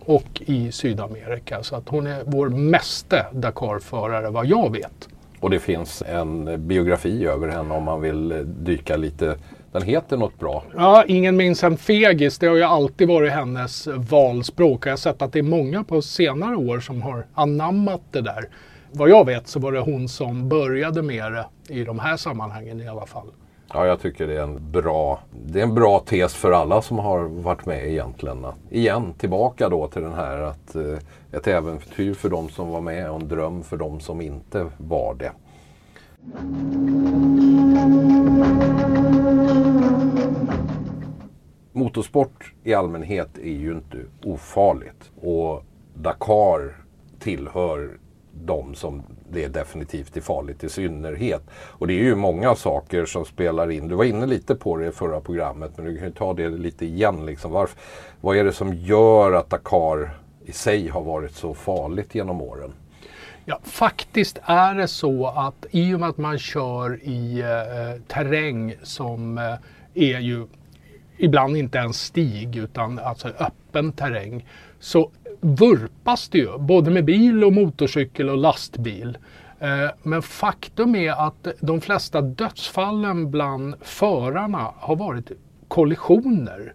och 0.00 0.42
i 0.46 0.72
Sydamerika. 0.72 1.62
Så 1.62 1.76
att 1.76 1.88
hon 1.88 2.06
är 2.06 2.22
vår 2.26 2.48
meste 2.48 3.26
Dakar-förare 3.32 4.30
vad 4.30 4.46
jag 4.46 4.72
vet. 4.72 5.08
Och 5.40 5.50
det 5.50 5.58
finns 5.58 6.02
en 6.06 6.66
biografi 6.66 7.26
över 7.26 7.48
henne 7.48 7.74
om 7.74 7.82
man 7.82 8.00
vill 8.00 8.32
eh, 8.32 8.38
dyka 8.38 8.96
lite. 8.96 9.36
Den 9.72 9.82
heter 9.82 10.16
något 10.16 10.38
bra. 10.38 10.64
Ja, 10.76 11.04
ingen 11.08 11.36
minns 11.36 11.64
en 11.64 11.76
fegis. 11.76 12.38
Det 12.38 12.46
har 12.46 12.56
ju 12.56 12.62
alltid 12.62 13.08
varit 13.08 13.32
hennes 13.32 13.86
valspråk. 13.86 14.86
Jag 14.86 14.92
har 14.92 14.96
sett 14.96 15.22
att 15.22 15.32
det 15.32 15.38
är 15.38 15.42
många 15.42 15.84
på 15.84 16.02
senare 16.02 16.56
år 16.56 16.80
som 16.80 17.02
har 17.02 17.26
anammat 17.34 18.02
det 18.10 18.20
där. 18.20 18.48
Vad 18.92 19.10
jag 19.10 19.26
vet 19.26 19.48
så 19.48 19.60
var 19.60 19.72
det 19.72 19.80
hon 19.80 20.08
som 20.08 20.48
började 20.48 21.02
med 21.02 21.32
det 21.32 21.46
i 21.70 21.84
de 21.84 21.98
här 21.98 22.16
sammanhangen 22.16 22.80
i 22.80 22.88
alla 22.88 23.06
fall. 23.06 23.30
Ja, 23.72 23.86
jag 23.86 24.00
tycker 24.00 24.26
det 24.26 24.36
är 24.36 24.42
en 24.42 24.70
bra, 24.72 25.20
det 25.46 25.58
är 25.58 25.62
en 25.62 25.74
bra 25.74 25.98
tes 26.00 26.34
för 26.34 26.52
alla 26.52 26.82
som 26.82 26.98
har 26.98 27.20
varit 27.20 27.66
med 27.66 27.88
egentligen. 27.88 28.44
Att, 28.44 28.54
igen, 28.70 29.14
tillbaka 29.18 29.68
då 29.68 29.88
till 29.88 30.02
den 30.02 30.14
här 30.14 30.38
att 30.38 30.74
eh, 30.74 30.98
ett 31.32 31.46
äventyr 31.46 32.14
för 32.14 32.28
de 32.28 32.48
som 32.48 32.68
var 32.68 32.80
med 32.80 33.10
och 33.10 33.20
en 33.20 33.28
dröm 33.28 33.62
för 33.62 33.76
de 33.76 34.00
som 34.00 34.20
inte 34.20 34.66
var 34.78 35.14
det. 35.14 35.32
Motorsport 41.72 42.52
i 42.64 42.74
allmänhet 42.74 43.38
är 43.38 43.50
ju 43.50 43.72
inte 43.72 43.98
ofarligt 44.24 45.10
och 45.22 45.64
Dakar 45.94 46.76
tillhör 47.18 47.98
de 48.44 48.74
som 48.74 49.02
det 49.30 49.48
definitivt 49.48 50.16
är 50.16 50.20
farligt 50.20 50.64
i 50.64 50.68
synnerhet. 50.68 51.42
Och 51.52 51.86
det 51.86 51.94
är 51.94 52.02
ju 52.02 52.14
många 52.14 52.54
saker 52.54 53.06
som 53.06 53.24
spelar 53.24 53.70
in. 53.70 53.88
Du 53.88 53.94
var 53.94 54.04
inne 54.04 54.26
lite 54.26 54.54
på 54.54 54.76
det 54.76 54.86
i 54.86 54.92
förra 54.92 55.20
programmet 55.20 55.72
men 55.76 55.86
du 55.86 55.96
kan 55.96 56.06
ju 56.06 56.12
ta 56.12 56.34
det 56.34 56.48
lite 56.48 56.86
igen. 56.86 57.26
Liksom. 57.26 57.52
Varför, 57.52 57.80
vad 58.20 58.36
är 58.36 58.44
det 58.44 58.52
som 58.52 58.74
gör 58.74 59.32
att 59.32 59.50
Dakar 59.50 60.18
i 60.44 60.52
sig 60.52 60.88
har 60.88 61.02
varit 61.02 61.34
så 61.34 61.54
farligt 61.54 62.14
genom 62.14 62.42
åren? 62.42 62.72
Ja, 63.44 63.60
faktiskt 63.62 64.38
är 64.42 64.74
det 64.74 64.88
så 64.88 65.26
att 65.26 65.66
i 65.70 65.94
och 65.94 66.00
med 66.00 66.08
att 66.08 66.18
man 66.18 66.38
kör 66.38 67.00
i 67.02 67.40
eh, 67.40 68.02
terräng 68.06 68.74
som 68.82 69.38
eh, 69.38 69.54
är 69.94 70.20
ju 70.20 70.46
ibland 71.16 71.56
inte 71.56 71.78
ens 71.78 72.00
stig 72.00 72.56
utan 72.56 72.98
alltså 72.98 73.28
öppen 73.28 73.92
terräng 73.92 74.46
så 74.80 75.10
vurpas 75.40 76.28
det 76.28 76.38
ju 76.38 76.58
både 76.58 76.90
med 76.90 77.04
bil 77.04 77.44
och 77.44 77.52
motorcykel 77.52 78.28
och 78.28 78.36
lastbil. 78.36 79.18
Eh, 79.58 79.90
men 80.02 80.22
faktum 80.22 80.94
är 80.94 81.26
att 81.26 81.46
de 81.60 81.80
flesta 81.80 82.20
dödsfallen 82.20 83.30
bland 83.30 83.74
förarna 83.80 84.72
har 84.76 84.96
varit 84.96 85.32
kollisioner. 85.68 86.72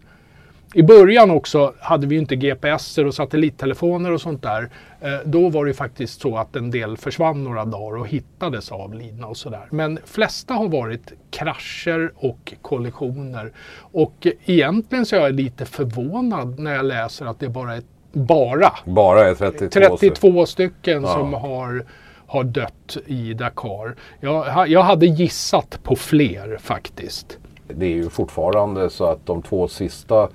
I 0.73 0.83
början 0.83 1.31
också 1.31 1.73
hade 1.79 2.07
vi 2.07 2.17
inte 2.17 2.35
GPSer 2.35 3.05
och 3.05 3.13
satellittelefoner 3.13 4.11
och 4.11 4.21
sånt 4.21 4.41
där. 4.41 4.69
Eh, 5.01 5.19
då 5.25 5.49
var 5.49 5.65
det 5.65 5.73
faktiskt 5.73 6.21
så 6.21 6.37
att 6.37 6.55
en 6.55 6.71
del 6.71 6.97
försvann 6.97 7.43
några 7.43 7.65
dagar 7.65 7.99
och 7.99 8.07
hittades 8.07 8.71
avlidna 8.71 9.27
och 9.27 9.37
sådär. 9.37 9.67
Men 9.69 9.99
flesta 10.05 10.53
har 10.53 10.67
varit 10.67 11.13
krascher 11.31 12.11
och 12.15 12.53
kollisioner. 12.61 13.51
Och 13.77 14.27
egentligen 14.45 15.05
så 15.05 15.15
är 15.15 15.19
jag 15.19 15.33
lite 15.33 15.65
förvånad 15.65 16.59
när 16.59 16.75
jag 16.75 16.85
läser 16.85 17.25
att 17.25 17.39
det 17.39 17.49
bara 17.49 17.75
är 17.75 17.83
bara 18.11 18.73
Bara 18.85 19.27
är 19.27 19.35
32, 19.35 19.97
32 19.97 20.45
stycken 20.45 21.03
Ja. 21.03 21.13
som 21.13 21.33
har, 21.33 21.85
har 22.27 22.43
dött 22.43 22.97
i 23.05 23.33
Dakar. 23.33 23.95
Jag, 24.19 24.67
jag 24.67 24.81
hade 24.83 25.05
gissat 25.05 25.79
på 25.83 25.95
fler 25.95 26.57
faktiskt. 26.61 27.37
Det 27.67 27.85
är 27.85 27.95
ju 27.95 28.09
fortfarande 28.09 28.89
så 28.89 29.05
att 29.05 29.25
de 29.25 29.41
två 29.41 29.67
sista 29.67 30.29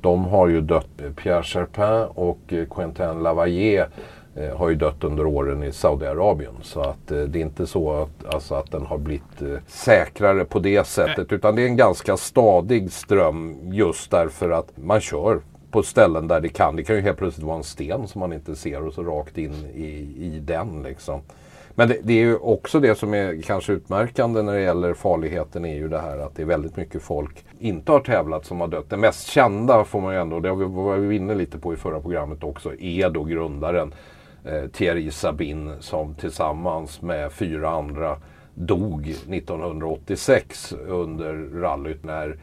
de 0.00 0.24
har 0.24 0.48
ju 0.48 0.60
dött. 0.60 0.88
Pierre 1.16 1.42
Cherpin 1.42 2.08
och 2.14 2.38
eh, 2.52 2.64
Quentin 2.70 3.22
Lavalle 3.22 3.86
eh, 4.36 4.56
har 4.56 4.68
ju 4.68 4.74
dött 4.74 5.04
under 5.04 5.26
åren 5.26 5.62
i 5.62 5.72
Saudiarabien. 5.72 6.54
Så 6.62 6.80
att 6.80 7.10
eh, 7.10 7.18
det 7.18 7.38
är 7.38 7.42
inte 7.42 7.66
så 7.66 7.92
att, 8.02 8.34
alltså 8.34 8.54
att 8.54 8.70
den 8.70 8.86
har 8.86 8.98
blivit 8.98 9.42
eh, 9.42 9.48
säkrare 9.66 10.44
på 10.44 10.58
det 10.58 10.86
sättet. 10.86 11.32
Utan 11.32 11.56
det 11.56 11.62
är 11.62 11.66
en 11.66 11.76
ganska 11.76 12.16
stadig 12.16 12.92
ström 12.92 13.58
just 13.72 14.10
därför 14.10 14.50
att 14.50 14.68
man 14.74 15.00
kör 15.00 15.40
på 15.72 15.82
ställen 15.82 16.28
där 16.28 16.40
det 16.40 16.48
kan. 16.48 16.76
Det 16.76 16.84
kan 16.84 16.96
ju 16.96 17.02
helt 17.02 17.18
plötsligt 17.18 17.46
vara 17.46 17.56
en 17.56 17.64
sten 17.64 18.08
som 18.08 18.18
man 18.20 18.32
inte 18.32 18.56
ser 18.56 18.86
och 18.86 18.94
så 18.94 19.02
rakt 19.02 19.38
in 19.38 19.52
i, 19.74 19.86
i 20.18 20.40
den 20.44 20.82
liksom. 20.82 21.20
Men 21.74 21.88
det, 21.88 21.98
det 22.02 22.12
är 22.12 22.24
ju 22.24 22.36
också 22.36 22.80
det 22.80 22.94
som 22.98 23.14
är 23.14 23.42
kanske 23.42 23.72
utmärkande 23.72 24.42
när 24.42 24.52
det 24.54 24.60
gäller 24.60 24.94
farligheten 24.94 25.64
är 25.64 25.74
ju 25.74 25.88
det 25.88 25.98
här 25.98 26.18
att 26.18 26.36
det 26.36 26.42
är 26.42 26.46
väldigt 26.46 26.76
mycket 26.76 27.02
folk 27.02 27.44
inte 27.58 27.92
har 27.92 28.00
tävlat 28.00 28.44
som 28.46 28.60
har 28.60 28.68
dött. 28.68 28.90
Det 28.90 28.96
mest 28.96 29.26
kända 29.26 29.84
får 29.84 30.00
man 30.00 30.14
ju 30.14 30.20
ändå, 30.20 30.40
det 30.40 30.54
vi- 30.54 30.64
var 30.64 30.96
vi 30.96 31.16
inne 31.16 31.34
lite 31.34 31.58
på 31.58 31.74
i 31.74 31.76
förra 31.76 32.00
programmet 32.00 32.44
också, 32.44 32.74
är 32.80 33.10
då 33.10 33.24
grundaren 33.24 33.94
eh, 34.44 34.66
Thierry 34.70 35.10
Sabine 35.10 35.76
som 35.80 36.14
tillsammans 36.14 37.02
med 37.02 37.32
fyra 37.32 37.70
andra 37.70 38.16
dog 38.54 39.08
1986 39.08 40.74
under 40.88 41.60
rallyt 41.60 42.04
när 42.04 42.36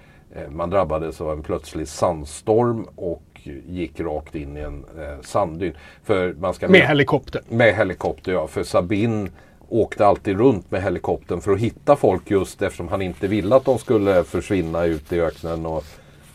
man 0.49 0.69
drabbades 0.69 1.21
av 1.21 1.31
en 1.31 1.43
plötslig 1.43 1.87
sandstorm 1.87 2.87
och 2.95 3.23
gick 3.67 3.99
rakt 3.99 4.35
in 4.35 4.57
i 4.57 4.59
en 4.59 4.85
eh, 4.99 5.21
sanddyn. 5.21 5.73
För 6.03 6.33
man 6.33 6.53
ska 6.53 6.67
med 6.67 6.87
helikopter? 6.87 7.41
Med 7.49 7.75
helikopter 7.75 8.31
ja, 8.31 8.47
för 8.47 8.63
Sabin 8.63 9.29
åkte 9.69 10.05
alltid 10.05 10.37
runt 10.37 10.71
med 10.71 10.83
helikoptern 10.83 11.41
för 11.41 11.51
att 11.51 11.59
hitta 11.59 11.95
folk 11.95 12.31
just 12.31 12.61
eftersom 12.61 12.87
han 12.87 13.01
inte 13.01 13.27
ville 13.27 13.55
att 13.55 13.65
de 13.65 13.77
skulle 13.77 14.23
försvinna 14.23 14.85
ut 14.85 15.13
i 15.13 15.21
öknen. 15.21 15.65
Och, 15.65 15.83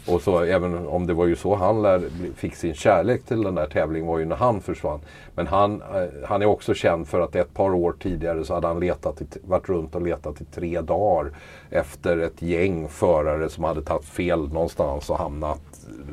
och 0.06 0.22
så, 0.22 0.40
även 0.40 0.86
om 0.86 1.06
det 1.06 1.14
var 1.14 1.26
ju 1.26 1.36
så 1.36 1.54
han 1.54 1.82
lär, 1.82 2.02
fick 2.36 2.56
sin 2.56 2.74
kärlek 2.74 3.24
till 3.24 3.42
den 3.42 3.54
där 3.54 3.66
tävlingen 3.66 4.08
var 4.08 4.18
ju 4.18 4.24
när 4.24 4.36
han 4.36 4.60
försvann. 4.60 5.00
Men 5.34 5.46
han, 5.46 5.82
eh, 5.82 6.28
han 6.28 6.42
är 6.42 6.46
också 6.46 6.74
känd 6.74 7.08
för 7.08 7.20
att 7.20 7.36
ett 7.36 7.54
par 7.54 7.74
år 7.74 7.94
tidigare 8.00 8.44
så 8.44 8.54
hade 8.54 8.66
han 8.66 8.80
letat 8.80 9.22
i, 9.22 9.26
varit 9.44 9.68
runt 9.68 9.94
och 9.94 10.02
letat 10.02 10.40
i 10.40 10.44
tre 10.44 10.80
dagar 10.80 11.30
efter 11.70 12.18
ett 12.18 12.42
gäng 12.42 12.88
förare 12.88 13.48
som 13.48 13.64
hade 13.64 13.82
tagit 13.82 14.04
fel 14.04 14.48
någonstans 14.52 15.10
och 15.10 15.18
hamnat 15.18 15.60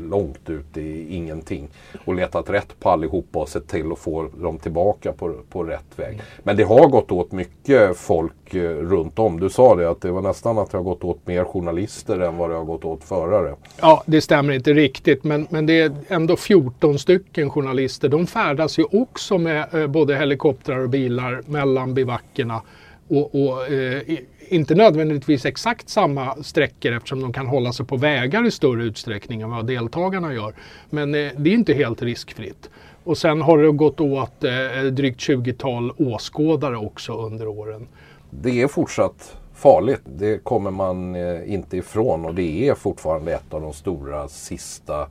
långt 0.10 0.50
ut 0.50 0.78
i 0.78 1.16
ingenting. 1.16 1.70
Och 2.06 2.16
letat 2.16 2.50
rätt 2.50 2.80
på 2.80 2.90
allihopa 2.90 3.40
och 3.40 3.50
sett 3.50 3.68
till 3.68 3.92
att 3.92 4.00
få 4.00 4.30
dem 4.42 4.58
tillbaka 4.58 5.14
på, 5.14 5.34
på 5.50 5.64
rätt 5.64 6.00
väg. 6.00 6.22
Men 6.44 6.58
det 6.58 6.64
har 6.64 6.88
gått 6.88 7.12
åt 7.12 7.32
mycket 7.32 7.98
folk 7.98 8.54
eh, 8.56 8.62
runt 8.62 9.20
om. 9.20 9.40
Du 9.40 9.50
sa 9.50 9.76
det 9.76 9.90
att 9.90 10.02
det 10.02 10.12
var 10.12 10.22
nästan 10.22 10.58
att 10.58 10.72
det 10.72 10.78
har 10.78 10.84
gått 10.84 11.04
åt 11.04 11.28
mer 11.28 11.44
journalister 11.44 12.20
än 12.20 12.38
vad 12.38 12.50
det 12.50 12.56
har 12.56 12.64
gått 12.64 12.86
åt 12.86 13.04
förare. 13.04 13.56
Ja, 13.82 14.04
det 14.06 14.22
stämmer 14.22 14.54
inte 14.54 14.74
riktigt 14.74 15.24
men, 15.24 15.48
men 15.50 15.66
det 15.66 15.80
är 15.80 15.92
ändå 16.08 16.36
14 16.36 17.00
stycken 17.00 17.50
journalister. 17.50 18.10
De 18.10 18.28
färdas 18.28 18.80
ju 18.80 18.84
också 18.84 19.11
också 19.12 19.38
med 19.38 19.74
eh, 19.74 19.88
både 19.88 20.16
helikoptrar 20.16 20.80
och 20.80 20.90
bilar 20.90 21.42
mellan 21.46 21.94
bivackerna. 21.94 22.62
Och, 23.08 23.36
och 23.36 23.68
eh, 23.68 24.02
inte 24.50 24.76
nödvändigtvis 24.76 25.46
exakt 25.46 25.90
samma 25.90 26.44
sträckor 26.44 26.92
eftersom 26.92 27.22
de 27.22 27.34
kan 27.34 27.48
hålla 27.48 27.74
sig 27.74 27.86
på 27.86 27.98
vägar 27.98 28.48
i 28.48 28.52
större 28.52 28.84
utsträckning 28.84 29.42
än 29.42 29.50
vad 29.50 29.68
deltagarna 29.68 30.34
gör. 30.34 30.54
Men 30.90 31.16
eh, 31.16 31.32
det 31.38 31.50
är 31.50 31.54
inte 31.54 31.74
helt 31.74 32.02
riskfritt. 32.02 32.70
Och 33.04 33.18
sen 33.18 33.42
har 33.42 33.58
det 33.58 33.72
gått 33.72 34.02
åt 34.02 34.44
eh, 34.44 34.84
drygt 34.92 35.20
20-tal 35.20 35.92
åskådare 35.98 36.78
också 36.78 37.14
under 37.14 37.48
åren. 37.48 37.88
Det 38.30 38.62
är 38.62 38.68
fortsatt 38.68 39.38
farligt. 39.54 40.02
Det 40.06 40.44
kommer 40.44 40.72
man 40.72 41.16
eh, 41.16 41.54
inte 41.54 41.78
ifrån 41.78 42.26
och 42.26 42.36
det 42.36 42.68
är 42.68 42.76
fortfarande 42.76 43.34
ett 43.34 43.54
av 43.54 43.62
de 43.62 43.74
stora 43.74 44.28
sista 44.28 45.08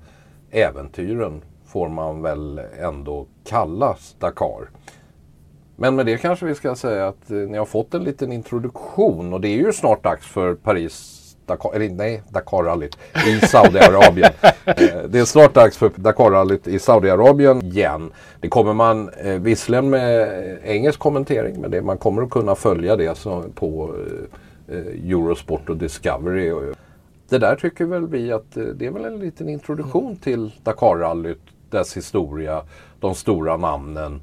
äventyren 0.51 1.43
får 1.73 1.89
man 1.89 2.23
väl 2.23 2.61
ändå 2.81 3.27
kalla 3.45 3.97
Dakar. 4.19 4.71
Men 5.77 5.97
med 5.97 6.07
det 6.07 6.17
kanske 6.17 6.47
vi 6.47 6.55
ska 6.55 6.75
säga 6.75 7.09
att 7.09 7.31
eh, 7.31 7.37
ni 7.37 7.59
har 7.59 7.65
fått 7.65 7.95
en 7.95 8.05
liten 8.05 8.33
introduktion 8.33 9.33
och 9.33 9.41
det 9.41 9.49
är 9.49 9.57
ju 9.57 9.73
snart 9.73 10.05
dags 10.05 10.27
för 10.27 10.55
Paris 10.55 11.21
Dakar, 11.47 11.75
eller 11.75 11.89
nej, 11.89 12.23
Dakarrallyt 12.29 12.99
i 13.27 13.47
Saudiarabien. 13.47 14.33
Eh, 14.67 15.03
det 15.09 15.19
är 15.19 15.25
snart 15.25 15.55
dags 15.55 15.77
för 15.77 15.91
Dakarrallyt 15.97 16.69
i 16.69 16.79
Saudiarabien 16.79 17.63
igen. 17.63 18.13
Det 18.41 18.49
kommer 18.49 18.75
man 18.75 19.09
eh, 19.09 19.35
visserligen 19.35 19.91
med 19.91 20.59
engelsk 20.65 20.99
kommentering 20.99 21.61
men 21.61 21.71
det, 21.71 21.83
man 21.83 21.99
kommer 21.99 22.23
att 22.23 22.31
kunna 22.31 22.55
följa 22.55 22.97
det 22.97 23.25
på 23.55 23.95
eh, 24.69 25.11
Eurosport 25.11 25.69
och 25.69 25.77
Discovery. 25.77 26.73
Det 27.29 27.39
där 27.39 27.57
tycker 27.57 27.85
väl 27.85 28.07
vi 28.07 28.33
att 28.33 28.53
det 28.75 28.87
är 28.87 28.91
väl 28.91 29.05
en 29.05 29.19
liten 29.19 29.49
introduktion 29.49 30.17
till 30.17 30.53
Dakarrallyt, 30.63 31.43
dess 31.71 31.97
historia, 31.97 32.63
de 33.01 33.15
stora 33.15 33.57
namnen. 33.57 34.23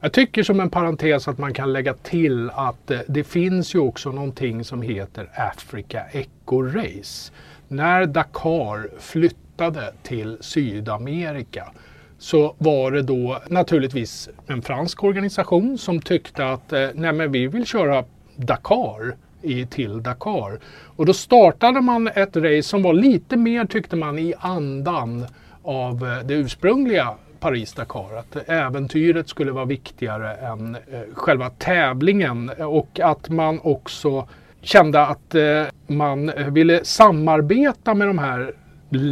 Jag 0.00 0.12
tycker 0.12 0.42
som 0.42 0.60
en 0.60 0.70
parentes 0.70 1.28
att 1.28 1.38
man 1.38 1.54
kan 1.54 1.72
lägga 1.72 1.94
till 1.94 2.50
att 2.50 2.90
eh, 2.90 3.00
det 3.08 3.24
finns 3.24 3.74
ju 3.74 3.78
också 3.78 4.12
någonting 4.12 4.64
som 4.64 4.82
heter 4.82 5.30
Africa 5.34 6.04
Eco 6.12 6.62
Race. 6.62 7.32
När 7.68 8.06
Dakar 8.06 8.88
flyttade 8.98 9.92
till 10.02 10.38
Sydamerika 10.40 11.72
så 12.18 12.54
var 12.58 12.90
det 12.90 13.02
då 13.02 13.42
naturligtvis 13.48 14.28
en 14.46 14.62
fransk 14.62 15.04
organisation 15.04 15.78
som 15.78 16.00
tyckte 16.00 16.46
att 16.46 16.72
eh, 16.72 16.88
nej 16.94 17.12
men 17.12 17.32
vi 17.32 17.46
vill 17.46 17.66
köra 17.66 18.04
Dakar 18.36 19.16
i, 19.42 19.66
till 19.66 20.02
Dakar. 20.02 20.58
Och 20.96 21.06
då 21.06 21.14
startade 21.14 21.80
man 21.80 22.08
ett 22.08 22.36
race 22.36 22.62
som 22.62 22.82
var 22.82 22.92
lite 22.92 23.36
mer 23.36 23.64
tyckte 23.64 23.96
man 23.96 24.18
i 24.18 24.34
andan 24.38 25.26
av 25.62 26.06
eh, 26.06 26.26
det 26.26 26.34
ursprungliga 26.34 27.14
Paris-Dakar. 27.40 28.16
Att 28.16 28.48
äventyret 28.48 29.28
skulle 29.28 29.52
vara 29.52 29.64
viktigare 29.64 30.34
än 30.34 30.74
eh, 30.74 30.80
själva 31.14 31.50
tävlingen 31.50 32.50
och 32.58 33.00
att 33.00 33.28
man 33.28 33.60
också 33.62 34.28
kände 34.60 35.06
att 35.06 35.34
eh, 35.34 35.64
man 35.86 36.32
ville 36.48 36.84
samarbeta 36.84 37.94
med 37.94 38.06
de 38.06 38.18
här 38.18 38.54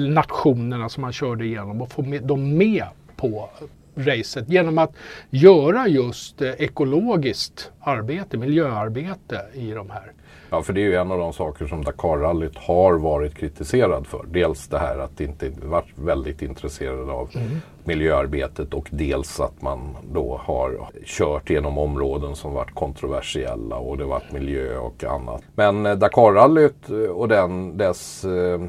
nationerna 0.08 0.88
som 0.88 1.00
man 1.00 1.12
körde 1.12 1.44
igenom 1.44 1.82
och 1.82 1.92
få 1.92 2.02
med, 2.02 2.22
dem 2.22 2.56
med 2.56 2.84
på 3.16 3.50
racet 3.94 4.48
genom 4.48 4.78
att 4.78 4.92
göra 5.30 5.88
just 5.88 6.42
ekologiskt 6.42 7.70
arbete, 7.80 8.36
miljöarbete 8.36 9.40
i 9.54 9.70
de 9.70 9.90
här. 9.90 10.12
Ja, 10.50 10.62
för 10.62 10.72
det 10.72 10.80
är 10.80 10.84
ju 10.84 10.94
en 10.94 11.10
av 11.10 11.18
de 11.18 11.32
saker 11.32 11.66
som 11.66 11.84
Dakarrallyt 11.84 12.56
har 12.56 12.94
varit 12.94 13.34
kritiserad 13.34 14.06
för. 14.06 14.24
Dels 14.30 14.68
det 14.68 14.78
här 14.78 14.98
att 14.98 15.20
inte 15.20 15.52
varit 15.62 15.88
väldigt 15.94 16.42
intresserad 16.42 17.10
av 17.10 17.30
mm. 17.34 17.48
miljöarbetet 17.84 18.74
och 18.74 18.88
dels 18.90 19.40
att 19.40 19.62
man 19.62 19.96
då 20.12 20.40
har 20.44 20.88
kört 21.04 21.50
genom 21.50 21.78
områden 21.78 22.36
som 22.36 22.52
varit 22.52 22.74
kontroversiella 22.74 23.76
och 23.76 23.98
det 23.98 24.04
varit 24.04 24.32
miljö 24.32 24.78
och 24.78 25.04
annat. 25.04 25.42
Men 25.54 25.86
eh, 25.86 25.94
Dakarrallyt 25.94 26.88
och 27.14 27.28
den, 27.28 27.76
dess 27.76 28.24
eh, 28.24 28.60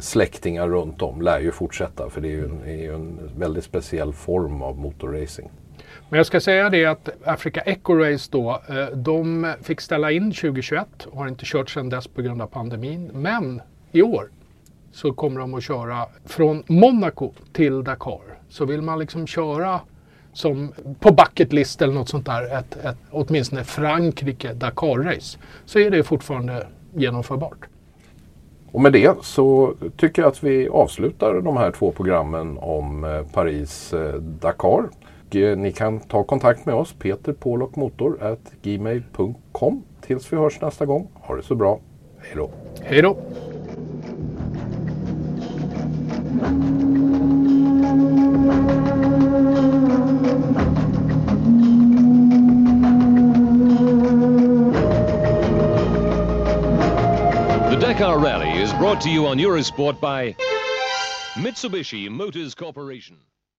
släktingar 0.00 0.68
runt 0.68 1.02
om 1.02 1.22
lär 1.22 1.40
ju 1.40 1.52
fortsätta 1.52 2.10
för 2.10 2.20
det 2.20 2.28
är 2.28 2.36
ju 2.36 2.44
en, 2.44 2.62
är 2.66 2.82
ju 2.82 2.94
en 2.94 3.30
väldigt 3.36 3.64
speciell 3.64 4.12
form 4.12 4.62
av 4.62 4.78
motorracing. 4.78 5.50
Men 6.12 6.16
jag 6.16 6.26
ska 6.26 6.40
säga 6.40 6.70
det 6.70 6.86
att 6.86 7.08
Africa 7.24 7.60
Eco 7.60 7.94
Race 7.94 8.28
då, 8.32 8.60
eh, 8.68 8.96
de 8.96 9.52
fick 9.62 9.80
ställa 9.80 10.10
in 10.10 10.32
2021 10.32 11.06
och 11.10 11.18
har 11.18 11.28
inte 11.28 11.44
kört 11.46 11.70
sedan 11.70 11.88
dess 11.88 12.06
på 12.08 12.22
grund 12.22 12.42
av 12.42 12.46
pandemin. 12.46 13.10
Men 13.14 13.62
i 13.92 14.02
år 14.02 14.30
så 14.90 15.12
kommer 15.12 15.40
de 15.40 15.54
att 15.54 15.62
köra 15.62 16.06
från 16.24 16.62
Monaco 16.66 17.32
till 17.52 17.84
Dakar. 17.84 18.38
Så 18.48 18.64
vill 18.64 18.82
man 18.82 18.98
liksom 18.98 19.26
köra 19.26 19.80
som 20.32 20.72
på 21.00 21.12
bucket 21.12 21.52
list 21.52 21.82
eller 21.82 21.94
något 21.94 22.08
sånt 22.08 22.26
där, 22.26 22.58
ett, 22.58 22.84
ett, 22.84 22.98
åtminstone 23.10 23.64
Frankrike 23.64 24.52
Dakar-race, 24.54 25.38
så 25.64 25.78
är 25.78 25.90
det 25.90 26.02
fortfarande 26.02 26.66
genomförbart. 26.94 27.66
Och 28.72 28.80
med 28.80 28.92
det 28.92 29.14
så 29.22 29.74
tycker 29.96 30.22
jag 30.22 30.28
att 30.28 30.44
vi 30.44 30.68
avslutar 30.68 31.40
de 31.40 31.56
här 31.56 31.70
två 31.70 31.90
programmen 31.90 32.58
om 32.58 33.04
eh, 33.04 33.22
Paris-Dakar. 33.32 34.78
Eh, 34.78 35.01
Eh, 35.34 35.56
ni 35.56 35.72
kan 35.72 36.00
ta 36.00 36.24
kontakt 36.24 36.66
med 36.66 36.74
oss, 36.74 36.92
Peter 36.92 37.34
Motor, 37.76 38.36
gmail.com. 38.62 39.82
Tills 40.00 40.32
vi 40.32 40.36
hörs 40.36 40.60
nästa 40.60 40.86
gång. 40.86 41.08
Ha 41.14 41.36
det 41.36 41.42
så 41.42 41.54
bra. 41.54 41.80
Hej 42.18 42.32
då. 42.36 42.50
Hej 42.82 43.02
då. 43.02 43.14
The 57.70 57.76
Dakar 57.80 58.18
Rally 58.18 58.62
is 58.62 58.72
brought 58.72 59.00
to 59.00 59.08
you 59.08 59.26
on 59.26 59.38
Eurosport 59.38 60.00
by 60.00 60.36
Mitsubishi 61.36 62.10
Motors 62.10 62.54
Corporation. 62.54 63.31